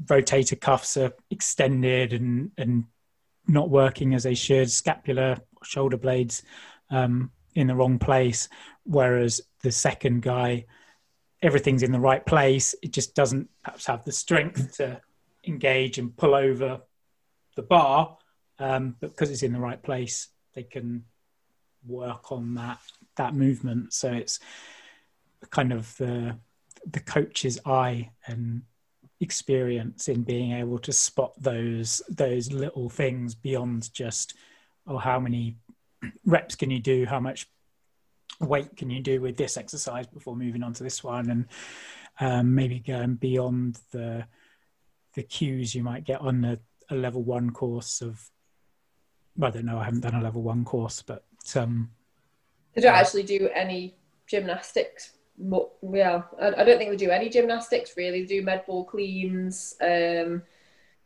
rotator 0.05 0.59
cuffs 0.59 0.95
are 0.95 1.11
extended 1.29 2.13
and 2.13 2.51
and 2.57 2.85
not 3.47 3.69
working 3.69 4.13
as 4.13 4.23
they 4.23 4.35
should, 4.35 4.69
scapular 4.69 5.37
shoulder 5.63 5.97
blades 5.97 6.43
um, 6.89 7.31
in 7.55 7.67
the 7.67 7.75
wrong 7.75 7.99
place. 7.99 8.49
Whereas 8.83 9.41
the 9.63 9.71
second 9.71 10.21
guy, 10.21 10.65
everything's 11.41 11.83
in 11.83 11.91
the 11.91 11.99
right 11.99 12.25
place. 12.25 12.75
It 12.83 12.91
just 12.91 13.15
doesn't 13.15 13.49
perhaps 13.63 13.85
have 13.87 14.03
the 14.03 14.11
strength 14.11 14.77
to 14.77 15.01
engage 15.45 15.97
and 15.97 16.15
pull 16.15 16.35
over 16.35 16.81
the 17.57 17.63
bar. 17.63 18.17
Um, 18.59 18.95
but 19.01 19.09
because 19.09 19.29
it's 19.29 19.43
in 19.43 19.51
the 19.51 19.59
right 19.59 19.81
place, 19.83 20.29
they 20.53 20.63
can 20.63 21.03
work 21.85 22.31
on 22.31 22.55
that 22.55 22.79
that 23.17 23.35
movement. 23.35 23.91
So 23.91 24.13
it's 24.13 24.39
kind 25.49 25.73
of 25.73 25.95
the 25.97 26.37
the 26.89 27.01
coach's 27.01 27.59
eye 27.65 28.11
and 28.25 28.61
experience 29.19 30.07
in 30.07 30.23
being 30.23 30.53
able 30.53 30.79
to 30.79 30.93
spot 30.93 31.33
those 31.41 32.01
those 32.07 32.51
little 32.51 32.89
things 32.89 33.33
beyond 33.33 33.91
just 33.91 34.35
oh 34.85 34.97
how 34.97 35.19
many 35.19 35.57
reps 36.23 36.55
can 36.55 36.69
you 36.69 36.79
do 36.79 37.03
how 37.05 37.19
much 37.19 37.47
weight 38.39 38.77
can 38.77 38.91
you 38.91 38.99
do 38.99 39.19
with 39.19 39.35
this 39.35 39.57
exercise 39.57 40.05
before 40.05 40.35
moving 40.35 40.61
on 40.61 40.71
to 40.71 40.83
this 40.83 41.03
one 41.03 41.31
and 41.31 41.45
um, 42.19 42.53
maybe 42.53 42.79
going 42.79 43.15
beyond 43.15 43.79
the 43.91 44.23
the 45.15 45.23
cues 45.23 45.73
you 45.73 45.83
might 45.83 46.03
get 46.03 46.21
on 46.21 46.45
a, 46.45 46.59
a, 46.89 46.95
level 46.95 47.23
one 47.23 47.51
course 47.51 48.01
of 48.01 48.29
I 49.41 49.49
don't 49.49 49.65
know 49.65 49.79
I 49.79 49.85
haven't 49.85 50.01
done 50.01 50.15
a 50.15 50.23
level 50.23 50.41
one 50.41 50.65
course 50.65 51.01
but 51.01 51.23
um 51.55 51.91
they 52.73 52.81
don't 52.81 52.93
actually 52.93 53.23
do 53.23 53.49
any 53.53 53.95
gymnastics 54.27 55.17
yeah, 55.37 56.23
I, 56.41 56.47
I, 56.47 56.63
don't 56.63 56.77
think 56.77 56.89
they 56.89 56.97
do 56.97 57.11
any 57.11 57.29
gymnastics 57.29 57.95
really. 57.95 58.21
They 58.21 58.27
do 58.27 58.41
med 58.41 58.65
ball 58.65 58.85
cleans, 58.85 59.75
um, 59.81 60.41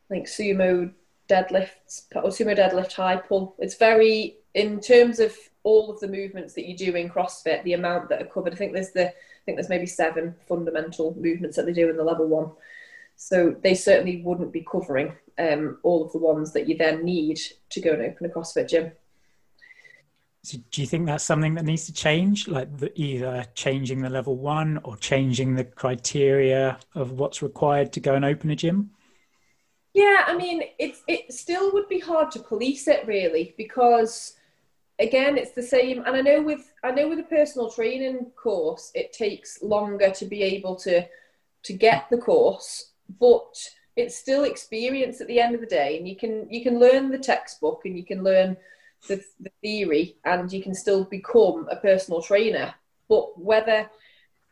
like 0.10 0.26
sumo 0.26 0.92
deadlifts, 1.30 2.06
or 2.16 2.30
sumo 2.30 2.58
deadlift 2.58 2.94
high 2.94 3.18
pull. 3.18 3.56
It's 3.60 3.76
very 3.76 4.38
in 4.54 4.80
terms 4.80 5.20
of 5.20 5.36
all 5.64 5.92
of 5.92 6.00
the 6.00 6.08
movements 6.08 6.54
that 6.54 6.66
you 6.66 6.76
do 6.76 6.96
in 6.96 7.10
CrossFit, 7.10 7.64
the 7.64 7.74
amount 7.74 8.10
that 8.10 8.22
are 8.22 8.26
covered. 8.26 8.54
I 8.54 8.56
think 8.56 8.74
there's 8.74 8.92
the 8.92 9.08
I 9.10 9.44
think 9.46 9.58
there's 9.58 9.70
maybe 9.70 9.86
seven 9.86 10.36
fundamental 10.48 11.16
movements 11.20 11.58
that 11.58 11.66
they 11.66 11.74
do 11.74 11.90
in 11.90 11.98
the 11.98 12.04
level 12.04 12.28
one. 12.28 12.52
So 13.24 13.56
they 13.62 13.76
certainly 13.76 14.24
wouldn't 14.24 14.52
be 14.52 14.66
covering 14.70 15.14
um, 15.38 15.78
all 15.84 16.04
of 16.04 16.12
the 16.12 16.18
ones 16.18 16.54
that 16.54 16.68
you 16.68 16.76
then 16.76 17.06
need 17.06 17.40
to 17.70 17.80
go 17.80 17.92
and 17.92 18.02
open 18.02 18.26
a 18.26 18.30
CrossFit 18.30 18.68
gym. 18.68 18.92
So 20.42 20.58
do 20.72 20.82
you 20.82 20.88
think 20.88 21.06
that's 21.06 21.24
something 21.24 21.54
that 21.54 21.64
needs 21.64 21.86
to 21.86 21.94
change, 21.94 22.48
like 22.48 22.76
the, 22.76 22.92
either 23.00 23.46
changing 23.54 24.02
the 24.02 24.10
level 24.10 24.38
one 24.38 24.80
or 24.84 24.98
changing 24.98 25.54
the 25.54 25.64
criteria 25.64 26.80
of 26.96 27.12
what's 27.12 27.44
required 27.44 27.94
to 27.94 28.00
go 28.00 28.16
and 28.16 28.26
open 28.26 28.50
a 28.50 28.56
gym? 28.56 28.90
Yeah, 29.94 30.24
I 30.26 30.36
mean, 30.36 30.64
it's 30.80 31.04
it 31.08 31.32
still 31.32 31.72
would 31.74 31.88
be 31.88 32.00
hard 32.00 32.32
to 32.32 32.40
police 32.40 32.88
it 32.88 33.06
really 33.06 33.54
because 33.56 34.34
again, 34.98 35.38
it's 35.38 35.52
the 35.52 35.62
same. 35.62 36.00
And 36.08 36.16
I 36.16 36.22
know 36.22 36.42
with 36.42 36.74
I 36.84 36.90
know 36.90 37.08
with 37.08 37.20
a 37.20 37.24
personal 37.38 37.70
training 37.70 38.32
course, 38.36 38.92
it 38.96 39.14
takes 39.14 39.62
longer 39.62 40.10
to 40.10 40.26
be 40.26 40.42
able 40.42 40.76
to 40.78 41.06
to 41.64 41.74
get 41.74 42.10
the 42.10 42.18
course, 42.18 42.91
but 43.20 43.56
it's 43.96 44.18
still 44.18 44.44
experience 44.44 45.22
at 45.22 45.28
the 45.28 45.40
end 45.40 45.56
of 45.56 45.62
the 45.62 45.68
day, 45.68 45.98
and 45.98 46.08
you 46.08 46.16
can 46.16 46.48
you 46.50 46.64
can 46.64 46.80
learn 46.80 47.10
the 47.10 47.18
textbook 47.18 47.82
and 47.86 47.98
you 47.98 48.06
can 48.06 48.24
learn 48.24 48.58
the, 49.08 49.24
the 49.40 49.52
theory, 49.62 50.18
and 50.26 50.52
you 50.52 50.62
can 50.62 50.74
still 50.74 51.04
become 51.04 51.68
a 51.70 51.76
personal 51.76 52.22
trainer. 52.22 52.74
But 53.10 53.40
whether 53.40 53.90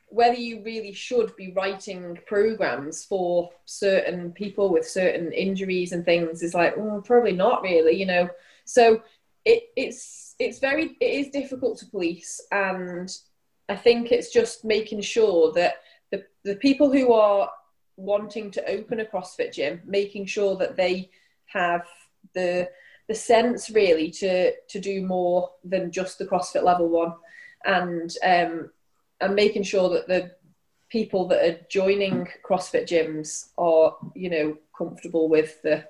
whether 0.10 0.36
you 0.36 0.62
really 0.64 0.92
should 0.92 1.36
be 1.36 1.54
writing 1.54 2.18
programs 2.26 3.06
for 3.06 3.50
certain 3.66 4.32
people 4.32 4.70
with 4.70 4.88
certain 4.88 5.32
injuries 5.32 5.92
and 5.92 6.04
things 6.04 6.42
is 6.42 6.54
like 6.54 6.76
well, 6.76 7.02
probably 7.02 7.32
not 7.32 7.62
really 7.62 7.96
you 7.96 8.06
know 8.06 8.28
so 8.66 9.02
it, 9.46 9.64
it's 9.76 10.36
it's 10.40 10.60
very 10.60 10.98
it 11.00 11.06
is 11.06 11.30
difficult 11.30 11.78
to 11.78 11.86
police 11.86 12.42
and 12.52 13.18
i 13.70 13.76
think 13.76 14.12
it's 14.12 14.32
just 14.32 14.66
making 14.66 15.02
sure 15.02 15.52
that 15.54 15.76
the, 16.12 16.26
the 16.44 16.56
people 16.56 16.92
who 16.92 17.14
are 17.14 17.50
wanting 18.00 18.50
to 18.52 18.66
open 18.70 19.00
a 19.00 19.06
crossfit 19.06 19.54
gym 19.54 19.82
making 19.86 20.26
sure 20.26 20.56
that 20.58 20.76
they 20.76 21.10
have 21.46 21.86
the 22.34 22.70
the 23.10 23.16
sense 23.16 23.72
really 23.72 24.12
to 24.12 24.54
to 24.68 24.80
do 24.80 25.06
more 25.06 25.52
than 25.64 25.92
just 25.92 26.20
the 26.20 26.26
crossfit 26.26 26.64
level 26.64 26.88
one. 26.88 27.14
And 27.66 28.16
um 28.24 28.70
and 29.20 29.36
making 29.36 29.64
sure 29.64 29.90
that 29.90 30.08
the 30.08 30.32
people 30.90 31.28
that 31.28 31.44
are 31.44 31.60
joining 31.70 32.28
CrossFit 32.48 32.84
gyms 32.88 33.50
are, 33.58 33.98
you 34.16 34.30
know, 34.30 34.58
comfortable 34.78 35.28
with 35.28 35.62
the 35.64 35.86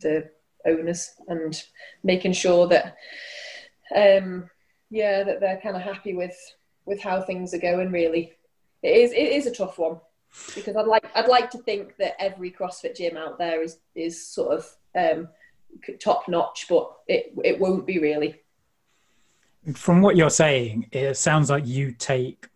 the 0.00 0.28
owners 0.66 1.10
and 1.28 1.62
making 2.02 2.32
sure 2.32 2.66
that 2.66 2.96
um 3.94 4.50
yeah 4.90 5.22
that 5.22 5.40
they're 5.40 5.60
kind 5.62 5.76
of 5.76 5.82
happy 5.82 6.14
with 6.14 6.36
with 6.84 7.00
how 7.00 7.22
things 7.22 7.54
are 7.54 7.58
going 7.58 7.92
really. 7.92 8.32
It 8.82 8.96
is 8.96 9.12
it 9.12 9.32
is 9.38 9.46
a 9.46 9.54
tough 9.54 9.78
one 9.78 10.00
because 10.54 10.76
i'd 10.76 10.86
like 10.86 11.04
i'd 11.14 11.28
like 11.28 11.50
to 11.50 11.58
think 11.58 11.96
that 11.96 12.20
every 12.20 12.50
crossfit 12.50 12.96
gym 12.96 13.16
out 13.16 13.38
there 13.38 13.62
is 13.62 13.78
is 13.94 14.24
sort 14.24 14.58
of 14.58 14.76
um 14.96 15.28
top 16.00 16.28
notch 16.28 16.66
but 16.68 16.90
it 17.06 17.32
it 17.44 17.58
won't 17.58 17.86
be 17.86 17.98
really 17.98 18.40
from 19.74 20.00
what 20.00 20.16
you're 20.16 20.30
saying, 20.30 20.88
it 20.92 21.16
sounds 21.16 21.50
like 21.50 21.66
you 21.66 21.92
take 21.92 22.46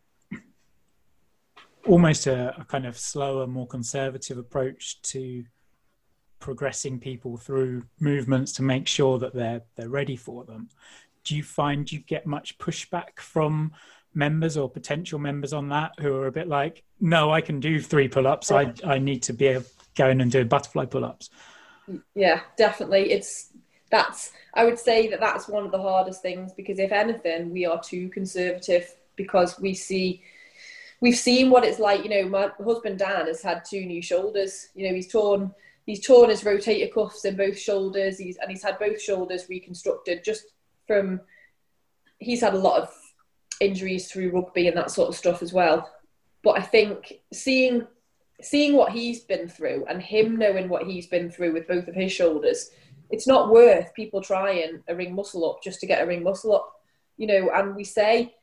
almost 1.86 2.26
a, 2.26 2.54
a, 2.58 2.64
kind 2.64 2.86
of 2.86 2.96
slower, 2.96 3.46
more 3.46 3.66
conservative 3.66 4.38
approach 4.38 5.02
to 5.02 5.44
progressing 6.38 6.98
people 6.98 7.36
through 7.36 7.84
movements 8.00 8.52
to 8.52 8.62
make 8.62 8.86
sure 8.86 9.18
that 9.18 9.34
they're 9.34 9.62
they're 9.76 9.88
ready 9.88 10.16
for 10.16 10.44
them. 10.44 10.68
Do 11.24 11.36
you 11.36 11.42
find 11.42 11.90
you 11.90 12.00
get 12.00 12.26
much 12.26 12.58
pushback 12.58 13.18
from 13.18 13.72
members 14.14 14.56
or 14.56 14.68
potential 14.68 15.18
members 15.18 15.52
on 15.52 15.68
that 15.70 15.92
who 16.00 16.14
are 16.14 16.26
a 16.26 16.32
bit 16.32 16.48
like, 16.48 16.82
no, 17.00 17.30
I 17.30 17.40
can 17.40 17.60
do 17.60 17.80
three 17.80 18.08
pull-ups. 18.08 18.50
I 18.50 18.72
I 18.84 18.98
need 18.98 19.22
to 19.24 19.32
be 19.32 19.58
going 19.94 20.20
and 20.20 20.30
doing 20.30 20.48
butterfly 20.48 20.86
pull-ups. 20.86 21.30
Yeah, 22.14 22.40
definitely. 22.56 23.10
It's 23.10 23.50
that's 23.90 24.32
I 24.54 24.64
would 24.64 24.78
say 24.78 25.08
that 25.08 25.20
that's 25.20 25.48
one 25.48 25.64
of 25.64 25.72
the 25.72 25.80
hardest 25.80 26.22
things 26.22 26.52
because 26.52 26.78
if 26.78 26.92
anything, 26.92 27.50
we 27.50 27.66
are 27.66 27.80
too 27.80 28.08
conservative 28.08 28.94
because 29.16 29.58
we 29.60 29.74
see 29.74 30.22
we've 31.00 31.16
seen 31.16 31.50
what 31.50 31.64
it's 31.64 31.78
like. 31.78 32.02
You 32.04 32.10
know, 32.10 32.28
my 32.28 32.50
husband 32.64 32.98
Dan 32.98 33.26
has 33.26 33.42
had 33.42 33.64
two 33.64 33.84
new 33.84 34.02
shoulders. 34.02 34.68
You 34.74 34.88
know, 34.88 34.94
he's 34.94 35.10
torn 35.10 35.52
he's 35.86 36.04
torn 36.04 36.30
his 36.30 36.42
rotator 36.42 36.92
cuffs 36.92 37.24
in 37.24 37.36
both 37.36 37.58
shoulders. 37.58 38.18
He's 38.18 38.36
and 38.38 38.50
he's 38.50 38.62
had 38.62 38.78
both 38.78 39.00
shoulders 39.00 39.48
reconstructed 39.48 40.24
just 40.24 40.44
from. 40.86 41.20
He's 42.18 42.40
had 42.40 42.54
a 42.54 42.58
lot 42.58 42.80
of 42.80 42.94
injuries 43.62 44.10
through 44.10 44.30
rugby 44.30 44.68
and 44.68 44.76
that 44.76 44.90
sort 44.90 45.08
of 45.08 45.14
stuff 45.14 45.42
as 45.42 45.52
well. 45.52 45.90
But 46.42 46.58
I 46.58 46.62
think 46.62 47.20
seeing 47.32 47.86
seeing 48.40 48.74
what 48.74 48.90
he's 48.90 49.20
been 49.20 49.48
through 49.48 49.84
and 49.88 50.02
him 50.02 50.36
knowing 50.36 50.68
what 50.68 50.84
he's 50.84 51.06
been 51.06 51.30
through 51.30 51.52
with 51.52 51.68
both 51.68 51.86
of 51.86 51.94
his 51.94 52.10
shoulders 52.10 52.72
it's 53.12 53.26
not 53.26 53.50
worth 53.50 53.94
people 53.94 54.22
trying 54.22 54.82
a 54.88 54.96
ring 54.96 55.14
muscle 55.14 55.48
up 55.48 55.62
just 55.62 55.80
to 55.80 55.86
get 55.86 56.02
a 56.02 56.06
ring 56.06 56.24
muscle 56.24 56.56
up, 56.56 56.80
you 57.18 57.26
know. 57.26 57.50
And 57.54 57.76
we 57.76 57.84
say 57.84 58.34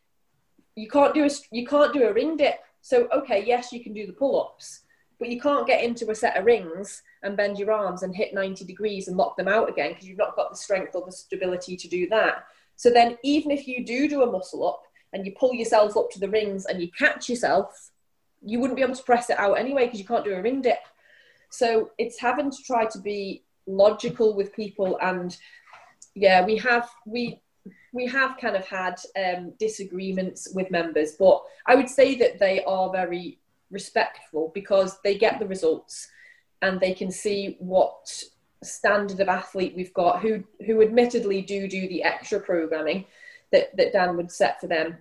you 0.75 0.87
can't 0.87 1.13
do 1.13 1.25
a 1.25 1.29
you 1.51 1.65
can't 1.65 1.91
do 1.91 2.07
a 2.07 2.13
ring 2.13 2.37
dip. 2.37 2.59
So 2.81 3.09
okay, 3.11 3.43
yes, 3.45 3.73
you 3.73 3.83
can 3.83 3.93
do 3.93 4.05
the 4.05 4.13
pull 4.13 4.39
ups, 4.39 4.81
but 5.17 5.27
you 5.27 5.41
can't 5.41 5.67
get 5.67 5.83
into 5.83 6.11
a 6.11 6.15
set 6.15 6.37
of 6.37 6.45
rings 6.45 7.01
and 7.23 7.35
bend 7.35 7.57
your 7.57 7.71
arms 7.71 8.03
and 8.03 8.15
hit 8.15 8.33
90 8.33 8.63
degrees 8.63 9.07
and 9.07 9.17
lock 9.17 9.35
them 9.35 9.47
out 9.47 9.69
again 9.69 9.89
because 9.89 10.07
you've 10.07 10.19
not 10.19 10.35
got 10.35 10.51
the 10.51 10.55
strength 10.55 10.95
or 10.95 11.03
the 11.03 11.11
stability 11.11 11.75
to 11.75 11.87
do 11.87 12.07
that. 12.09 12.45
So 12.75 12.91
then, 12.91 13.17
even 13.23 13.49
if 13.49 13.67
you 13.67 13.83
do 13.83 14.07
do 14.07 14.21
a 14.21 14.31
muscle 14.31 14.65
up 14.65 14.83
and 15.13 15.25
you 15.25 15.33
pull 15.39 15.53
yourself 15.53 15.97
up 15.97 16.09
to 16.11 16.19
the 16.19 16.29
rings 16.29 16.65
and 16.65 16.81
you 16.81 16.89
catch 16.97 17.29
yourself, 17.29 17.91
you 18.41 18.59
wouldn't 18.59 18.77
be 18.77 18.83
able 18.83 18.95
to 18.95 19.03
press 19.03 19.29
it 19.29 19.39
out 19.39 19.53
anyway 19.53 19.85
because 19.85 19.99
you 19.99 20.05
can't 20.05 20.25
do 20.25 20.33
a 20.33 20.41
ring 20.41 20.61
dip. 20.61 20.79
So 21.49 21.91
it's 21.97 22.19
having 22.19 22.51
to 22.51 22.57
try 22.65 22.85
to 22.85 22.99
be 22.99 23.43
logical 23.69 24.35
with 24.35 24.53
people 24.53 24.97
and 25.01 25.37
yeah 26.15 26.43
we 26.43 26.57
have 26.57 26.89
we 27.05 27.39
we 27.93 28.07
have 28.07 28.37
kind 28.37 28.55
of 28.55 28.65
had 28.65 28.95
um, 29.23 29.53
disagreements 29.59 30.49
with 30.55 30.71
members 30.71 31.13
but 31.19 31.43
i 31.67 31.75
would 31.75 31.89
say 31.89 32.15
that 32.15 32.39
they 32.39 32.63
are 32.63 32.91
very 32.91 33.37
respectful 33.69 34.51
because 34.55 34.99
they 35.03 35.15
get 35.15 35.39
the 35.39 35.45
results 35.45 36.09
and 36.61 36.79
they 36.79 36.93
can 36.93 37.11
see 37.11 37.55
what 37.59 38.23
standard 38.63 39.19
of 39.19 39.29
athlete 39.29 39.73
we've 39.75 39.93
got 39.93 40.19
who 40.19 40.43
who 40.65 40.81
admittedly 40.81 41.41
do 41.41 41.67
do 41.67 41.87
the 41.87 42.03
extra 42.03 42.39
programming 42.39 43.05
that 43.51 43.75
that 43.77 43.93
dan 43.93 44.15
would 44.17 44.31
set 44.31 44.59
for 44.59 44.67
them 44.67 44.97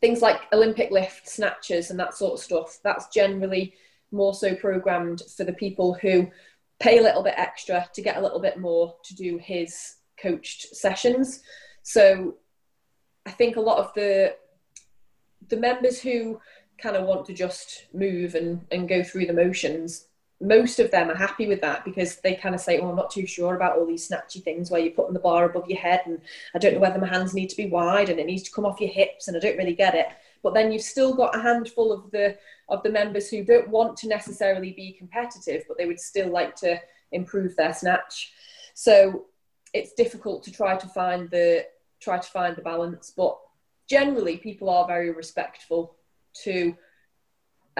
things 0.00 0.22
like 0.22 0.40
olympic 0.52 0.90
lift 0.90 1.28
snatches 1.28 1.90
and 1.90 1.98
that 1.98 2.14
sort 2.14 2.34
of 2.34 2.40
stuff 2.40 2.78
that's 2.82 3.08
generally 3.08 3.74
more 4.12 4.34
so 4.34 4.54
programmed 4.54 5.22
for 5.36 5.44
the 5.44 5.52
people 5.52 5.94
who 5.94 6.28
pay 6.80 6.98
a 6.98 7.02
little 7.02 7.22
bit 7.22 7.34
extra 7.36 7.88
to 7.92 8.02
get 8.02 8.16
a 8.16 8.20
little 8.20 8.40
bit 8.40 8.58
more 8.58 8.96
to 9.04 9.14
do 9.14 9.38
his 9.38 9.96
coached 10.20 10.74
sessions. 10.74 11.42
So 11.82 12.36
I 13.26 13.30
think 13.30 13.56
a 13.56 13.60
lot 13.60 13.78
of 13.78 13.92
the 13.94 14.34
the 15.48 15.56
members 15.56 16.00
who 16.00 16.40
kind 16.78 16.96
of 16.96 17.06
want 17.06 17.26
to 17.26 17.34
just 17.34 17.86
move 17.92 18.34
and, 18.34 18.64
and 18.70 18.88
go 18.88 19.02
through 19.02 19.26
the 19.26 19.32
motions, 19.32 20.06
most 20.40 20.78
of 20.78 20.90
them 20.90 21.10
are 21.10 21.16
happy 21.16 21.46
with 21.46 21.60
that 21.60 21.84
because 21.84 22.16
they 22.16 22.34
kind 22.34 22.54
of 22.54 22.60
say, 22.60 22.78
Oh, 22.78 22.88
I'm 22.88 22.96
not 22.96 23.10
too 23.10 23.26
sure 23.26 23.54
about 23.54 23.76
all 23.76 23.86
these 23.86 24.08
snatchy 24.08 24.42
things 24.42 24.70
where 24.70 24.80
you're 24.80 24.92
putting 24.92 25.12
the 25.12 25.20
bar 25.20 25.44
above 25.44 25.68
your 25.68 25.78
head 25.78 26.02
and 26.06 26.20
I 26.54 26.58
don't 26.58 26.74
know 26.74 26.80
whether 26.80 26.98
my 26.98 27.08
hands 27.08 27.34
need 27.34 27.50
to 27.50 27.56
be 27.56 27.66
wide 27.66 28.08
and 28.08 28.18
it 28.18 28.26
needs 28.26 28.44
to 28.44 28.52
come 28.52 28.64
off 28.64 28.80
your 28.80 28.90
hips 28.90 29.28
and 29.28 29.36
I 29.36 29.40
don't 29.40 29.58
really 29.58 29.74
get 29.74 29.94
it. 29.94 30.06
But 30.42 30.54
then 30.54 30.72
you've 30.72 30.82
still 30.82 31.14
got 31.14 31.36
a 31.36 31.42
handful 31.42 31.92
of 31.92 32.10
the 32.10 32.38
of 32.70 32.82
the 32.82 32.90
members 32.90 33.28
who 33.28 33.44
don't 33.44 33.68
want 33.68 33.96
to 33.98 34.08
necessarily 34.08 34.72
be 34.72 34.92
competitive, 34.92 35.64
but 35.68 35.76
they 35.76 35.86
would 35.86 36.00
still 36.00 36.30
like 36.30 36.56
to 36.56 36.80
improve 37.12 37.54
their 37.56 37.74
snatch. 37.74 38.32
So 38.74 39.26
it's 39.74 39.92
difficult 39.92 40.42
to 40.44 40.52
try 40.52 40.76
to 40.76 40.86
find 40.86 41.28
the 41.30 41.66
try 42.00 42.18
to 42.18 42.30
find 42.30 42.56
the 42.56 42.62
balance, 42.62 43.12
but 43.14 43.38
generally 43.88 44.38
people 44.38 44.70
are 44.70 44.86
very 44.86 45.10
respectful 45.10 45.96
to 46.44 46.74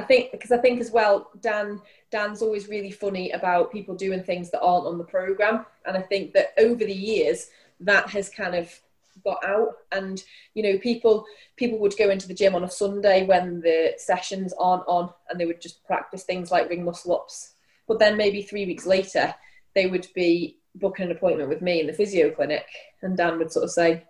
I 0.01 0.07
think 0.07 0.33
because 0.33 0.53
I 0.53 0.59
think 0.59 0.81
as 0.81 0.91
well 0.91 1.31
Dan 1.41 1.81
Dan's 2.11 2.43
always 2.43 2.69
really 2.69 2.91
funny 2.91 3.31
about 3.33 3.73
people 3.73 3.95
doing 3.95 4.23
things 4.23 4.51
that 4.51 4.61
aren't 4.61 4.87
on 4.87 4.99
the 4.99 5.05
program 5.05 5.67
and 5.87 5.97
I 5.97 6.03
think 6.03 6.33
that 6.33 6.55
over 6.59 6.85
the 6.85 6.93
years 6.93 7.49
that 7.81 8.09
has 8.11 8.29
kind 8.29 8.55
of 8.55 8.81
got 9.25 9.45
out. 9.45 9.75
And 9.93 10.23
you 10.55 10.63
know 10.63 10.79
people 10.79 11.27
people 11.57 11.79
would 11.79 11.97
go 11.97 12.11
into 12.11 12.29
the 12.29 12.35
gym 12.35 12.55
on 12.55 12.65
a 12.65 12.71
sunday 12.71 13.27
when 13.27 13.61
the 13.61 13.95
sessions 13.97 14.53
aren't 14.59 14.87
on 14.87 15.11
and 15.29 15.39
they 15.39 15.47
would 15.47 15.61
just 15.61 15.85
practice 15.85 16.25
things 16.25 16.51
like 16.51 16.69
ring 16.69 16.85
muscle 16.85 17.15
ups. 17.15 17.55
But 17.87 17.99
then 17.99 18.17
maybe 18.17 18.43
three 18.43 18.67
weeks 18.67 18.87
later 18.87 19.35
they 19.75 19.87
would 19.87 20.07
be 20.15 20.59
booking 20.77 21.07
an 21.07 21.13
appointment 21.13 21.49
with 21.49 21.63
me 21.63 21.81
in 21.81 21.87
the 21.87 21.93
physio 21.93 22.31
clinic. 22.31 22.67
And 23.03 23.17
dan 23.17 23.39
would 23.39 23.53
sort 23.53 23.65
of 23.65 23.71
say 23.71 24.05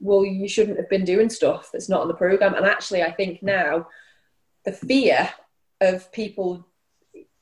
well 0.00 0.24
you 0.24 0.48
shouldn't 0.48 0.78
have 0.78 0.90
been 0.90 1.04
doing 1.04 1.30
stuff 1.30 1.70
that's 1.72 1.88
not 1.88 2.02
on 2.02 2.08
the 2.08 2.14
program 2.14 2.54
and 2.54 2.66
actually 2.66 3.02
i 3.02 3.10
think 3.10 3.42
now 3.42 3.86
the 4.64 4.72
fear 4.72 5.30
of 5.80 6.10
people 6.12 6.66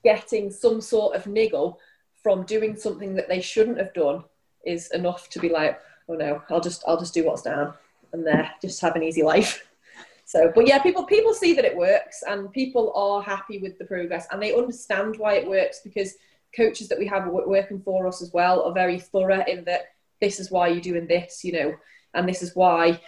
getting 0.05 0.51
some 0.51 0.81
sort 0.81 1.15
of 1.15 1.27
niggle 1.27 1.79
from 2.23 2.45
doing 2.45 2.77
something 2.77 3.15
that 3.15 3.29
they 3.29 3.41
shouldn't 3.41 3.79
have 3.79 3.95
done 3.95 4.25
is 4.65 4.91
enough 4.91 5.29
to 5.29 5.39
be 5.39 5.49
like 5.49 5.81
oh 6.09 6.15
no, 6.15 6.43
I'll 6.51 6.61
just 6.61 6.83
I'll 6.87 6.99
just 6.99 7.15
do 7.15 7.25
what's 7.25 7.43
down 7.43 7.75
and 8.13 8.27
there, 8.27 8.51
just 8.61 8.81
have 8.81 8.97
an 8.97 9.03
easy 9.03 9.23
life. 9.23 9.67
So, 10.25 10.51
but 10.55 10.69
yeah, 10.69 10.79
people 10.79 11.05
people 11.05 11.35
see 11.35 11.53
that 11.55 11.65
it 11.65 11.77
works, 11.77 12.23
and 12.27 12.51
people 12.53 12.93
are 12.95 13.21
happy 13.21 13.59
with 13.59 13.77
the 13.77 13.85
progress, 13.85 14.29
and 14.31 14.41
they 14.41 14.55
understand 14.55 15.17
why 15.19 15.35
it 15.35 15.47
works 15.47 15.81
because 15.83 16.15
coaches 16.57 16.89
that 16.89 16.99
we 16.99 17.07
have 17.09 17.27
working 17.27 17.83
for 17.83 18.07
us 18.07 18.23
as 18.23 18.33
well 18.33 18.63
are 18.63 18.73
very 18.73 19.01
thorough 19.01 19.45
in 19.47 19.65
that 19.65 19.89
this 20.23 20.39
is 20.39 20.51
why 20.51 20.69
you're 20.69 20.81
doing 20.81 21.09
this, 21.09 21.45
you 21.45 21.53
know, 21.53 21.75
and 22.15 22.27
this 22.27 22.41
is 22.41 22.55
why 22.55 23.01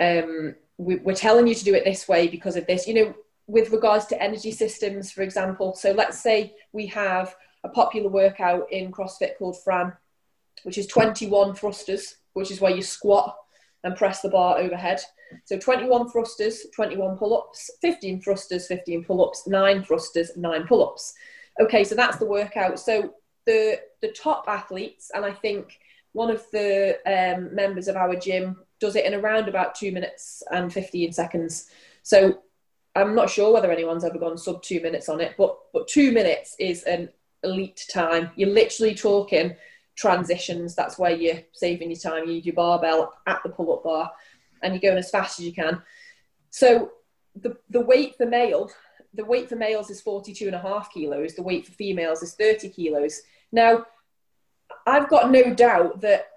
um, 0.00 0.54
we, 0.78 0.96
we're 0.96 1.14
telling 1.14 1.46
you 1.46 1.54
to 1.54 1.64
do 1.64 1.74
it 1.74 1.84
this 1.84 2.08
way 2.08 2.28
because 2.28 2.56
of 2.56 2.66
this. 2.66 2.86
You 2.86 2.94
know, 2.94 3.14
with 3.48 3.70
regards 3.70 4.06
to 4.06 4.22
energy 4.22 4.52
systems, 4.52 5.10
for 5.10 5.22
example. 5.22 5.74
So 5.74 5.92
let's 5.92 6.20
say 6.20 6.54
we 6.72 6.86
have 6.86 7.34
a 7.64 7.68
popular 7.68 8.08
workout 8.08 8.70
in 8.70 8.92
CrossFit 8.92 9.36
called 9.38 9.60
Fran, 9.62 9.92
which 10.62 10.78
is 10.78 10.86
21 10.86 11.54
thrusters, 11.54 12.16
which 12.34 12.50
is 12.50 12.60
where 12.60 12.74
you 12.74 12.82
squat 12.82 13.34
and 13.84 13.96
press 13.96 14.20
the 14.20 14.28
bar 14.28 14.58
overhead. 14.58 15.00
So 15.44 15.58
21 15.58 16.10
thrusters, 16.10 16.66
21 16.74 17.16
pull 17.16 17.36
ups, 17.36 17.70
15 17.80 18.20
thrusters, 18.20 18.66
15 18.66 19.04
pull 19.04 19.26
ups, 19.26 19.46
9 19.46 19.82
thrusters, 19.82 20.36
9 20.36 20.66
pull 20.66 20.86
ups. 20.86 21.14
Okay, 21.60 21.84
so 21.84 21.94
that's 21.94 22.18
the 22.18 22.26
workout. 22.26 22.78
So 22.78 23.14
the, 23.46 23.80
the 24.02 24.12
top 24.12 24.44
athletes, 24.46 25.10
and 25.14 25.24
I 25.24 25.32
think 25.32 25.78
one 26.12 26.30
of 26.30 26.44
the 26.52 26.98
um, 27.06 27.54
members 27.54 27.88
of 27.88 27.96
our 27.96 28.14
gym 28.14 28.56
does 28.80 28.96
it 28.96 29.04
in 29.04 29.14
around 29.14 29.48
about 29.48 29.74
two 29.74 29.92
minutes 29.92 30.42
and 30.50 30.72
15 30.72 31.12
seconds. 31.12 31.68
So 32.02 32.38
I'm 32.94 33.14
not 33.14 33.30
sure 33.30 33.52
whether 33.52 33.70
anyone's 33.70 34.04
ever 34.04 34.18
gone 34.18 34.38
sub 34.38 34.62
two 34.62 34.80
minutes 34.80 35.08
on 35.08 35.20
it, 35.20 35.34
but 35.36 35.56
but 35.72 35.88
two 35.88 36.12
minutes 36.12 36.56
is 36.58 36.82
an 36.84 37.10
elite 37.44 37.86
time. 37.92 38.30
You're 38.36 38.50
literally 38.50 38.94
talking 38.94 39.56
transitions. 39.96 40.74
That's 40.74 40.98
where 40.98 41.10
you're 41.10 41.42
saving 41.52 41.90
your 41.90 42.00
time. 42.00 42.26
You 42.26 42.34
use 42.34 42.46
your 42.46 42.54
barbell 42.54 43.14
at 43.26 43.42
the 43.42 43.50
pull-up 43.50 43.84
bar, 43.84 44.12
and 44.62 44.72
you're 44.72 44.80
going 44.80 44.98
as 44.98 45.10
fast 45.10 45.38
as 45.38 45.46
you 45.46 45.52
can. 45.52 45.82
So 46.50 46.92
the 47.36 47.56
the 47.70 47.80
weight 47.80 48.16
for 48.16 48.26
male, 48.26 48.70
the 49.14 49.24
weight 49.24 49.48
for 49.48 49.56
males 49.56 49.90
is 49.90 50.00
42 50.00 50.46
and 50.46 50.56
a 50.56 50.60
half 50.60 50.92
kilos. 50.92 51.34
The 51.34 51.42
weight 51.42 51.66
for 51.66 51.72
females 51.72 52.22
is 52.22 52.34
30 52.34 52.70
kilos. 52.70 53.20
Now, 53.52 53.86
I've 54.86 55.08
got 55.08 55.30
no 55.30 55.54
doubt 55.54 56.00
that 56.00 56.28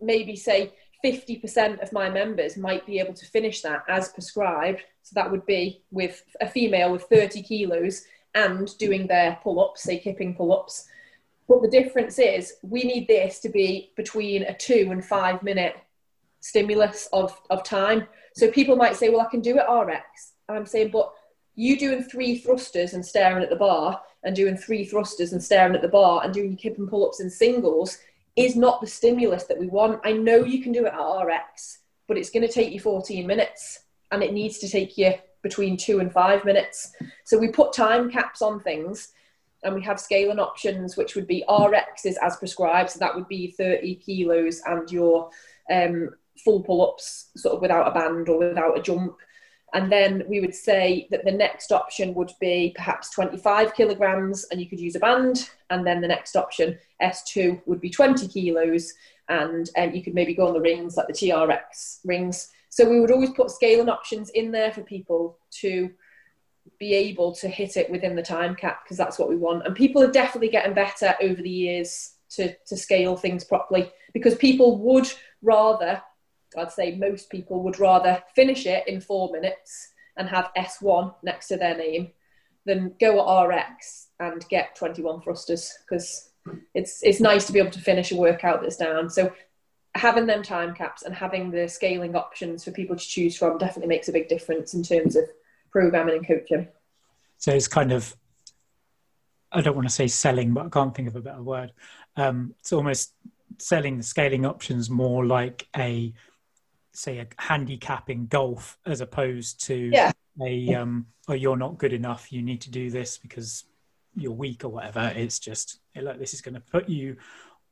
maybe 0.00 0.36
say 0.36 0.74
50% 1.04 1.82
of 1.82 1.92
my 1.92 2.08
members 2.08 2.56
might 2.56 2.86
be 2.86 2.98
able 2.98 3.12
to 3.12 3.26
finish 3.26 3.60
that 3.60 3.84
as 3.88 4.08
prescribed. 4.08 4.80
So 5.02 5.12
that 5.14 5.30
would 5.30 5.44
be 5.44 5.82
with 5.90 6.22
a 6.40 6.48
female 6.48 6.92
with 6.92 7.02
30 7.04 7.42
kilos 7.42 8.04
and 8.34 8.76
doing 8.78 9.06
their 9.06 9.38
pull 9.42 9.60
ups, 9.60 9.82
say 9.82 9.98
kipping 9.98 10.34
pull 10.34 10.52
ups. 10.52 10.88
But 11.46 11.60
the 11.60 11.68
difference 11.68 12.18
is 12.18 12.54
we 12.62 12.84
need 12.84 13.06
this 13.06 13.38
to 13.40 13.50
be 13.50 13.92
between 13.96 14.44
a 14.44 14.56
two 14.56 14.88
and 14.90 15.04
five 15.04 15.42
minute 15.42 15.76
stimulus 16.40 17.08
of, 17.12 17.38
of 17.50 17.62
time. 17.64 18.06
So 18.34 18.50
people 18.50 18.76
might 18.76 18.96
say, 18.96 19.10
well, 19.10 19.20
I 19.20 19.30
can 19.30 19.40
do 19.40 19.58
it 19.58 19.70
RX. 19.70 20.32
I'm 20.48 20.66
saying, 20.66 20.90
but 20.90 21.12
you 21.54 21.78
doing 21.78 22.02
three 22.02 22.38
thrusters 22.38 22.94
and 22.94 23.04
staring 23.04 23.42
at 23.42 23.50
the 23.50 23.56
bar 23.56 24.00
and 24.24 24.34
doing 24.34 24.56
three 24.56 24.84
thrusters 24.84 25.32
and 25.32 25.42
staring 25.42 25.74
at 25.74 25.82
the 25.82 25.88
bar 25.88 26.24
and 26.24 26.32
doing 26.32 26.48
your 26.48 26.58
kipping 26.58 26.88
pull 26.88 27.06
ups 27.06 27.20
in 27.20 27.30
singles 27.30 27.98
is 28.36 28.56
not 28.56 28.80
the 28.80 28.86
stimulus 28.86 29.44
that 29.44 29.58
we 29.58 29.68
want. 29.68 30.00
I 30.04 30.12
know 30.12 30.44
you 30.44 30.62
can 30.62 30.72
do 30.72 30.86
it 30.86 30.92
at 30.92 30.98
RX, 30.98 31.78
but 32.08 32.18
it's 32.18 32.30
going 32.30 32.46
to 32.46 32.52
take 32.52 32.72
you 32.72 32.80
14 32.80 33.26
minutes 33.26 33.80
and 34.10 34.22
it 34.22 34.32
needs 34.32 34.58
to 34.58 34.68
take 34.68 34.98
you 34.98 35.14
between 35.42 35.76
two 35.76 36.00
and 36.00 36.12
five 36.12 36.44
minutes. 36.44 36.92
So 37.24 37.38
we 37.38 37.48
put 37.48 37.72
time 37.72 38.10
caps 38.10 38.42
on 38.42 38.60
things 38.60 39.12
and 39.62 39.74
we 39.74 39.82
have 39.82 40.00
scaling 40.00 40.38
options, 40.38 40.96
which 40.96 41.14
would 41.14 41.26
be 41.26 41.44
RXs 41.48 42.16
as 42.22 42.36
prescribed. 42.36 42.90
So 42.90 42.98
that 42.98 43.14
would 43.14 43.28
be 43.28 43.52
30 43.52 43.94
kilos 43.96 44.60
and 44.66 44.90
your 44.90 45.30
um, 45.70 46.10
full 46.44 46.62
pull 46.62 46.90
ups, 46.90 47.30
sort 47.36 47.54
of 47.54 47.62
without 47.62 47.88
a 47.88 47.92
band 47.92 48.28
or 48.28 48.38
without 48.38 48.78
a 48.78 48.82
jump. 48.82 49.16
And 49.74 49.90
then 49.90 50.22
we 50.28 50.40
would 50.40 50.54
say 50.54 51.08
that 51.10 51.24
the 51.24 51.32
next 51.32 51.72
option 51.72 52.14
would 52.14 52.30
be 52.40 52.72
perhaps 52.76 53.10
25 53.10 53.74
kilograms 53.74 54.46
and 54.50 54.60
you 54.60 54.68
could 54.68 54.78
use 54.78 54.94
a 54.94 55.00
band. 55.00 55.50
And 55.68 55.84
then 55.84 56.00
the 56.00 56.08
next 56.08 56.36
option, 56.36 56.78
S2, 57.02 57.60
would 57.66 57.80
be 57.80 57.90
20 57.90 58.28
kilos 58.28 58.94
and 59.28 59.68
um, 59.76 59.92
you 59.92 60.02
could 60.02 60.14
maybe 60.14 60.32
go 60.32 60.46
on 60.46 60.54
the 60.54 60.60
rings 60.60 60.96
like 60.96 61.08
the 61.08 61.12
TRX 61.12 61.98
rings. 62.04 62.52
So 62.68 62.88
we 62.88 63.00
would 63.00 63.10
always 63.10 63.30
put 63.30 63.50
scaling 63.50 63.88
options 63.88 64.30
in 64.30 64.52
there 64.52 64.70
for 64.70 64.82
people 64.82 65.38
to 65.60 65.90
be 66.78 66.94
able 66.94 67.34
to 67.34 67.48
hit 67.48 67.76
it 67.76 67.90
within 67.90 68.14
the 68.14 68.22
time 68.22 68.54
cap 68.54 68.84
because 68.84 68.96
that's 68.96 69.18
what 69.18 69.28
we 69.28 69.36
want. 69.36 69.66
And 69.66 69.74
people 69.74 70.02
are 70.02 70.10
definitely 70.10 70.50
getting 70.50 70.74
better 70.74 71.16
over 71.20 71.42
the 71.42 71.50
years 71.50 72.14
to, 72.30 72.54
to 72.66 72.76
scale 72.76 73.16
things 73.16 73.44
properly 73.44 73.90
because 74.12 74.36
people 74.36 74.78
would 74.78 75.10
rather 75.42 76.00
I'd 76.56 76.72
say 76.72 76.96
most 76.96 77.30
people 77.30 77.62
would 77.62 77.78
rather 77.78 78.22
finish 78.34 78.66
it 78.66 78.86
in 78.86 79.00
four 79.00 79.30
minutes 79.32 79.92
and 80.16 80.28
have 80.28 80.50
S1 80.56 81.14
next 81.22 81.48
to 81.48 81.56
their 81.56 81.76
name 81.76 82.12
than 82.66 82.94
go 83.00 83.20
at 83.20 83.46
RX 83.46 84.08
and 84.20 84.46
get 84.48 84.76
21 84.76 85.20
thrusters 85.20 85.72
because 85.80 86.30
it's 86.74 87.02
it's 87.02 87.20
nice 87.20 87.46
to 87.46 87.52
be 87.52 87.58
able 87.58 87.70
to 87.70 87.80
finish 87.80 88.12
a 88.12 88.16
workout 88.16 88.62
that's 88.62 88.76
down. 88.76 89.10
So 89.10 89.32
having 89.94 90.26
them 90.26 90.42
time 90.42 90.74
caps 90.74 91.02
and 91.02 91.14
having 91.14 91.50
the 91.50 91.68
scaling 91.68 92.16
options 92.16 92.64
for 92.64 92.70
people 92.70 92.96
to 92.96 93.04
choose 93.04 93.36
from 93.36 93.58
definitely 93.58 93.88
makes 93.88 94.08
a 94.08 94.12
big 94.12 94.28
difference 94.28 94.74
in 94.74 94.82
terms 94.82 95.16
of 95.16 95.24
programming 95.70 96.16
and 96.16 96.26
coaching. 96.26 96.68
So 97.38 97.52
it's 97.52 97.68
kind 97.68 97.92
of 97.92 98.14
I 99.52 99.60
don't 99.60 99.76
want 99.76 99.86
to 99.86 99.94
say 99.94 100.08
selling, 100.08 100.52
but 100.52 100.66
I 100.66 100.68
can't 100.68 100.94
think 100.94 101.08
of 101.08 101.16
a 101.16 101.20
better 101.20 101.42
word. 101.42 101.72
Um, 102.16 102.54
it's 102.58 102.72
almost 102.72 103.12
selling 103.58 103.96
the 103.96 104.02
scaling 104.02 104.44
options 104.44 104.90
more 104.90 105.24
like 105.24 105.68
a 105.76 106.12
say 106.94 107.18
a 107.18 107.26
handicap 107.38 108.08
in 108.08 108.26
golf 108.26 108.78
as 108.86 109.00
opposed 109.00 109.64
to 109.66 109.90
yeah. 109.92 110.12
a 110.40 110.74
um 110.74 111.06
oh 111.28 111.34
you're 111.34 111.56
not 111.56 111.76
good 111.78 111.92
enough 111.92 112.32
you 112.32 112.40
need 112.40 112.60
to 112.60 112.70
do 112.70 112.88
this 112.90 113.18
because 113.18 113.64
you're 114.16 114.32
weak 114.32 114.64
or 114.64 114.68
whatever 114.68 115.12
it's 115.16 115.38
just 115.38 115.80
like 116.00 116.18
this 116.18 116.34
is 116.34 116.40
going 116.40 116.54
to 116.54 116.60
put 116.60 116.88
you 116.88 117.16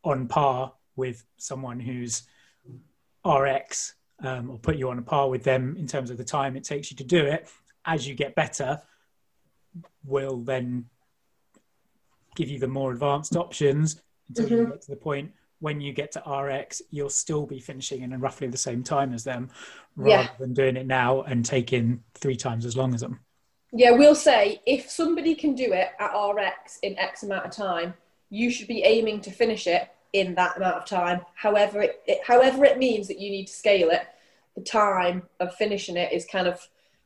on 0.02 0.26
par 0.26 0.72
with 0.96 1.24
someone 1.36 1.78
who's 1.78 2.24
rx 3.24 3.94
um, 4.24 4.50
or 4.50 4.58
put 4.58 4.76
you 4.76 4.90
on 4.90 4.98
a 4.98 5.02
par 5.02 5.28
with 5.28 5.44
them 5.44 5.76
in 5.78 5.86
terms 5.86 6.10
of 6.10 6.16
the 6.16 6.24
time 6.24 6.56
it 6.56 6.64
takes 6.64 6.90
you 6.90 6.96
to 6.96 7.04
do 7.04 7.24
it 7.24 7.48
as 7.86 8.06
you 8.06 8.14
get 8.14 8.34
better 8.34 8.80
will 10.04 10.38
then 10.38 10.84
give 12.34 12.48
you 12.48 12.58
the 12.58 12.68
more 12.68 12.92
advanced 12.92 13.36
options 13.36 14.02
until 14.28 14.46
mm-hmm. 14.46 14.54
you 14.54 14.66
get 14.66 14.82
to 14.82 14.90
the 14.90 14.96
point 14.96 15.32
when 15.62 15.80
you 15.80 15.92
get 15.92 16.10
to 16.10 16.20
RX, 16.28 16.82
you'll 16.90 17.08
still 17.08 17.46
be 17.46 17.60
finishing 17.60 18.02
in 18.02 18.18
roughly 18.18 18.48
the 18.48 18.56
same 18.56 18.82
time 18.82 19.14
as 19.14 19.22
them, 19.22 19.48
rather 19.94 20.24
yeah. 20.24 20.28
than 20.40 20.52
doing 20.52 20.76
it 20.76 20.88
now 20.88 21.22
and 21.22 21.44
taking 21.44 22.02
three 22.14 22.34
times 22.34 22.66
as 22.66 22.76
long 22.76 22.92
as 22.94 23.00
them. 23.00 23.20
Yeah, 23.72 23.92
we'll 23.92 24.16
say 24.16 24.60
if 24.66 24.90
somebody 24.90 25.36
can 25.36 25.54
do 25.54 25.72
it 25.72 25.90
at 26.00 26.08
RX 26.08 26.80
in 26.82 26.98
X 26.98 27.22
amount 27.22 27.46
of 27.46 27.52
time, 27.52 27.94
you 28.28 28.50
should 28.50 28.66
be 28.66 28.82
aiming 28.82 29.20
to 29.20 29.30
finish 29.30 29.68
it 29.68 29.88
in 30.12 30.34
that 30.34 30.56
amount 30.56 30.78
of 30.78 30.84
time. 30.84 31.20
However, 31.34 31.82
it, 31.82 32.02
it 32.08 32.18
however 32.26 32.64
it 32.64 32.76
means 32.76 33.06
that 33.06 33.20
you 33.20 33.30
need 33.30 33.46
to 33.46 33.52
scale 33.52 33.90
it, 33.90 34.02
the 34.56 34.62
time 34.62 35.22
of 35.38 35.54
finishing 35.54 35.96
it 35.96 36.12
is 36.12 36.26
kind 36.26 36.48
of 36.48 36.60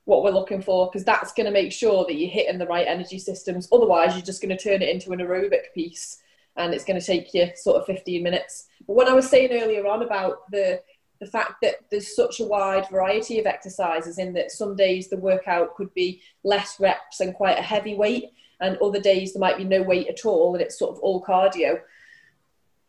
what 0.07 0.25
we're 0.25 0.31
looking 0.31 0.63
for 0.63 0.87
because 0.87 1.05
that's 1.05 1.35
going 1.35 1.47
to 1.47 1.53
make 1.53 1.73
sure 1.73 2.07
that 2.07 2.15
you're 2.15 2.31
hitting 2.31 2.59
the 2.59 2.67
right 2.67 2.87
energy 2.87 3.19
systems. 3.19 3.69
Otherwise, 3.71 4.15
you're 4.15 4.25
just 4.25 4.41
going 4.41 4.57
to 4.57 4.63
turn 4.63 4.81
it 4.81 4.89
into 4.89 5.13
an 5.13 5.19
aerobic 5.19 5.75
piece 5.75 6.23
and 6.57 6.75
it's 6.75 6.85
going 6.85 6.99
to 6.99 7.07
take 7.07 7.33
you 7.35 7.49
sort 7.57 7.77
of 7.77 7.87
15 7.87 8.23
minutes. 8.23 8.69
But 8.87 8.97
when 8.97 9.09
I 9.09 9.15
was 9.15 9.29
saying 9.29 9.51
earlier 9.53 9.87
on 9.87 10.03
about 10.03 10.51
the 10.51 10.81
the 11.21 11.27
fact 11.27 11.55
that 11.63 11.77
there's 11.91 12.15
such 12.15 12.41
a 12.41 12.45
wide 12.45 12.89
variety 12.91 13.39
of 13.39 13.47
exercises 13.47 14.19
in 14.19 14.35
that 14.35 14.51
some 14.51 14.77
days 14.77 15.09
the 15.09 15.17
workout 15.17 15.75
could 15.75 15.93
be 15.95 16.21
less 16.45 16.79
reps 16.79 17.21
and 17.21 17.35
quite 17.35 17.59
a 17.59 17.63
heavy 17.63 17.95
weight 17.95 18.33
and 18.61 18.77
other 18.79 19.01
days 19.01 19.33
there 19.33 19.41
might 19.41 19.57
be 19.57 19.65
no 19.65 19.83
weight 19.83 20.09
at 20.09 20.25
all 20.25 20.55
and 20.55 20.63
it's 20.63 20.79
sort 20.79 20.95
of 20.95 20.99
all 21.01 21.23
cardio 21.25 21.81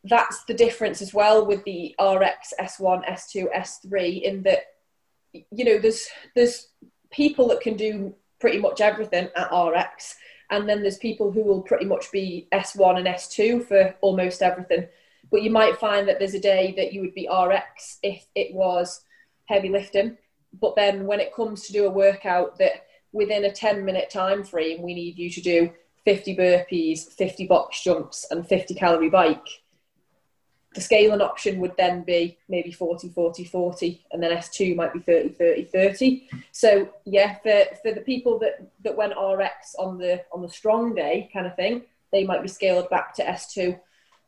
that's 0.04 0.44
the 0.46 0.54
difference 0.54 1.02
as 1.02 1.14
well 1.14 1.46
with 1.46 1.64
the 1.64 1.96
rx 2.00 2.54
s1 2.60 3.08
s2 3.10 3.46
s3 3.56 4.22
in 4.22 4.44
that 4.44 4.60
you 5.32 5.66
know 5.66 5.78
there's 5.78 6.08
there's 6.36 6.68
people 7.12 7.48
that 7.48 7.62
can 7.62 7.76
do 7.76 8.14
pretty 8.40 8.60
much 8.60 8.82
everything 8.82 9.30
at 9.36 9.50
rx 9.52 10.16
and 10.50 10.68
then 10.68 10.82
there's 10.82 10.98
people 10.98 11.32
who 11.32 11.44
will 11.44 11.62
pretty 11.62 11.86
much 11.86 12.12
be 12.12 12.48
S1 12.52 12.98
and 12.98 13.08
S2 13.08 13.68
for 13.68 13.96
almost 14.02 14.42
everything. 14.42 14.88
But 15.30 15.44
you 15.44 15.50
might 15.50 15.78
find 15.78 16.08
that 16.08 16.20
there's 16.20 16.36
a 16.36 16.40
day 16.40 16.74
that 16.78 16.94
you 16.94 17.02
would 17.02 17.14
be 17.14 17.30
RX 17.30 18.00
if 18.02 18.26
it 18.36 18.54
was 18.54 19.04
heavy 19.46 19.70
lifting. 19.70 20.18
But 20.62 20.76
then 20.76 21.06
when 21.06 21.20
it 21.20 21.36
comes 21.36 21.64
to 21.64 21.74
do 21.74 21.86
a 21.86 21.92
workout 21.92 22.58
that 22.60 22.86
within 23.12 23.46
a 23.46 23.52
10 23.52 23.84
minute 23.84 24.10
time 24.10 24.44
frame, 24.44 24.82
we 24.82 24.94
need 24.94 25.18
you 25.18 25.30
to 25.30 25.42
do 25.42 25.72
50 26.06 26.38
burpees, 26.38 27.12
50 27.12 27.48
box 27.48 27.84
jumps, 27.84 28.26
and 28.32 28.48
50 28.48 28.74
calorie 28.76 29.10
bike 29.10 29.48
the 30.78 30.84
scaling 30.84 31.22
option 31.22 31.60
would 31.60 31.76
then 31.76 32.04
be 32.04 32.38
maybe 32.48 32.72
40 32.72 33.10
40 33.10 33.44
40 33.44 34.06
and 34.12 34.24
then 34.24 34.32
s2 34.38 34.76
might 34.76 34.94
be 34.94 35.00
30 35.00 35.30
30 35.30 35.64
30 35.66 36.30
so 36.52 36.90
yeah 37.06 37.36
for, 37.40 37.64
for 37.82 37.92
the 37.94 38.02
people 38.02 38.40
that 38.40 38.72
that 38.84 38.96
went 38.96 39.14
rx 39.14 39.76
on 39.80 39.98
the 39.98 40.24
on 40.32 40.42
the 40.42 40.50
strong 40.50 40.96
day 40.96 41.30
kind 41.34 41.48
of 41.48 41.56
thing 41.56 41.82
they 42.12 42.24
might 42.24 42.42
be 42.42 42.48
scaled 42.48 42.90
back 42.90 43.14
to 43.16 43.24
s2 43.24 43.80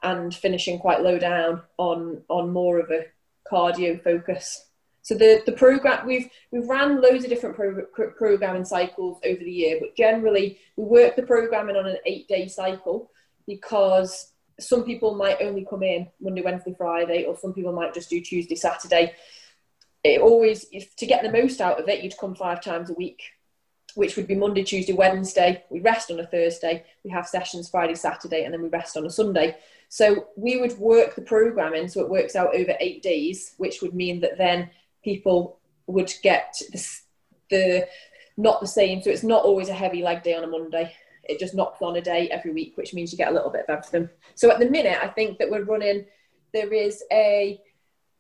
and 0.04 0.34
finishing 0.34 0.80
quite 0.80 1.02
low 1.02 1.20
down 1.20 1.62
on 1.78 2.22
on 2.30 2.52
more 2.52 2.80
of 2.80 2.90
a 2.90 3.06
cardio 3.50 4.02
focus. 4.02 4.66
So 5.02 5.16
the, 5.16 5.42
the 5.46 5.54
program 5.54 6.06
we've 6.06 6.30
we've 6.52 6.68
ran 6.68 7.02
loads 7.02 7.24
of 7.24 7.30
different 7.30 7.56
pro, 7.56 7.86
programming 8.12 8.66
cycles 8.66 9.20
over 9.26 9.44
the 9.44 9.52
year, 9.52 9.78
but 9.80 9.96
generally 9.96 10.60
we 10.76 10.84
work 10.84 11.16
the 11.16 11.24
programming 11.24 11.76
on 11.76 11.88
an 11.88 11.98
eight 12.06 12.28
day 12.28 12.48
cycle 12.48 13.12
because 13.48 14.34
some 14.60 14.84
people 14.84 15.16
might 15.16 15.42
only 15.42 15.66
come 15.70 15.84
in 15.84 16.08
Monday, 16.20 16.42
Wednesday, 16.42 16.76
Friday, 16.78 17.26
or 17.26 17.38
some 17.38 17.54
people 17.54 17.72
might 17.72 17.94
just 17.94 18.10
do 18.10 18.22
Tuesday, 18.22 18.56
Saturday. 18.56 19.14
It 20.04 20.22
always 20.22 20.66
if, 20.72 20.96
to 20.98 21.06
get 21.06 21.24
the 21.24 21.32
most 21.32 21.62
out 21.62 21.80
of 21.80 21.90
it, 21.90 22.04
you'd 22.04 22.18
come 22.18 22.36
five 22.36 22.62
times 22.62 22.90
a 22.90 22.94
week, 22.94 23.22
which 23.96 24.16
would 24.16 24.28
be 24.28 24.36
Monday, 24.36 24.64
Tuesday, 24.64 24.94
Wednesday. 24.94 25.64
We 25.70 25.80
rest 25.82 26.12
on 26.12 26.20
a 26.20 26.28
Thursday. 26.28 26.86
We 27.04 27.12
have 27.12 27.28
sessions 27.28 27.70
Friday, 27.70 27.96
Saturday, 27.96 28.44
and 28.44 28.54
then 28.54 28.62
we 28.62 28.70
rest 28.70 28.96
on 28.96 29.06
a 29.06 29.10
Sunday. 29.10 29.58
So 29.90 30.28
we 30.36 30.58
would 30.58 30.78
work 30.78 31.16
the 31.16 31.22
programming 31.22 31.88
so 31.88 32.02
it 32.02 32.10
works 32.10 32.36
out 32.36 32.56
over 32.56 32.76
eight 32.80 33.02
days, 33.02 33.56
which 33.58 33.82
would 33.82 33.94
mean 33.94 34.22
that 34.22 34.38
then 34.38 34.70
people 35.04 35.60
would 35.88 36.14
get 36.22 36.54
the, 36.72 36.88
the 37.50 37.88
not 38.38 38.62
the 38.62 38.68
same. 38.68 39.02
So 39.02 39.10
it's 39.10 39.24
not 39.24 39.44
always 39.44 39.70
a 39.70 39.74
heavy 39.74 40.04
leg 40.04 40.24
day 40.24 40.36
on 40.36 40.44
a 40.44 40.48
Monday. 40.48 40.94
It 41.30 41.40
just 41.40 41.56
knocks 41.56 41.82
on 41.82 41.96
a 41.96 42.02
day 42.02 42.30
every 42.30 42.52
week, 42.52 42.74
which 42.76 42.94
means 42.94 43.12
you 43.12 43.18
get 43.18 43.32
a 43.32 43.34
little 43.34 43.52
bit 43.52 43.66
of 43.68 43.78
everything. 43.78 44.10
So 44.36 44.52
at 44.52 44.60
the 44.60 44.70
minute, 44.70 44.98
I 45.02 45.08
think 45.08 45.38
that 45.38 45.50
we're 45.50 45.64
running. 45.64 46.06
There 46.54 46.74
is 46.74 47.04
a. 47.12 47.62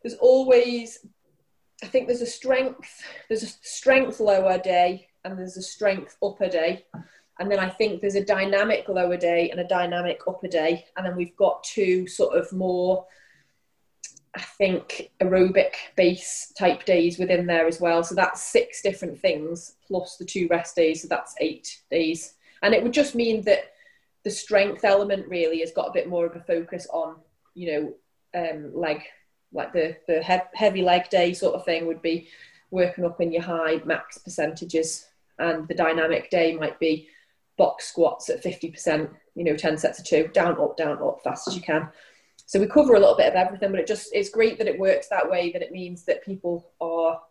There's 0.01 0.16
always. 0.16 0.99
I 1.84 1.88
think 1.88 2.07
there's 2.07 2.22
a 2.22 2.28
strength. 2.28 3.03
There's 3.28 3.43
a 3.43 3.47
strength 3.47 4.20
lower 4.20 4.57
day, 4.57 5.07
and 5.24 5.38
there's 5.38 5.57
a 5.57 5.62
strength 5.62 6.18
upper 6.24 6.49
day, 6.49 6.86
and 7.39 7.51
then 7.51 7.60
I 7.60 7.70
think 7.70 8.01
there's 8.01 8.16
a 8.16 8.24
dynamic 8.24 8.88
lower 8.88 9.18
day 9.18 9.49
and 9.49 9.60
a 9.60 9.68
dynamic 9.68 10.22
upper 10.28 10.47
day, 10.47 10.86
and 10.95 11.05
then 11.05 11.16
we've 11.16 11.36
got 11.36 11.64
two 11.64 12.07
sort 12.07 12.38
of 12.38 12.51
more 12.53 13.05
I 14.36 14.41
think 14.41 15.12
aerobic 15.22 15.74
base 15.95 16.53
type 16.57 16.86
days 16.86 17.18
within 17.18 17.45
there 17.45 17.68
as 17.68 17.82
well. 17.82 18.03
So 18.03 18.16
that's 18.16 18.43
six 18.43 18.82
different 18.82 19.20
things 19.20 19.76
plus 19.88 20.18
the 20.18 20.26
two 20.26 20.47
rest 20.49 20.76
days. 20.76 21.01
So 21.01 21.07
that's 21.07 21.36
eight 21.39 21.82
days. 21.89 22.36
And 22.62 22.74
it 22.74 22.84
would 22.84 22.93
just 22.93 23.16
mean 23.16 23.43
that 23.43 23.72
the 24.24 24.30
strength 24.30 24.84
element 24.84 25.28
really 25.28 25.60
has 25.60 25.72
got 25.72 25.88
a 25.88 25.93
bit 25.93 26.10
more 26.10 26.26
of 26.26 26.36
a 26.36 26.41
focus 26.41 26.88
on, 26.91 27.16
you 27.53 27.72
know, 27.72 27.93
um, 28.39 28.76
leg, 28.76 29.01
like 29.53 29.74
the, 29.74 29.95
the 30.07 30.22
he- 30.24 30.57
heavy 30.57 30.82
leg 30.82 31.10
day 31.10 31.34
sort 31.34 31.55
of 31.55 31.66
thing 31.66 31.88
would 31.88 32.01
be 32.01 32.28
working 32.72 33.05
up 33.05 33.22
in 33.22 33.32
your 33.32 33.43
high 33.43 33.82
max 33.86 34.18
percentages. 34.18 35.07
And 35.39 35.68
the 35.68 35.74
dynamic 35.74 36.30
day 36.30 36.55
might 36.55 36.80
be 36.80 37.07
box 37.57 37.88
squats 37.88 38.30
at 38.30 38.43
50%, 38.43 39.10
you 39.36 39.43
know, 39.43 39.55
10 39.55 39.78
sets 39.78 39.99
of 39.99 40.05
two, 40.05 40.28
down, 40.34 40.60
up, 40.60 40.78
down, 40.78 41.01
up, 41.01 41.22
fast 41.24 41.47
as 41.47 41.55
you 41.55 41.62
can. 41.62 41.89
So 42.49 42.60
we 42.60 42.66
cover 42.66 42.95
a 42.95 42.99
little 42.99 43.16
bit 43.16 43.28
of 43.28 43.36
everything, 43.36 43.70
but 43.70 43.80
it 43.80 43.86
just 43.86 44.10
it's 44.12 44.32
great 44.32 44.57
that 44.57 44.68
it 44.68 44.80
works 44.80 45.07
that 45.10 45.30
way. 45.30 45.51
That 45.51 45.62
it 45.62 45.72
means 45.72 46.03
that 46.05 46.26
people 46.26 46.72
are 46.82 47.22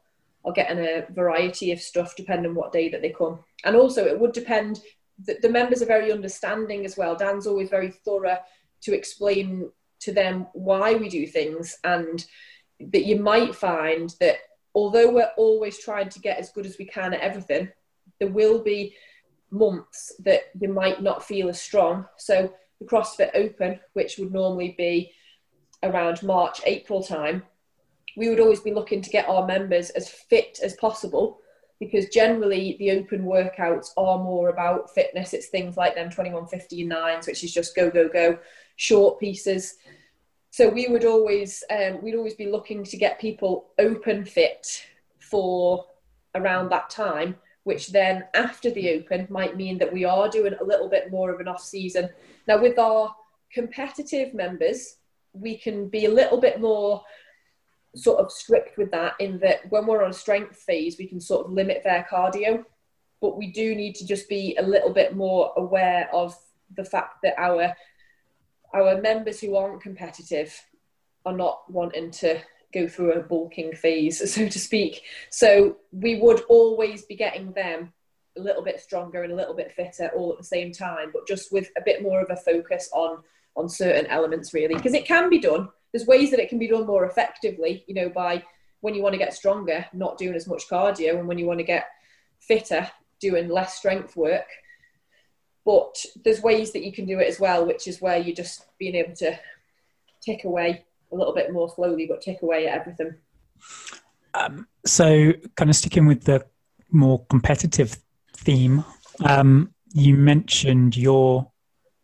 are 0.44 0.52
getting 0.52 0.78
a 0.78 1.06
variety 1.10 1.72
of 1.72 1.80
stuff 1.80 2.14
depending 2.14 2.50
on 2.50 2.54
what 2.54 2.70
day 2.70 2.88
that 2.88 3.02
they 3.02 3.10
come. 3.10 3.40
And 3.64 3.74
also, 3.74 4.04
it 4.04 4.20
would 4.20 4.30
depend. 4.32 4.80
The, 5.24 5.38
the 5.42 5.48
members 5.48 5.82
are 5.82 5.86
very 5.86 6.12
understanding 6.12 6.84
as 6.84 6.96
well. 6.96 7.16
Dan's 7.16 7.46
always 7.46 7.70
very 7.70 7.90
thorough 7.90 8.38
to 8.82 8.94
explain 8.94 9.70
to 10.00 10.12
them 10.12 10.46
why 10.52 10.94
we 10.94 11.08
do 11.08 11.26
things, 11.26 11.78
and 11.82 12.24
that 12.80 13.04
you 13.04 13.20
might 13.20 13.54
find 13.54 14.14
that 14.20 14.36
although 14.74 15.10
we're 15.10 15.32
always 15.36 15.78
trying 15.78 16.08
to 16.10 16.20
get 16.20 16.38
as 16.38 16.52
good 16.52 16.66
as 16.66 16.78
we 16.78 16.84
can 16.84 17.12
at 17.14 17.20
everything, 17.20 17.68
there 18.20 18.30
will 18.30 18.62
be 18.62 18.94
months 19.50 20.12
that 20.20 20.42
you 20.60 20.68
might 20.68 21.02
not 21.02 21.24
feel 21.24 21.48
as 21.48 21.60
strong. 21.60 22.06
So 22.16 22.52
the 22.80 22.86
CrossFit 22.86 23.30
Open, 23.34 23.80
which 23.94 24.18
would 24.18 24.32
normally 24.32 24.74
be 24.78 25.12
around 25.82 26.22
March, 26.22 26.60
April 26.64 27.02
time, 27.02 27.42
we 28.16 28.28
would 28.28 28.40
always 28.40 28.60
be 28.60 28.74
looking 28.74 29.02
to 29.02 29.10
get 29.10 29.28
our 29.28 29.46
members 29.46 29.90
as 29.90 30.08
fit 30.08 30.60
as 30.62 30.74
possible 30.76 31.40
because 31.80 32.08
generally 32.08 32.76
the 32.78 32.90
open 32.90 33.24
workouts 33.24 33.90
are 33.96 34.18
more 34.18 34.48
about 34.48 34.92
fitness. 34.94 35.32
It's 35.32 35.46
things 35.46 35.76
like 35.76 35.94
them 35.94 36.10
21, 36.10 36.46
50 36.46 36.80
and 36.80 36.88
nines, 36.88 37.26
which 37.26 37.44
is 37.44 37.52
just 37.52 37.76
go, 37.76 37.90
go, 37.90 38.08
go, 38.08 38.38
short 38.76 39.20
pieces. 39.20 39.76
So 40.50 40.68
we 40.68 40.88
would 40.88 41.04
always, 41.04 41.62
um, 41.70 42.02
we'd 42.02 42.16
always 42.16 42.34
be 42.34 42.46
looking 42.46 42.82
to 42.84 42.96
get 42.96 43.20
people 43.20 43.68
open 43.78 44.24
fit 44.24 44.84
for 45.18 45.84
around 46.34 46.70
that 46.70 46.90
time, 46.90 47.36
which 47.64 47.88
then 47.88 48.24
after 48.34 48.70
the 48.70 48.94
open 48.94 49.26
might 49.30 49.56
mean 49.56 49.78
that 49.78 49.92
we 49.92 50.04
are 50.04 50.28
doing 50.28 50.54
a 50.60 50.64
little 50.64 50.88
bit 50.88 51.10
more 51.10 51.32
of 51.32 51.40
an 51.40 51.48
off 51.48 51.62
season 51.62 52.08
now, 52.48 52.58
with 52.58 52.78
our 52.78 53.14
competitive 53.52 54.32
members, 54.32 54.96
we 55.34 55.58
can 55.58 55.88
be 55.88 56.06
a 56.06 56.10
little 56.10 56.40
bit 56.40 56.60
more 56.60 57.02
sort 57.94 58.20
of 58.20 58.30
strict 58.30 58.76
with 58.78 58.90
that 58.90 59.14
in 59.18 59.38
that 59.40 59.70
when 59.70 59.86
we're 59.86 60.04
on 60.04 60.10
a 60.10 60.14
strength 60.14 60.56
phase, 60.56 60.96
we 60.98 61.06
can 61.06 61.20
sort 61.20 61.46
of 61.46 61.52
limit 61.52 61.82
their 61.84 62.06
cardio, 62.10 62.64
but 63.20 63.36
we 63.36 63.50
do 63.50 63.74
need 63.74 63.94
to 63.96 64.06
just 64.06 64.28
be 64.28 64.56
a 64.58 64.62
little 64.62 64.92
bit 64.92 65.16
more 65.16 65.52
aware 65.56 66.08
of 66.12 66.36
the 66.76 66.84
fact 66.84 67.22
that 67.22 67.34
our 67.38 67.74
our 68.74 69.00
members 69.00 69.40
who 69.40 69.56
aren't 69.56 69.82
competitive 69.82 70.54
are 71.24 71.36
not 71.36 71.70
wanting 71.70 72.10
to 72.10 72.38
go 72.72 72.86
through 72.86 73.12
a 73.14 73.22
bulking 73.22 73.72
phase, 73.72 74.32
so 74.34 74.48
to 74.48 74.58
speak. 74.58 75.02
So 75.30 75.76
we 75.90 76.20
would 76.20 76.42
always 76.48 77.04
be 77.06 77.16
getting 77.16 77.52
them 77.52 77.92
a 78.36 78.40
little 78.40 78.62
bit 78.62 78.80
stronger 78.80 79.22
and 79.22 79.32
a 79.32 79.36
little 79.36 79.54
bit 79.54 79.72
fitter 79.72 80.10
all 80.14 80.32
at 80.32 80.38
the 80.38 80.44
same 80.44 80.72
time, 80.72 81.10
but 81.12 81.26
just 81.26 81.52
with 81.52 81.70
a 81.76 81.82
bit 81.84 82.02
more 82.02 82.20
of 82.20 82.30
a 82.30 82.36
focus 82.36 82.88
on 82.92 83.22
on 83.56 83.68
certain 83.68 84.06
elements 84.06 84.54
really 84.54 84.74
because 84.74 84.94
it 84.94 85.04
can 85.04 85.28
be 85.28 85.40
done. 85.40 85.68
There's 85.92 86.06
ways 86.06 86.30
that 86.30 86.40
it 86.40 86.48
can 86.48 86.58
be 86.58 86.68
done 86.68 86.86
more 86.86 87.04
effectively, 87.06 87.84
you 87.86 87.94
know, 87.94 88.08
by 88.08 88.44
when 88.80 88.94
you 88.94 89.02
want 89.02 89.14
to 89.14 89.18
get 89.18 89.34
stronger, 89.34 89.86
not 89.92 90.18
doing 90.18 90.34
as 90.34 90.46
much 90.46 90.68
cardio, 90.68 91.18
and 91.18 91.26
when 91.26 91.38
you 91.38 91.46
want 91.46 91.58
to 91.58 91.64
get 91.64 91.86
fitter, 92.40 92.88
doing 93.20 93.48
less 93.48 93.74
strength 93.74 94.16
work. 94.16 94.46
But 95.64 96.04
there's 96.24 96.42
ways 96.42 96.72
that 96.72 96.84
you 96.84 96.92
can 96.92 97.06
do 97.06 97.18
it 97.18 97.28
as 97.28 97.40
well, 97.40 97.66
which 97.66 97.88
is 97.88 98.00
where 98.00 98.18
you're 98.18 98.36
just 98.36 98.66
being 98.78 98.94
able 98.94 99.14
to 99.16 99.38
tick 100.20 100.44
away 100.44 100.84
a 101.12 101.16
little 101.16 101.34
bit 101.34 101.52
more 101.52 101.68
slowly, 101.68 102.06
but 102.06 102.22
tick 102.22 102.42
away 102.42 102.66
at 102.66 102.78
everything. 102.78 103.14
Um, 104.34 104.68
so, 104.86 105.32
kind 105.56 105.70
of 105.70 105.76
sticking 105.76 106.06
with 106.06 106.24
the 106.24 106.46
more 106.90 107.24
competitive 107.26 107.96
theme. 108.36 108.84
Um, 109.24 109.74
you 109.92 110.14
mentioned 110.14 110.96
your 110.96 111.50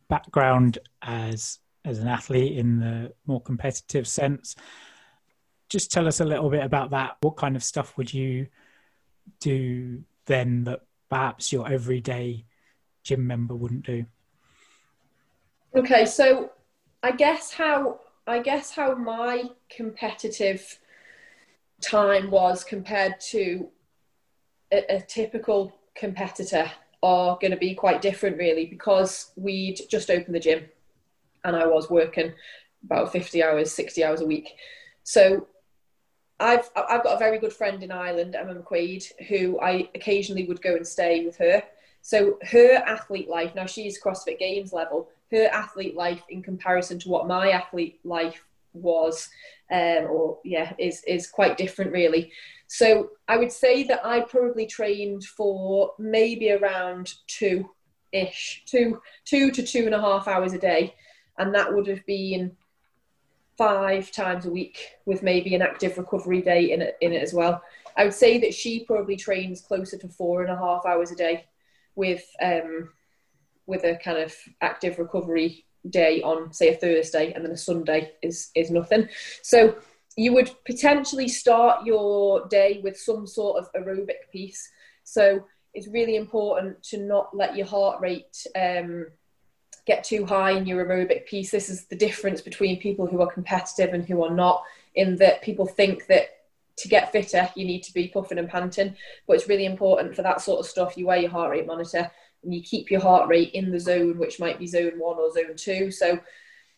background 0.08 0.78
as 1.02 1.58
as 1.84 1.98
an 1.98 2.08
athlete 2.08 2.56
in 2.56 2.80
the 2.80 3.12
more 3.26 3.40
competitive 3.40 4.06
sense. 4.06 4.56
Just 5.68 5.90
tell 5.90 6.06
us 6.06 6.20
a 6.20 6.24
little 6.24 6.50
bit 6.50 6.64
about 6.64 6.90
that. 6.90 7.16
What 7.20 7.36
kind 7.36 7.56
of 7.56 7.64
stuff 7.64 7.96
would 7.96 8.12
you 8.12 8.46
do 9.40 10.02
then 10.26 10.64
that 10.64 10.80
perhaps 11.10 11.52
your 11.52 11.70
everyday 11.70 12.46
gym 13.02 13.26
member 13.26 13.54
wouldn't 13.54 13.84
do? 13.84 14.06
Okay, 15.76 16.06
so 16.06 16.50
I 17.02 17.12
guess 17.12 17.52
how 17.52 18.00
I 18.26 18.38
guess 18.38 18.70
how 18.70 18.94
my 18.94 19.44
competitive 19.68 20.78
time 21.82 22.30
was 22.30 22.64
compared 22.64 23.20
to 23.20 23.68
a, 24.72 24.96
a 24.96 25.00
typical 25.02 25.74
competitor 25.94 26.70
are 27.02 27.36
going 27.38 27.50
to 27.50 27.58
be 27.58 27.74
quite 27.74 28.00
different, 28.00 28.38
really, 28.38 28.64
because 28.64 29.32
we'd 29.36 29.78
just 29.90 30.10
opened 30.10 30.34
the 30.34 30.40
gym 30.40 30.64
and 31.44 31.54
I 31.54 31.66
was 31.66 31.90
working 31.90 32.32
about 32.84 33.12
50 33.12 33.42
hours, 33.42 33.72
60 33.72 34.04
hours 34.04 34.20
a 34.20 34.26
week. 34.26 34.50
So 35.02 35.46
I've, 36.40 36.68
I've 36.76 37.04
got 37.04 37.16
a 37.16 37.18
very 37.18 37.38
good 37.38 37.52
friend 37.52 37.82
in 37.82 37.92
Ireland, 37.92 38.34
Emma 38.34 38.54
McQuaid, 38.54 39.04
who 39.28 39.60
I 39.60 39.88
occasionally 39.94 40.46
would 40.46 40.62
go 40.62 40.74
and 40.74 40.86
stay 40.86 41.24
with 41.24 41.36
her. 41.38 41.62
So 42.02 42.38
her 42.42 42.82
athlete 42.86 43.28
life, 43.28 43.54
now 43.54 43.66
she's 43.66 44.02
CrossFit 44.02 44.38
Games 44.38 44.72
level, 44.72 45.08
her 45.30 45.46
athlete 45.46 45.96
life 45.96 46.22
in 46.28 46.42
comparison 46.42 46.98
to 47.00 47.08
what 47.08 47.26
my 47.26 47.50
athlete 47.50 48.00
life 48.04 48.44
was, 48.72 49.28
um, 49.70 50.06
or 50.10 50.38
yeah, 50.44 50.74
is, 50.78 51.02
is 51.04 51.28
quite 51.28 51.56
different 51.56 51.92
really. 51.92 52.32
So 52.66 53.10
I 53.28 53.36
would 53.36 53.52
say 53.52 53.84
that 53.84 54.04
I 54.04 54.20
probably 54.20 54.66
trained 54.66 55.24
for 55.24 55.92
maybe 55.98 56.50
around 56.52 57.14
two 57.26 57.70
ish, 58.12 58.64
two, 58.66 59.00
two 59.24 59.50
to 59.50 59.62
two 59.62 59.86
and 59.86 59.94
a 59.94 60.00
half 60.00 60.28
hours 60.28 60.52
a 60.52 60.58
day. 60.58 60.94
And 61.38 61.54
that 61.54 61.74
would 61.74 61.86
have 61.86 62.04
been 62.06 62.56
five 63.56 64.10
times 64.10 64.46
a 64.46 64.50
week 64.50 64.96
with 65.04 65.22
maybe 65.22 65.54
an 65.54 65.62
active 65.62 65.96
recovery 65.96 66.42
day 66.42 66.72
in 66.72 66.82
it, 66.82 66.96
in 67.00 67.12
it 67.12 67.22
as 67.22 67.32
well. 67.32 67.62
I 67.96 68.04
would 68.04 68.14
say 68.14 68.38
that 68.38 68.54
she 68.54 68.84
probably 68.84 69.16
trains 69.16 69.60
closer 69.60 69.96
to 69.98 70.08
four 70.08 70.42
and 70.42 70.50
a 70.50 70.56
half 70.56 70.84
hours 70.86 71.10
a 71.12 71.16
day 71.16 71.46
with 71.94 72.24
um, 72.42 72.90
with 73.66 73.84
a 73.84 73.96
kind 73.96 74.18
of 74.18 74.34
active 74.60 74.98
recovery 74.98 75.64
day 75.90 76.22
on 76.22 76.52
say 76.52 76.68
a 76.70 76.76
Thursday 76.76 77.32
and 77.32 77.44
then 77.44 77.52
a 77.52 77.56
Sunday 77.56 78.12
is 78.22 78.50
is 78.54 78.70
nothing. 78.70 79.08
So 79.42 79.76
you 80.16 80.32
would 80.34 80.50
potentially 80.64 81.28
start 81.28 81.86
your 81.86 82.46
day 82.48 82.80
with 82.82 82.96
some 82.98 83.26
sort 83.26 83.58
of 83.58 83.72
aerobic 83.72 84.30
piece. 84.32 84.68
So 85.02 85.44
it's 85.72 85.88
really 85.88 86.16
important 86.16 86.82
to 86.84 86.98
not 86.98 87.36
let 87.36 87.56
your 87.56 87.66
heart 87.66 88.00
rate 88.00 88.46
um, 88.54 89.08
get 89.86 90.04
too 90.04 90.24
high 90.24 90.52
in 90.52 90.66
your 90.66 90.84
aerobic 90.84 91.26
piece. 91.26 91.50
This 91.50 91.68
is 91.68 91.86
the 91.86 91.96
difference 91.96 92.40
between 92.40 92.80
people 92.80 93.06
who 93.06 93.20
are 93.20 93.30
competitive 93.30 93.92
and 93.92 94.04
who 94.04 94.24
are 94.24 94.34
not, 94.34 94.62
in 94.94 95.16
that 95.16 95.42
people 95.42 95.66
think 95.66 96.06
that 96.06 96.30
to 96.76 96.88
get 96.88 97.12
fitter, 97.12 97.48
you 97.54 97.64
need 97.64 97.82
to 97.84 97.94
be 97.94 98.08
puffing 98.08 98.38
and 98.38 98.48
panting. 98.48 98.96
But 99.26 99.34
it's 99.34 99.48
really 99.48 99.66
important 99.66 100.16
for 100.16 100.22
that 100.22 100.40
sort 100.40 100.60
of 100.60 100.66
stuff. 100.66 100.96
You 100.96 101.06
wear 101.06 101.18
your 101.18 101.30
heart 101.30 101.50
rate 101.50 101.66
monitor 101.66 102.10
and 102.42 102.54
you 102.54 102.62
keep 102.62 102.90
your 102.90 103.00
heart 103.00 103.28
rate 103.28 103.52
in 103.52 103.70
the 103.70 103.80
zone, 103.80 104.18
which 104.18 104.40
might 104.40 104.58
be 104.58 104.66
zone 104.66 104.98
one 104.98 105.18
or 105.18 105.32
zone 105.32 105.56
two. 105.56 105.90
So 105.90 106.18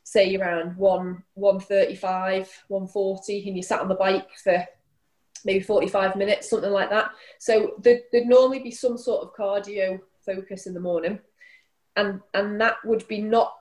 say 0.03 0.37
around 0.37 0.77
one 0.77 1.23
135, 1.35 2.65
140, 2.69 3.49
and 3.49 3.57
you 3.57 3.63
sat 3.63 3.81
on 3.81 3.89
the 3.89 3.95
bike 3.95 4.29
for 4.43 4.65
maybe 5.45 5.63
45 5.63 6.17
minutes, 6.17 6.51
something 6.51 6.71
like 6.71 6.91
that. 6.91 7.11
So 7.39 7.75
there, 7.81 8.01
would 8.13 8.27
normally 8.27 8.61
be 8.61 8.71
some 8.71 8.99
sort 8.99 9.23
of 9.23 9.35
cardio 9.35 10.01
focus 10.25 10.67
in 10.67 10.75
the 10.75 10.81
morning. 10.81 11.19
And 11.97 12.21
and 12.35 12.61
that 12.61 12.77
would 12.85 13.07
be 13.09 13.21
not 13.21 13.55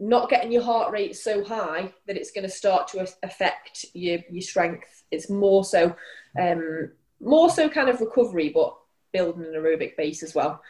not 0.00 0.30
getting 0.30 0.50
your 0.50 0.62
heart 0.62 0.92
rate 0.92 1.14
so 1.14 1.44
high 1.44 1.92
that 2.06 2.16
it's 2.16 2.30
going 2.30 2.46
to 2.46 2.50
start 2.50 2.88
to 2.88 3.06
affect 3.22 3.84
your, 3.92 4.18
your 4.30 4.40
strength. 4.40 5.04
It's 5.10 5.28
more 5.28 5.62
so, 5.62 5.94
um, 6.40 6.90
more 7.20 7.50
so 7.50 7.68
kind 7.68 7.90
of 7.90 8.00
recovery, 8.00 8.48
but 8.48 8.74
building 9.12 9.44
an 9.44 9.52
aerobic 9.52 9.98
base 9.98 10.22
as 10.22 10.34
well. 10.34 10.62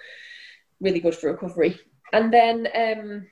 Really 0.81 0.99
good 0.99 1.15
for 1.15 1.31
recovery. 1.31 1.79
And 2.13 2.33
then 2.33 2.67
um, 2.75 3.27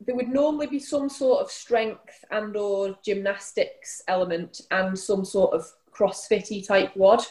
there 0.00 0.16
would 0.16 0.28
normally 0.28 0.66
be 0.66 0.80
some 0.80 1.08
sort 1.08 1.40
of 1.40 1.52
strength 1.52 2.24
and 2.32 2.56
or 2.56 2.98
gymnastics 3.04 4.02
element 4.08 4.60
and 4.72 4.98
some 4.98 5.24
sort 5.24 5.54
of 5.54 5.70
crossfitty 5.92 6.66
type 6.66 6.96
WOD. 6.96 7.24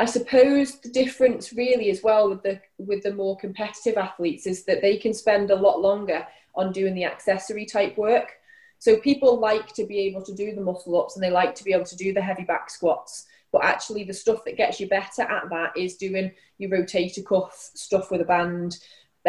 I 0.00 0.06
suppose 0.06 0.80
the 0.80 0.88
difference 0.88 1.52
really 1.52 1.88
as 1.90 2.02
well 2.02 2.28
with 2.28 2.42
the 2.42 2.60
with 2.78 3.04
the 3.04 3.14
more 3.14 3.36
competitive 3.36 3.96
athletes 3.96 4.46
is 4.46 4.64
that 4.64 4.82
they 4.82 4.96
can 4.96 5.14
spend 5.14 5.50
a 5.50 5.56
lot 5.56 5.80
longer 5.80 6.26
on 6.56 6.72
doing 6.72 6.94
the 6.94 7.04
accessory 7.04 7.64
type 7.64 7.96
work. 7.96 8.32
So 8.78 8.96
people 8.98 9.38
like 9.38 9.72
to 9.74 9.86
be 9.86 10.00
able 10.00 10.22
to 10.22 10.34
do 10.34 10.54
the 10.54 10.60
muscle 10.60 11.00
ups 11.00 11.16
and 11.16 11.22
they 11.22 11.30
like 11.30 11.54
to 11.56 11.64
be 11.64 11.72
able 11.72 11.86
to 11.86 11.96
do 11.96 12.12
the 12.12 12.20
heavy 12.20 12.44
back 12.44 12.70
squats. 12.70 13.26
But 13.52 13.64
actually, 13.64 14.02
the 14.02 14.12
stuff 14.12 14.44
that 14.44 14.56
gets 14.56 14.80
you 14.80 14.88
better 14.88 15.22
at 15.22 15.48
that 15.50 15.76
is 15.76 15.96
doing 15.96 16.32
your 16.58 16.70
rotator 16.70 17.24
cuff 17.24 17.70
stuff 17.74 18.10
with 18.10 18.20
a 18.20 18.24
band 18.24 18.78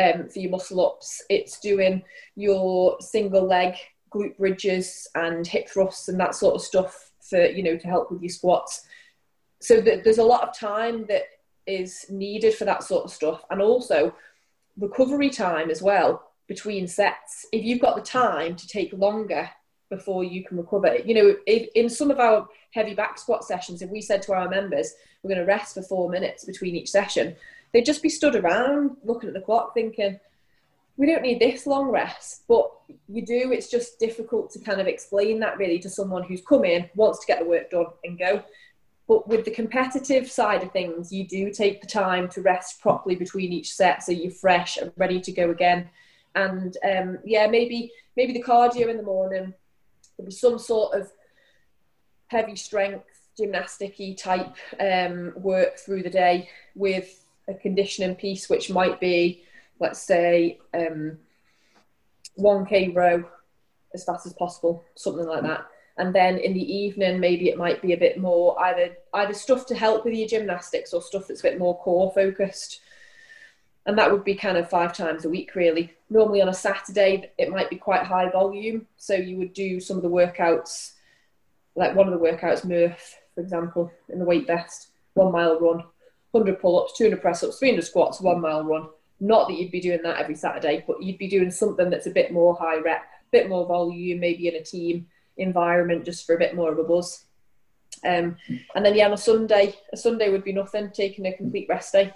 um, 0.02 0.28
for 0.30 0.40
your 0.40 0.52
muscle 0.52 0.86
ups. 0.86 1.22
It's 1.30 1.60
doing 1.60 2.04
your 2.36 2.98
single 3.02 3.46
leg 3.46 3.76
glute 4.12 4.38
bridges 4.38 5.08
and 5.16 5.46
hip 5.46 5.70
thrusts 5.70 6.08
and 6.08 6.20
that 6.20 6.36
sort 6.36 6.56
of 6.56 6.62
stuff 6.62 7.12
for 7.22 7.46
you 7.46 7.64
know 7.64 7.78
to 7.78 7.88
help 7.88 8.12
with 8.12 8.22
your 8.22 8.30
squats. 8.30 8.86
So 9.66 9.82
there's 9.82 10.20
a 10.20 10.24
lot 10.24 10.48
of 10.48 10.58
time 10.58 11.06
that 11.08 11.24
is 11.66 12.06
needed 12.10 12.54
for 12.54 12.66
that 12.66 12.84
sort 12.84 13.06
of 13.06 13.12
stuff, 13.12 13.44
and 13.50 13.62
also 13.62 14.14
recovery 14.78 15.30
time 15.30 15.72
as 15.72 15.82
well 15.82 16.32
between 16.48 16.88
sets. 16.88 17.48
If 17.52 17.64
you've 17.64 17.82
got 17.82 17.96
the 17.96 18.02
time 18.04 18.56
to 18.56 18.68
take 18.68 18.94
longer 18.94 19.50
before 19.90 20.24
you 20.24 20.44
can 20.44 20.58
recover, 20.58 20.98
you 20.98 21.16
know, 21.16 21.36
if, 21.48 21.70
in 21.74 21.90
some 21.90 22.12
of 22.12 22.20
our 22.20 22.48
heavy 22.72 22.94
back 22.94 23.18
squat 23.18 23.44
sessions, 23.44 23.82
if 23.82 23.90
we 23.90 24.02
said 24.02 24.22
to 24.24 24.34
our 24.34 24.48
members, 24.48 24.94
we're 25.24 25.30
going 25.30 25.40
to 25.40 25.48
rest 25.48 25.74
for 25.74 25.82
four 25.82 26.10
minutes 26.10 26.46
between 26.46 26.76
each 26.76 26.90
session, 26.90 27.36
they'd 27.74 27.86
just 27.86 28.04
be 28.04 28.10
stood 28.10 28.36
around 28.36 28.98
looking 29.04 29.30
at 29.30 29.34
the 29.34 29.42
clock 29.42 29.74
thinking, 29.74 30.20
we 30.98 31.08
don't 31.08 31.24
need 31.24 31.40
this 31.40 31.66
long 31.66 31.90
rest, 31.90 32.44
but 32.48 32.72
we 33.08 33.22
do. 33.22 33.52
It's 33.52 33.70
just 33.70 34.00
difficult 34.00 34.52
to 34.52 34.60
kind 34.60 34.80
of 34.80 34.88
explain 34.88 35.40
that 35.40 35.58
really 35.58 35.80
to 35.80 35.90
someone 35.90 36.24
who's 36.24 36.42
come 36.42 36.64
in, 36.64 36.90
wants 36.96 37.20
to 37.20 37.28
get 37.28 37.40
the 37.40 37.46
work 37.46 37.72
done 37.72 37.88
and 38.04 38.18
go. 38.18 38.44
But 39.08 39.28
with 39.28 39.46
the 39.46 39.52
competitive 39.52 40.30
side 40.32 40.64
of 40.64 40.72
things, 40.72 41.12
you 41.12 41.28
do 41.28 41.52
take 41.52 41.82
the 41.82 41.88
time 41.88 42.28
to 42.30 42.42
rest 42.42 42.82
properly 42.82 43.16
between 43.16 43.54
each 43.54 43.74
set 43.74 44.02
so 44.02 44.12
you're 44.12 44.32
fresh 44.32 44.78
and 44.78 44.92
ready 44.98 45.22
to 45.22 45.32
go 45.32 45.52
again 45.52 45.90
and 46.36 46.78
um, 46.84 47.20
yeah, 47.24 47.48
maybe 47.48 47.92
maybe 48.16 48.34
the 48.34 48.44
cardio 48.44 48.90
in 48.90 48.98
the 48.98 49.04
morning. 49.04 49.54
There'll 50.18 50.28
be 50.28 50.32
some 50.32 50.60
sort 50.60 51.00
of 51.00 51.12
heavy 52.28 52.56
strength 52.56 53.06
gymnasticy 53.40 54.18
type 54.18 54.56
um, 54.80 55.34
work 55.36 55.78
through 55.78 56.04
the 56.04 56.10
day 56.10 56.50
with 56.76 57.26
a 57.48 57.54
conditioning 57.54 58.16
piece, 58.16 58.50
which 58.50 58.70
might 58.70 59.00
be, 59.00 59.44
let's 59.80 60.02
say, 60.02 60.60
um, 60.74 61.18
1k 62.40 62.96
row 62.96 63.26
as 63.94 64.04
fast 64.04 64.26
as 64.26 64.34
possible, 64.34 64.84
something 64.96 65.26
like 65.26 65.44
that. 65.44 65.68
And 65.98 66.14
then 66.14 66.38
in 66.38 66.54
the 66.54 66.74
evening, 66.76 67.20
maybe 67.20 67.50
it 67.50 67.58
might 67.58 67.82
be 67.82 67.94
a 67.94 67.98
bit 67.98 68.20
more 68.20 68.60
either 68.62 68.98
either 69.14 69.34
stuff 69.34 69.66
to 69.68 69.76
help 69.76 70.04
with 70.04 70.14
your 70.14 70.28
gymnastics 70.28 70.94
or 70.94 71.02
stuff 71.02 71.28
that's 71.28 71.40
a 71.40 71.44
bit 71.44 71.60
more 71.60 71.78
core 71.80 72.12
focused. 72.14 72.82
And 73.86 73.98
that 73.98 74.12
would 74.12 74.24
be 74.24 74.36
kind 74.36 74.58
of 74.58 74.70
five 74.70 74.96
times 74.96 75.26
a 75.26 75.30
week 75.30 75.56
really. 75.56 75.94
Normally 76.10 76.42
on 76.42 76.50
a 76.50 76.54
saturday 76.54 77.32
it 77.38 77.50
might 77.50 77.70
be 77.70 77.78
quite 77.78 78.04
high 78.04 78.30
volume. 78.30 78.88
So 78.98 79.14
you 79.14 79.38
would 79.38 79.54
do 79.54 79.80
some 79.80 79.96
of 79.98 80.04
the 80.04 80.10
workouts 80.10 80.94
like 81.76 81.96
one 81.96 82.08
of 82.12 82.14
the 82.14 82.26
workouts 82.26 82.66
murph 82.66 83.20
for 83.34 83.42
example 83.42 83.92
in 84.10 84.20
the 84.20 84.26
weight 84.26 84.48
vest 84.48 84.90
one 85.14 85.32
mile 85.32 85.60
run 85.60 85.84
100 86.32 86.60
pull-ups 86.60 86.98
200 86.98 87.22
press-ups 87.22 87.60
300 87.60 87.84
squats 87.84 88.22
one 88.22 88.42
mile 88.42 88.64
run. 88.64 88.88
Not 89.20 89.48
that 89.48 89.56
you'd 89.56 89.72
be 89.72 89.82
doing 89.82 90.02
that 90.04 90.20
every 90.20 90.36
saturday 90.36 90.84
but 90.88 91.02
you'd 91.02 91.18
be 91.18 91.30
doing 91.30 91.52
something 91.52 91.90
that's 91.90 92.08
a 92.08 92.12
bit 92.12 92.32
more 92.32 92.56
high 92.56 92.80
rep 92.80 93.04
a 93.04 93.32
bit 93.32 93.50
more 93.50 93.66
volume 93.66 94.20
maybe 94.20 94.48
in 94.48 94.56
a 94.56 94.64
team 94.64 95.08
environment 95.38 96.06
just 96.06 96.26
for 96.26 96.36
a 96.36 96.40
bit 96.40 96.56
more 96.56 96.72
of 96.72 96.80
a 96.80 96.84
buzz. 96.84 97.26
Um, 98.06 98.38
and 98.76 98.86
then 98.86 98.94
yeah 98.94 99.06
on 99.06 99.14
a 99.14 99.18
sunday 99.18 99.74
a 99.92 99.98
sunday 99.98 100.30
would 100.30 100.44
be 100.44 100.54
nothing 100.54 100.92
taking 100.92 101.26
a 101.26 101.34
complete 101.36 101.68
rest 101.70 101.94
day 101.94 102.14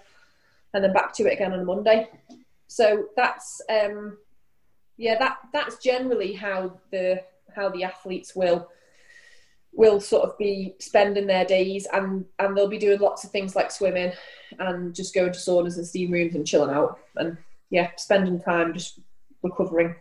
and 0.73 0.83
then 0.83 0.93
back 0.93 1.13
to 1.13 1.25
it 1.25 1.33
again 1.33 1.53
on 1.53 1.59
a 1.59 1.65
Monday. 1.65 2.09
So 2.67 3.07
that's 3.15 3.61
um, 3.69 4.17
yeah, 4.97 5.17
that 5.19 5.37
that's 5.53 5.77
generally 5.77 6.33
how 6.33 6.79
the 6.91 7.23
how 7.55 7.69
the 7.69 7.83
athletes 7.83 8.35
will 8.35 8.69
will 9.71 9.99
sort 9.99 10.27
of 10.27 10.37
be 10.37 10.75
spending 10.79 11.27
their 11.27 11.45
days 11.45 11.87
and 11.93 12.25
and 12.39 12.55
they'll 12.55 12.67
be 12.67 12.77
doing 12.77 12.99
lots 12.99 13.23
of 13.23 13.31
things 13.31 13.55
like 13.55 13.71
swimming 13.71 14.11
and 14.59 14.95
just 14.95 15.13
going 15.13 15.31
to 15.31 15.39
saunas 15.39 15.77
and 15.77 15.85
steam 15.85 16.11
rooms 16.11 16.35
and 16.35 16.45
chilling 16.45 16.73
out 16.73 16.99
and 17.17 17.37
yeah 17.69 17.89
spending 17.97 18.39
time 18.39 18.73
just 18.73 18.99
recovering. 19.41 19.95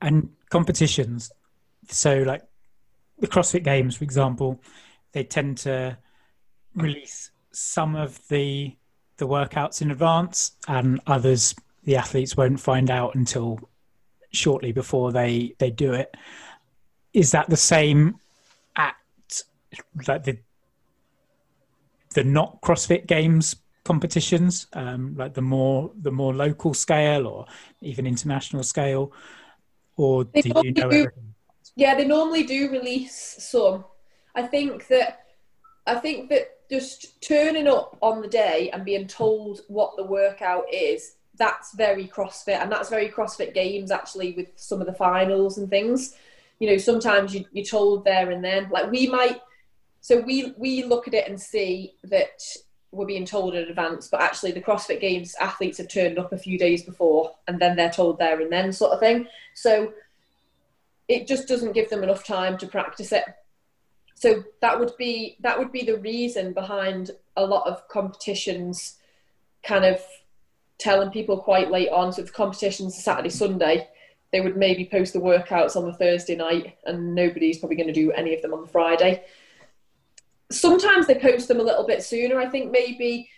And 0.00 0.30
competitions 0.50 1.32
so 1.88 2.18
like 2.18 2.42
the 3.18 3.26
crossfit 3.26 3.64
games 3.64 3.96
for 3.96 4.04
example 4.04 4.60
they 5.12 5.24
tend 5.24 5.58
to 5.58 5.96
release 6.74 7.30
some 7.52 7.96
of 7.96 8.20
the 8.28 8.76
the 9.16 9.26
workouts 9.26 9.82
in 9.82 9.90
advance, 9.90 10.52
and 10.66 11.00
others 11.06 11.54
the 11.84 11.96
athletes 11.96 12.36
won't 12.36 12.60
find 12.60 12.90
out 12.90 13.14
until 13.14 13.58
shortly 14.30 14.72
before 14.72 15.12
they 15.12 15.54
they 15.58 15.70
do 15.70 15.92
it. 15.92 16.16
Is 17.12 17.32
that 17.32 17.50
the 17.50 17.56
same 17.56 18.16
at 18.76 18.94
like 20.06 20.24
the 20.24 20.38
the 22.14 22.24
not 22.24 22.60
CrossFit 22.62 23.06
Games 23.06 23.56
competitions, 23.84 24.66
um, 24.72 25.14
like 25.16 25.34
the 25.34 25.42
more 25.42 25.90
the 26.00 26.12
more 26.12 26.34
local 26.34 26.74
scale 26.74 27.26
or 27.26 27.46
even 27.80 28.06
international 28.06 28.62
scale, 28.62 29.12
or 29.96 30.24
they 30.24 30.42
do 30.42 30.52
you 30.62 30.72
know 30.72 30.90
do, 30.90 30.96
everything? 30.96 31.27
Yeah, 31.78 31.94
they 31.94 32.04
normally 32.04 32.42
do 32.42 32.72
release 32.72 33.36
some. 33.38 33.84
I 34.34 34.42
think 34.42 34.88
that 34.88 35.26
I 35.86 35.94
think 35.94 36.28
that 36.30 36.68
just 36.68 37.22
turning 37.22 37.68
up 37.68 37.96
on 38.02 38.20
the 38.20 38.26
day 38.26 38.68
and 38.72 38.84
being 38.84 39.06
told 39.06 39.60
what 39.68 39.96
the 39.96 40.02
workout 40.02 40.64
is 40.74 41.14
that's 41.36 41.72
very 41.76 42.08
crossfit 42.08 42.60
and 42.60 42.70
that's 42.70 42.90
very 42.90 43.08
crossfit 43.08 43.54
games 43.54 43.92
actually 43.92 44.32
with 44.32 44.48
some 44.56 44.80
of 44.80 44.88
the 44.88 44.92
finals 44.92 45.58
and 45.58 45.70
things. 45.70 46.16
You 46.58 46.68
know 46.68 46.78
sometimes 46.78 47.32
you, 47.32 47.44
you're 47.52 47.64
told 47.64 48.04
there 48.04 48.32
and 48.32 48.44
then. 48.44 48.68
Like 48.70 48.90
we 48.90 49.06
might 49.06 49.40
so 50.00 50.18
we 50.18 50.54
we 50.56 50.82
look 50.82 51.06
at 51.06 51.14
it 51.14 51.28
and 51.28 51.40
see 51.40 51.94
that 52.02 52.42
we're 52.90 53.06
being 53.06 53.24
told 53.24 53.54
in 53.54 53.68
advance 53.68 54.08
but 54.08 54.20
actually 54.20 54.50
the 54.50 54.60
crossfit 54.60 55.00
games 55.00 55.36
athletes 55.40 55.78
have 55.78 55.86
turned 55.86 56.18
up 56.18 56.32
a 56.32 56.38
few 56.38 56.58
days 56.58 56.82
before 56.82 57.36
and 57.46 57.60
then 57.60 57.76
they're 57.76 57.88
told 57.88 58.18
there 58.18 58.40
and 58.40 58.50
then 58.50 58.72
sort 58.72 58.90
of 58.90 58.98
thing. 58.98 59.28
So 59.54 59.92
it 61.08 61.26
just 61.26 61.48
doesn't 61.48 61.72
give 61.72 61.88
them 61.88 62.02
enough 62.02 62.24
time 62.24 62.58
to 62.58 62.66
practice 62.66 63.12
it. 63.12 63.24
So 64.14 64.44
that 64.60 64.78
would 64.78 64.92
be 64.98 65.36
that 65.40 65.58
would 65.58 65.72
be 65.72 65.84
the 65.84 65.98
reason 65.98 66.52
behind 66.52 67.12
a 67.36 67.44
lot 67.44 67.66
of 67.66 67.88
competitions 67.88 68.96
kind 69.62 69.84
of 69.84 70.00
telling 70.78 71.10
people 71.10 71.38
quite 71.38 71.70
late 71.70 71.88
on. 71.88 72.12
So 72.12 72.22
if 72.22 72.28
the 72.28 72.32
competition's 72.32 73.02
saturday 73.02 73.30
sunday 73.30 73.88
they 74.30 74.42
would 74.42 74.58
maybe 74.58 74.84
post 74.84 75.14
the 75.14 75.20
workouts 75.20 75.74
on 75.74 75.86
the 75.86 75.94
thursday 75.94 76.36
night 76.36 76.76
and 76.84 77.14
nobody's 77.14 77.58
probably 77.58 77.76
going 77.76 77.86
to 77.86 77.92
do 77.92 78.12
any 78.12 78.34
of 78.34 78.42
them 78.42 78.52
on 78.52 78.60
the 78.60 78.68
friday. 78.68 79.24
Sometimes 80.50 81.06
they 81.06 81.14
post 81.14 81.48
them 81.48 81.60
a 81.60 81.62
little 81.62 81.86
bit 81.86 82.02
sooner 82.02 82.38
i 82.38 82.46
think 82.46 82.70
maybe. 82.70 83.30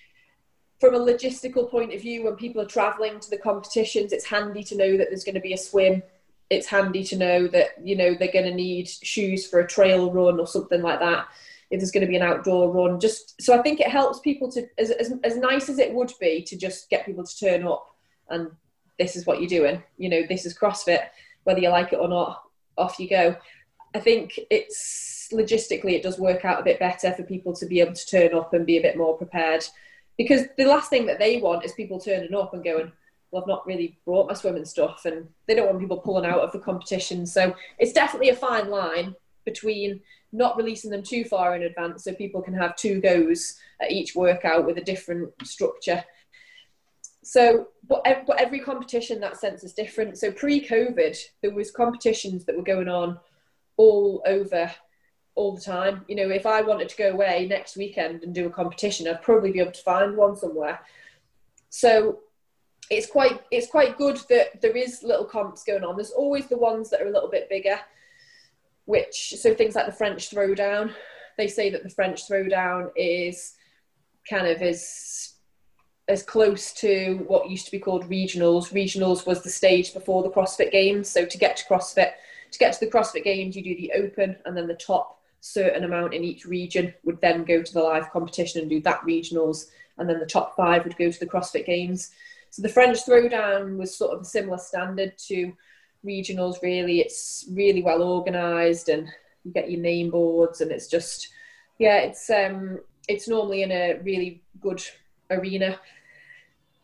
From 0.81 0.95
a 0.95 0.99
logistical 0.99 1.71
point 1.71 1.93
of 1.93 2.01
view 2.01 2.25
when 2.25 2.37
people 2.37 2.63
are 2.63 2.67
traveling 2.67 3.21
to 3.21 3.29
the 3.29 3.37
competitions 3.37 4.15
it's 4.15 4.25
handy 4.25 4.63
to 4.65 4.77
know 4.79 4.97
that 4.97 5.09
there's 5.11 5.25
going 5.25 5.35
to 5.35 5.41
be 5.43 5.53
a 5.53 5.59
swim 5.59 6.03
it's 6.51 6.67
handy 6.67 7.05
to 7.05 7.17
know 7.17 7.47
that 7.49 7.71
you 7.83 7.97
know 7.97 8.15
they're 8.15 8.33
going 8.33 8.45
to 8.45 8.55
need 8.55 8.89
shoes 8.89 9.47
for 9.47 9.61
a 9.61 9.67
trail 9.67 10.11
run 10.11 10.39
or 10.39 10.47
something 10.47 10.83
like 10.83 11.01
that 11.01 11.27
if 11.71 11.79
there's 11.79 11.93
going 11.93 12.05
to 12.05 12.11
be 12.11 12.17
an 12.17 12.23
outdoor 12.23 12.71
run 12.71 12.99
just 13.01 13.41
so 13.41 13.57
i 13.59 13.63
think 13.63 13.81
it 13.81 13.89
helps 13.89 14.19
people 14.21 14.51
to 14.51 14.67
as, 14.79 14.91
as, 14.91 15.13
as 15.23 15.37
nice 15.37 15.69
as 15.69 15.79
it 15.79 15.95
would 15.95 16.13
be 16.21 16.43
to 16.43 16.57
just 16.57 16.91
get 16.91 17.07
people 17.07 17.25
to 17.25 17.39
turn 17.39 17.67
up 17.67 17.95
and 18.29 18.51
this 18.99 19.17
is 19.17 19.25
what 19.25 19.41
you're 19.41 19.49
doing 19.49 19.83
you 19.97 20.09
know 20.09 20.23
this 20.29 20.45
is 20.45 20.59
crossfit 20.59 21.07
whether 21.45 21.61
you 21.61 21.69
like 21.69 21.93
it 21.93 21.99
or 21.99 22.09
not 22.09 22.43
off 22.81 22.99
you 22.99 23.09
go. 23.09 23.37
I 23.95 24.01
think 24.01 24.39
it's 24.51 25.29
logistically 25.33 25.93
it 25.93 26.03
does 26.03 26.19
work 26.19 26.45
out 26.45 26.61
a 26.61 26.65
bit 26.65 26.81
better 26.81 27.13
for 27.13 27.23
people 27.23 27.55
to 27.55 27.67
be 27.67 27.81
able 27.81 27.93
to 27.93 28.07
turn 28.07 28.35
up 28.35 28.53
and 28.53 28.67
be 28.67 28.79
a 28.79 28.83
bit 28.83 28.97
more 28.97 29.17
prepared 29.17 29.65
because 30.17 30.47
the 30.57 30.65
last 30.65 30.91
thing 30.91 31.07
that 31.07 31.21
they 31.21 31.39
want 31.39 31.65
is 31.65 31.73
people 31.73 32.01
turning 32.01 32.35
up 32.35 32.53
and 32.53 32.65
going 32.65 32.91
well 33.31 33.43
i've 33.43 33.49
not 33.49 33.67
really 33.67 33.99
brought 34.05 34.29
my 34.29 34.35
swimming 34.35 34.65
stuff 34.65 35.05
and 35.05 35.29
they 35.47 35.55
don't 35.55 35.67
want 35.67 35.81
people 35.81 35.99
pulling 35.99 36.27
out 36.27 36.41
of 36.41 36.53
the 36.53 36.59
competition 36.59 37.27
so 37.27 37.55
it's 37.79 37.93
definitely 37.93 38.31
a 38.31 38.37
fine 38.37 38.69
line 38.71 39.15
between 39.45 40.01
not 40.33 40.57
releasing 40.57 40.91
them 40.91 41.03
too 41.03 41.25
far 41.25 41.57
in 41.57 41.63
advance 41.63 42.05
so 42.05 42.15
people 42.15 42.43
can 42.43 42.55
have 42.55 42.77
two 42.77 43.01
goes 43.01 43.59
at 43.81 43.91
each 43.91 44.15
workout 44.15 44.67
with 44.67 44.79
a 44.79 44.85
different 44.85 45.31
structure 45.45 46.05
so 47.23 47.69
but 47.89 48.03
every 48.39 48.61
competition 48.61 49.21
that 49.21 49.37
sense 49.37 49.65
is 49.65 49.73
different 49.73 50.17
so 50.17 50.31
pre-covid 50.31 51.17
there 51.43 51.55
was 51.55 51.71
competitions 51.71 52.45
that 52.45 52.57
were 52.57 52.63
going 52.63 52.89
on 52.89 53.19
all 53.77 54.23
over 54.27 54.71
all 55.41 55.55
the 55.55 55.61
time. 55.61 56.05
You 56.07 56.17
know, 56.17 56.29
if 56.29 56.45
I 56.45 56.61
wanted 56.61 56.89
to 56.91 56.97
go 56.97 57.11
away 57.11 57.47
next 57.49 57.77
weekend 57.77 58.23
and 58.23 58.35
do 58.35 58.47
a 58.47 58.51
competition, 58.51 59.09
I'd 59.09 59.23
probably 59.23 59.53
be 59.53 59.61
able 59.61 59.73
to 59.73 59.83
find 59.83 60.17
one 60.17 60.37
somewhere. 60.37 60.81
So 61.71 62.21
it's 62.91 63.07
quite 63.07 63.41
it's 63.51 63.69
quite 63.69 63.97
good 63.97 64.21
that 64.29 64.61
there 64.61 64.77
is 64.77 65.03
little 65.03 65.25
comps 65.25 65.63
going 65.63 65.85
on. 65.85 65.97
There's 65.97 66.11
always 66.11 66.49
the 66.49 66.59
ones 66.59 66.91
that 66.91 67.01
are 67.01 67.07
a 67.07 67.13
little 67.13 67.31
bit 67.31 67.49
bigger, 67.49 67.79
which 68.85 69.35
so 69.39 69.55
things 69.55 69.77
like 69.77 69.87
the 69.87 69.93
French 69.93 70.31
throwdown. 70.31 70.93
They 71.39 71.47
say 71.47 71.71
that 71.71 71.85
the 71.85 71.91
French 71.91 72.29
throwdown 72.29 72.91
is 72.97 73.55
kind 74.29 74.49
of 74.49 74.61
as 74.61 75.35
as 76.09 76.25
close 76.25 76.73
to 76.73 77.25
what 77.29 77.49
used 77.49 77.67
to 77.67 77.71
be 77.71 77.79
called 77.79 78.11
regionals. 78.11 78.73
Regionals 78.73 79.25
was 79.25 79.43
the 79.43 79.51
stage 79.51 79.95
before 79.95 80.25
the 80.25 80.31
CrossFit 80.31 80.73
Games. 80.73 81.09
So 81.09 81.25
to 81.25 81.39
get 81.39 81.57
to 81.59 81.65
CrossFit, 81.67 82.13
to 82.51 82.59
get 82.59 82.73
to 82.73 82.85
the 82.85 82.91
CrossFit 82.91 83.23
Games, 83.23 83.55
you 83.55 83.63
do 83.63 83.77
the 83.77 83.93
open 83.93 84.37
and 84.45 84.57
then 84.57 84.67
the 84.67 84.75
top 84.75 85.21
certain 85.41 85.85
amount 85.85 86.13
in 86.13 86.25
each 86.25 86.45
region 86.45 86.93
would 87.05 87.21
then 87.21 87.45
go 87.45 87.63
to 87.63 87.73
the 87.73 87.81
live 87.81 88.11
competition 88.11 88.61
and 88.61 88.69
do 88.69 88.81
that 88.81 89.01
regionals, 89.03 89.67
and 89.99 90.09
then 90.09 90.19
the 90.19 90.27
top 90.27 90.57
five 90.57 90.83
would 90.85 90.97
go 90.97 91.11
to 91.11 91.21
the 91.21 91.27
CrossFit 91.27 91.65
Games. 91.65 92.11
So 92.51 92.63
the 92.63 92.69
French 92.69 92.99
Throwdown 92.99 93.77
was 93.77 93.97
sort 93.97 94.13
of 94.13 94.23
a 94.23 94.25
similar 94.25 94.59
standard 94.59 95.17
to 95.29 95.53
regionals. 96.05 96.63
Really, 96.63 97.01
it's 97.01 97.47
really 97.53 97.83
well 97.83 98.03
organised, 98.03 98.89
and 98.89 99.09
you 99.45 99.53
get 99.53 99.71
your 99.71 99.81
name 99.81 100.11
boards, 100.11 100.61
and 100.61 100.71
it's 100.71 100.89
just 100.89 101.29
yeah, 101.79 101.99
it's 101.99 102.29
um, 102.29 102.81
it's 103.09 103.29
normally 103.29 103.63
in 103.63 103.73
a 103.73 104.01
really 104.03 104.43
good 104.61 104.83
arena. 105.31 105.79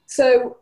So 0.06 0.58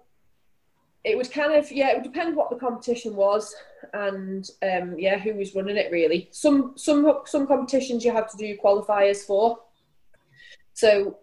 it 1.05 1.17
would 1.17 1.31
kind 1.31 1.53
of 1.53 1.71
yeah, 1.71 1.91
it 1.91 1.97
would 1.97 2.13
depend 2.13 2.35
what 2.35 2.51
the 2.51 2.57
competition 2.57 3.15
was 3.15 3.55
and 3.93 4.51
um, 4.63 4.99
yeah, 4.99 5.19
who 5.19 5.35
was 5.35 5.55
running 5.55 5.77
it 5.77 5.93
really. 5.93 6.29
Some 6.33 6.73
some 6.77 7.21
some 7.27 7.47
competitions 7.47 8.05
you 8.05 8.13
have 8.13 8.31
to 8.31 8.37
do 8.37 8.57
qualifiers 8.57 9.19
for. 9.19 9.61
So 10.73 11.19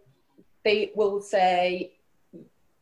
they 0.63 0.91
will 0.95 1.19
say 1.19 1.93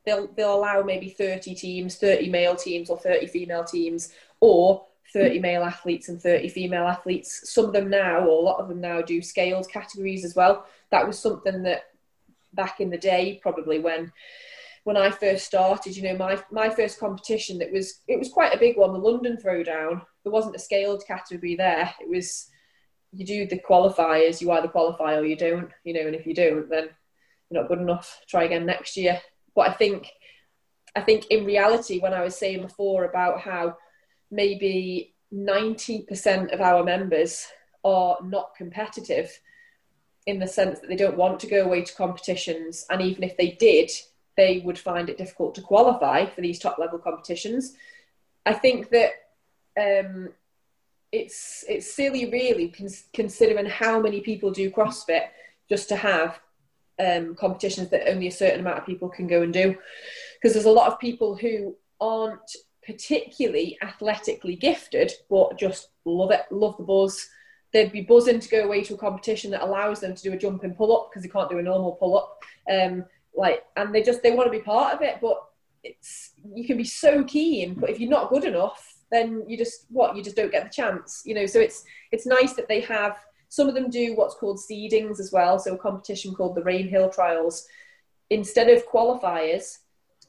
they'll 0.06 0.28
they'll 0.28 0.56
allow 0.56 0.82
maybe 0.82 1.10
30 1.10 1.56
teams, 1.56 1.96
30 1.96 2.30
male 2.30 2.56
teams 2.56 2.90
or 2.90 2.98
30 2.98 3.28
female 3.28 3.64
teams, 3.64 4.14
or 4.40 4.86
30 5.14 5.40
mm. 5.40 5.42
male 5.42 5.64
athletes 5.64 6.10
and 6.10 6.22
30 6.22 6.50
female 6.50 6.88
athletes. 6.88 7.52
Some 7.52 7.66
of 7.66 7.74
them 7.74 7.90
now, 7.90 8.20
or 8.20 8.40
a 8.40 8.46
lot 8.46 8.60
of 8.60 8.70
them 8.70 8.82
now, 8.82 9.02
do 9.02 9.22
scaled 9.22 9.70
categories 9.70 10.24
as 10.24 10.36
well. 10.36 10.66
That 10.92 11.08
was 11.08 11.20
something 11.20 11.64
that 11.64 11.84
back 12.54 12.80
in 12.80 12.90
the 12.90 12.98
day, 12.98 13.40
probably 13.42 13.80
when 13.80 14.12
when 14.84 14.98
I 14.98 15.12
first 15.12 15.46
started, 15.46 15.96
you 15.96 16.04
know, 16.04 16.18
my 16.18 16.42
my 16.52 16.70
first 16.70 17.00
competition 17.00 17.58
that 17.60 17.72
was 17.72 18.02
it 18.08 18.18
was 18.18 18.30
quite 18.30 18.54
a 18.54 18.60
big 18.60 18.78
one, 18.78 18.94
the 18.94 19.00
London 19.00 19.38
Throwdown. 19.38 20.02
There 20.24 20.32
wasn't 20.32 20.56
a 20.56 20.60
scaled 20.60 21.04
category 21.08 21.56
there. 21.56 21.94
It 22.00 22.10
was 22.10 22.50
you 23.12 23.26
do 23.26 23.48
the 23.48 23.60
qualifiers, 23.60 24.42
you 24.42 24.52
either 24.52 24.68
qualify 24.68 25.16
or 25.16 25.26
you 25.26 25.36
don't, 25.36 25.72
you 25.84 25.94
know, 25.94 26.02
and 26.02 26.16
if 26.16 26.28
you 26.28 26.34
don't, 26.34 26.70
then 26.70 26.90
you're 27.50 27.62
not 27.62 27.68
good 27.68 27.80
enough. 27.80 28.22
Try 28.28 28.44
again 28.44 28.66
next 28.66 28.96
year. 28.98 29.20
But 29.56 29.70
I 29.70 29.74
think 29.74 30.12
I 30.96 31.02
think 31.02 31.28
in 31.28 31.46
reality, 31.46 32.00
when 32.00 32.14
I 32.14 32.24
was 32.24 32.38
saying 32.38 32.62
before 32.62 33.06
about 33.06 33.42
how 33.42 33.78
maybe 34.32 35.14
90% 35.34 36.52
of 36.54 36.62
our 36.62 36.84
members 36.84 37.46
are 37.84 38.18
not 38.24 38.56
competitive 38.56 39.40
in 40.26 40.40
the 40.40 40.48
sense 40.48 40.80
that 40.80 40.88
they 40.88 40.96
don't 40.96 41.18
want 41.18 41.40
to 41.40 41.48
go 41.48 41.64
away 41.64 41.84
to 41.84 41.96
competitions, 41.96 42.86
and 42.90 43.02
even 43.02 43.24
if 43.24 43.38
they 43.38 43.52
did, 43.52 43.90
they 44.36 44.60
would 44.60 44.78
find 44.78 45.10
it 45.10 45.18
difficult 45.18 45.56
to 45.56 45.62
qualify 45.62 46.26
for 46.26 46.42
these 46.42 46.60
top 46.60 46.78
level 46.78 47.00
competitions. 47.00 47.76
I 48.46 48.54
think 48.54 48.90
that 48.90 49.12
um, 49.80 50.30
it's 51.12 51.66
it's 51.68 51.92
silly, 51.94 52.30
really, 52.30 52.74
considering 53.14 53.66
how 53.66 54.00
many 54.00 54.22
people 54.22 54.52
do 54.52 54.70
CrossFit 54.70 55.28
just 55.68 55.90
to 55.90 55.96
have 55.96 56.40
um, 57.00 57.36
competitions 57.36 57.90
that 57.90 58.10
only 58.10 58.28
a 58.28 58.32
certain 58.32 58.60
amount 58.60 58.80
of 58.80 58.86
people 58.86 59.10
can 59.10 59.28
go 59.28 59.42
and 59.42 59.54
do. 59.54 59.76
Because 60.36 60.54
there's 60.54 60.66
a 60.66 60.72
lot 60.72 60.92
of 60.92 61.00
people 61.00 61.36
who 61.36 61.76
aren't 62.00 62.56
particularly 62.86 63.78
athletically 63.82 64.56
gifted, 64.56 65.12
but 65.30 65.58
just 65.58 65.90
love 66.06 66.32
it, 66.32 66.42
love 66.52 66.78
the 66.78 66.84
buzz. 66.84 67.30
They'd 67.72 67.92
be 67.92 68.02
buzzing 68.02 68.40
to 68.40 68.50
go 68.50 68.64
away 68.64 68.84
to 68.84 68.96
a 68.96 68.98
competition 68.98 69.52
that 69.52 69.62
allows 69.62 70.00
them 70.00 70.16
to 70.16 70.24
do 70.24 70.34
a 70.34 70.38
jumping 70.38 70.74
pull 70.74 70.96
up 70.96 71.10
because 71.10 71.24
they 71.24 71.30
can't 71.30 71.50
do 71.50 71.60
a 71.60 71.64
normal 71.64 71.94
pull 71.94 72.18
up. 72.18 72.44
Um, 72.72 73.06
like 73.36 73.64
and 73.78 73.94
they 73.94 74.04
just 74.04 74.22
they 74.22 74.32
want 74.32 74.52
to 74.52 74.58
be 74.58 74.64
part 74.64 74.94
of 74.94 75.02
it 75.02 75.18
but 75.22 75.38
it's 75.84 76.32
you 76.54 76.66
can 76.66 76.78
be 76.78 76.84
so 76.84 77.24
keen 77.24 77.74
but 77.74 77.90
if 77.90 78.00
you're 78.00 78.10
not 78.10 78.30
good 78.30 78.44
enough 78.44 78.96
then 79.12 79.44
you 79.48 79.58
just 79.58 79.86
what 79.90 80.16
you 80.16 80.24
just 80.24 80.36
don't 80.36 80.52
get 80.52 80.64
the 80.64 80.70
chance 80.70 81.24
you 81.26 81.34
know 81.34 81.46
so 81.46 81.60
it's 81.60 81.84
it's 82.12 82.26
nice 82.26 82.54
that 82.54 82.68
they 82.68 82.82
have 82.82 83.18
some 83.50 83.68
of 83.68 83.76
them 83.76 83.90
do 83.90 84.16
what's 84.16 84.36
called 84.36 84.58
seedings 84.58 85.20
as 85.20 85.32
well 85.32 85.60
so 85.60 85.74
a 85.74 85.78
competition 85.78 86.34
called 86.34 86.56
the 86.56 86.62
rainhill 86.62 87.14
trials 87.14 87.68
instead 88.30 88.70
of 88.70 88.88
qualifiers 88.88 89.80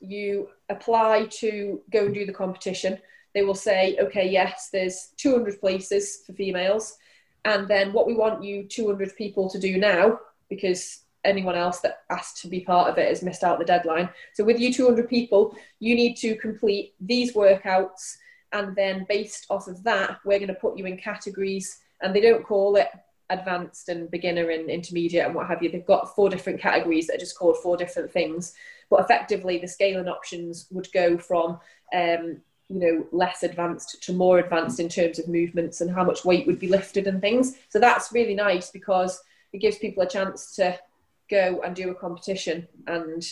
you 0.00 0.48
apply 0.70 1.26
to 1.26 1.80
go 1.90 2.06
and 2.06 2.14
do 2.14 2.26
the 2.26 2.32
competition 2.32 2.98
they 3.34 3.42
will 3.42 3.54
say 3.54 3.96
okay 4.00 4.28
yes 4.28 4.70
there's 4.72 5.08
200 5.18 5.60
places 5.60 6.22
for 6.26 6.32
females 6.32 6.96
and 7.44 7.68
then 7.68 7.92
what 7.92 8.06
we 8.06 8.14
want 8.14 8.42
you 8.42 8.64
200 8.64 9.16
people 9.16 9.48
to 9.48 9.58
do 9.58 9.78
now 9.78 10.18
because 10.48 11.02
anyone 11.24 11.54
else 11.54 11.80
that 11.80 12.02
asked 12.10 12.40
to 12.42 12.48
be 12.48 12.60
part 12.60 12.88
of 12.88 12.98
it 12.98 13.08
has 13.08 13.22
missed 13.22 13.44
out 13.44 13.58
the 13.58 13.64
deadline. 13.64 14.08
So 14.34 14.44
with 14.44 14.58
you 14.58 14.72
200 14.72 15.08
people, 15.08 15.56
you 15.78 15.94
need 15.94 16.16
to 16.16 16.36
complete 16.36 16.94
these 17.00 17.34
workouts, 17.34 18.16
and 18.52 18.74
then 18.74 19.06
based 19.08 19.46
off 19.50 19.68
of 19.68 19.82
that, 19.84 20.18
we're 20.24 20.38
going 20.38 20.48
to 20.48 20.54
put 20.54 20.76
you 20.76 20.86
in 20.86 20.96
categories, 20.96 21.80
and 22.02 22.14
they 22.14 22.20
don't 22.20 22.44
call 22.44 22.76
it 22.76 22.88
advanced 23.30 23.88
and 23.88 24.10
beginner 24.10 24.50
and 24.50 24.68
intermediate 24.68 25.26
and 25.26 25.34
what 25.34 25.46
have 25.46 25.62
you. 25.62 25.70
They've 25.70 25.86
got 25.86 26.14
four 26.14 26.28
different 26.28 26.60
categories 26.60 27.06
that 27.06 27.16
are 27.16 27.20
just 27.20 27.38
called 27.38 27.56
four 27.62 27.76
different 27.76 28.10
things. 28.12 28.54
But 28.90 29.00
effectively, 29.00 29.58
the 29.58 29.68
scaling 29.68 30.08
options 30.08 30.66
would 30.70 30.88
go 30.92 31.16
from 31.16 31.60
um, 31.94 32.42
you 32.68 32.78
know 32.78 33.06
less 33.12 33.42
advanced 33.42 34.02
to 34.02 34.12
more 34.12 34.38
advanced 34.38 34.80
in 34.80 34.88
terms 34.88 35.18
of 35.18 35.28
movements 35.28 35.80
and 35.80 35.90
how 35.90 36.04
much 36.04 36.24
weight 36.24 36.46
would 36.46 36.60
be 36.60 36.68
lifted 36.68 37.06
and 37.06 37.20
things. 37.20 37.56
So 37.68 37.78
that's 37.78 38.12
really 38.12 38.34
nice 38.34 38.70
because 38.70 39.22
it 39.52 39.58
gives 39.58 39.78
people 39.78 40.02
a 40.02 40.08
chance 40.08 40.54
to 40.56 40.78
go 41.28 41.60
and 41.64 41.74
do 41.74 41.90
a 41.90 41.94
competition 41.94 42.66
and 42.86 43.24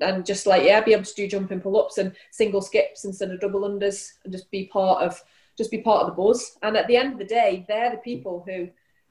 and 0.00 0.26
just 0.26 0.46
like 0.46 0.62
yeah 0.62 0.80
be 0.80 0.92
able 0.92 1.04
to 1.04 1.14
do 1.14 1.26
jumping 1.26 1.60
pull-ups 1.60 1.96
and 1.96 2.14
single 2.30 2.60
skips 2.60 3.06
instead 3.06 3.30
of 3.30 3.40
double 3.40 3.62
unders 3.62 4.10
and 4.24 4.32
just 4.32 4.50
be 4.50 4.66
part 4.66 5.02
of 5.02 5.22
just 5.62 5.70
be 5.70 5.82
part 5.82 6.02
of 6.02 6.08
the 6.08 6.22
buzz 6.22 6.58
and 6.62 6.76
at 6.76 6.86
the 6.86 6.96
end 6.96 7.12
of 7.12 7.18
the 7.18 7.24
day 7.24 7.64
they're 7.68 7.90
the 7.90 7.96
people 7.98 8.44
who 8.46 8.68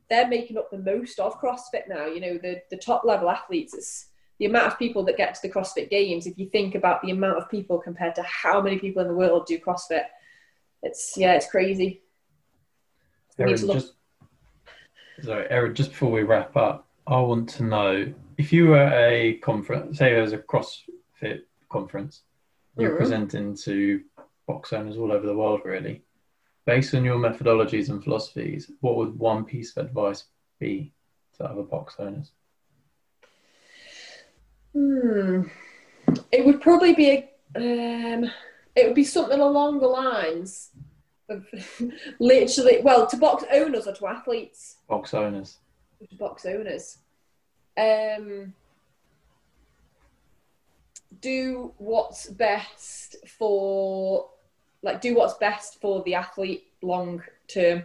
they're 0.09 0.27
making 0.27 0.57
up 0.57 0.69
the 0.69 0.77
most 0.77 1.19
of 1.19 1.39
crossfit 1.39 1.87
now 1.87 2.05
you 2.05 2.19
know 2.19 2.37
the 2.37 2.61
the 2.69 2.77
top 2.77 3.03
level 3.03 3.29
athletes 3.29 3.73
it's 3.73 4.07
the 4.39 4.45
amount 4.45 4.67
of 4.67 4.79
people 4.79 5.03
that 5.03 5.17
get 5.17 5.33
to 5.33 5.41
the 5.43 5.53
crossfit 5.53 5.89
games 5.89 6.27
if 6.27 6.37
you 6.37 6.49
think 6.49 6.75
about 6.75 7.01
the 7.01 7.11
amount 7.11 7.37
of 7.37 7.49
people 7.49 7.77
compared 7.77 8.15
to 8.15 8.23
how 8.23 8.61
many 8.61 8.77
people 8.77 9.01
in 9.01 9.07
the 9.07 9.13
world 9.13 9.45
do 9.45 9.57
crossfit 9.59 10.05
it's 10.83 11.13
yeah 11.17 11.33
it's 11.33 11.49
crazy 11.49 12.01
just, 13.37 13.93
sorry 15.21 15.49
Erin, 15.49 15.73
just 15.73 15.91
before 15.91 16.11
we 16.11 16.23
wrap 16.23 16.55
up 16.55 16.87
I 17.07 17.19
want 17.19 17.49
to 17.49 17.63
know 17.63 18.13
if 18.37 18.51
you 18.51 18.67
were 18.67 18.91
a 18.93 19.35
conference, 19.43 19.97
say 19.97 20.13
there 20.13 20.23
was 20.23 20.33
a 20.33 20.37
CrossFit 20.37 21.41
conference, 21.69 22.23
you're 22.77 22.89
mm-hmm. 22.89 22.97
presenting 22.97 23.55
to 23.57 24.01
box 24.47 24.73
owners 24.73 24.97
all 24.97 25.11
over 25.11 25.25
the 25.25 25.35
world, 25.35 25.61
really. 25.63 26.03
Based 26.65 26.93
on 26.93 27.03
your 27.03 27.17
methodologies 27.17 27.89
and 27.89 28.03
philosophies, 28.03 28.71
what 28.81 28.95
would 28.97 29.17
one 29.17 29.45
piece 29.45 29.75
of 29.75 29.85
advice 29.85 30.25
be 30.59 30.93
to 31.37 31.45
other 31.45 31.63
box 31.63 31.95
owners? 31.97 32.31
Hmm. 34.73 35.43
It 36.31 36.45
would 36.45 36.61
probably 36.61 36.93
be 36.93 37.09
a, 37.09 38.13
um, 38.13 38.29
it 38.75 38.85
would 38.85 38.95
be 38.95 39.03
something 39.03 39.39
along 39.39 39.79
the 39.79 39.87
lines 39.87 40.69
of 41.29 41.45
literally, 42.19 42.79
well, 42.83 43.07
to 43.07 43.17
box 43.17 43.43
owners 43.51 43.87
or 43.87 43.93
to 43.93 44.07
athletes. 44.07 44.77
Box 44.87 45.13
owners 45.13 45.57
box 46.17 46.45
owners. 46.45 46.97
Um, 47.77 48.53
do 51.21 51.73
what's 51.77 52.27
best 52.27 53.15
for, 53.27 54.29
like, 54.83 55.01
do 55.01 55.15
what's 55.15 55.35
best 55.35 55.79
for 55.79 56.01
the 56.03 56.15
athlete 56.15 56.65
long 56.81 57.21
term. 57.47 57.83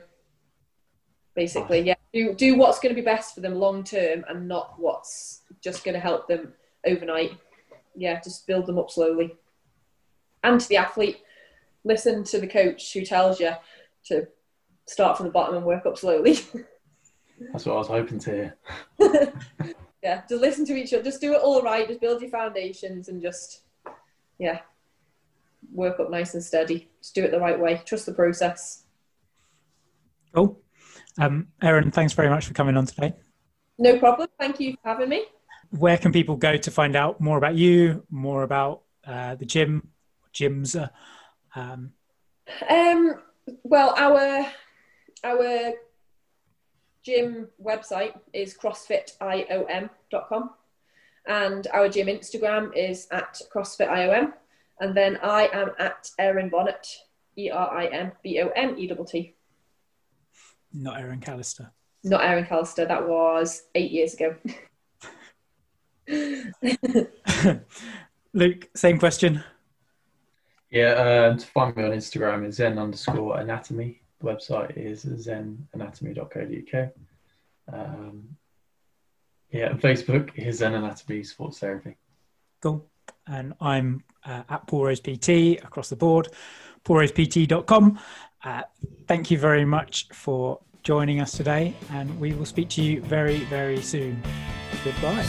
basically. 1.35 1.81
Yeah, 1.81 1.95
do 2.13 2.35
do 2.35 2.57
what's 2.57 2.79
going 2.79 2.95
to 2.95 3.01
be 3.01 3.05
best 3.05 3.35
for 3.35 3.41
them 3.41 3.55
long 3.55 3.85
term, 3.85 4.25
and 4.29 4.49
not 4.49 4.75
what's 4.79 5.43
just 5.61 5.85
going 5.85 5.95
to 5.95 6.01
help 6.01 6.29
them 6.29 6.53
overnight. 6.87 7.33
Yeah, 7.95 8.21
just 8.21 8.47
build 8.47 8.67
them 8.67 8.79
up 8.79 8.91
slowly. 8.91 9.35
And 10.43 10.61
to 10.61 10.69
the 10.69 10.77
athlete, 10.77 11.19
listen 11.85 12.25
to 12.25 12.41
the 12.41 12.47
coach 12.47 12.93
who 12.93 13.05
tells 13.05 13.41
you 13.41 13.53
to 14.07 14.29
start 14.87 15.17
from 15.17 15.27
the 15.27 15.33
bottom 15.33 15.57
and 15.57 15.67
work 15.67 15.87
up 15.87 15.99
slowly. 15.99 16.39
That's 17.53 17.67
what 17.67 17.75
I 17.75 17.79
was 17.79 17.89
hoping 17.89 18.19
to 18.21 18.31
hear. 18.31 18.57
yeah, 20.03 20.23
just 20.29 20.41
listen 20.41 20.65
to 20.67 20.77
each 20.77 20.95
other. 20.95 21.03
Just 21.03 21.21
do 21.21 21.35
it 21.35 21.43
all 21.43 21.63
right. 21.63 21.87
Just 21.87 22.01
build 22.01 22.23
your 22.23 22.31
foundations 22.31 23.09
and 23.09 23.21
just, 23.21 23.63
yeah, 24.39 24.61
work 25.73 26.01
up 26.01 26.11
nice 26.11 26.35
and 26.35 26.43
steady. 26.43 26.89
Just 27.01 27.15
do 27.15 27.25
it 27.25 27.31
the 27.31 27.41
right 27.41 27.59
way. 27.59 27.83
Trust 27.85 28.07
the 28.07 28.15
process. 28.15 28.85
Cool. 30.35 30.61
Um, 31.19 31.49
Erin, 31.63 31.91
thanks 31.91 32.13
very 32.13 32.29
much 32.29 32.47
for 32.47 32.55
coming 32.55 32.77
on 32.77 32.87
today. 32.87 33.15
No 33.79 33.99
problem. 33.99 34.29
Thank 34.39 34.61
you 34.61 34.73
for 34.83 34.89
having 34.89 35.09
me. 35.09 35.25
Where 35.71 35.99
can 35.99 36.13
people 36.13 36.37
go 36.37 36.57
to 36.57 36.71
find 36.71 36.95
out 36.97 37.21
more 37.21 37.39
about 37.39 37.57
you, 37.57 38.05
more 38.11 38.43
about 38.43 38.83
uh, 39.07 39.35
the 39.35 39.45
gym, 39.45 39.89
gyms? 40.33 40.81
Uh, 40.81 40.89
um... 41.59 41.93
um, 42.69 43.15
well, 43.65 43.95
our 43.97 44.47
our 45.25 45.73
gym 47.03 47.49
website 47.63 48.19
is 48.33 48.57
crossfitiom.com 48.57 50.51
and 51.27 51.67
our 51.73 51.89
gym 51.89 52.07
Instagram 52.09 52.77
is 52.77 53.09
at 53.11 53.41
crossfitiom 53.55 54.33
and 54.81 54.97
then 54.97 55.19
I 55.23 55.49
am 55.53 55.71
at 55.79 56.11
Erin 56.19 56.49
Bonett, 56.51 56.87
E 57.37 57.51
R 57.51 57.77
I 57.77 57.87
N 57.87 58.13
B 58.23 58.41
O 58.41 58.49
N 58.49 58.79
E 58.79 58.89
T 58.89 58.95
T. 59.07 59.35
Not 60.73 61.01
Erin 61.01 61.21
Callister. 61.21 61.71
Not 62.05 62.25
Erin 62.25 62.45
Callister. 62.45 62.87
That 62.87 63.09
was 63.09 63.63
eight 63.75 63.91
years 63.91 64.15
ago. 64.15 64.37
Luke, 68.33 68.69
same 68.75 68.99
question. 68.99 69.43
Yeah, 70.71 70.93
uh, 71.33 71.37
to 71.37 71.47
find 71.47 71.77
me 71.77 71.85
on 71.85 71.93
Instagram 71.93 72.47
is 72.47 72.57
zen 72.57 72.79
underscore 72.79 73.39
anatomy. 73.39 74.03
The 74.21 74.27
website 74.27 74.77
is 74.77 75.05
zenanatomy.co.uk. 75.05 76.93
Um, 77.73 78.37
yeah, 79.51 79.71
and 79.71 79.81
Facebook 79.81 80.31
is 80.37 80.59
Zen 80.59 80.75
Anatomy 80.75 81.23
Sports 81.23 81.59
Therapy. 81.59 81.97
Cool. 82.61 82.87
And 83.27 83.55
I'm 83.61 84.05
uh, 84.25 84.43
at 84.49 84.67
Paul 84.67 84.87
Rose 84.87 85.01
PT 85.01 85.29
across 85.63 85.89
the 85.89 85.97
board, 85.97 86.29
paulrosept.com. 86.85 87.99
Uh, 88.45 88.63
thank 89.07 89.31
you 89.31 89.39
very 89.39 89.65
much 89.65 90.09
for 90.13 90.61
joining 90.83 91.21
us 91.21 91.33
today, 91.33 91.75
and 91.91 92.19
we 92.21 92.33
will 92.33 92.47
speak 92.47 92.69
to 92.71 92.83
you 92.83 93.01
very, 93.03 93.39
very 93.45 93.83
soon. 93.83 94.23
Goodbye. 94.85 95.27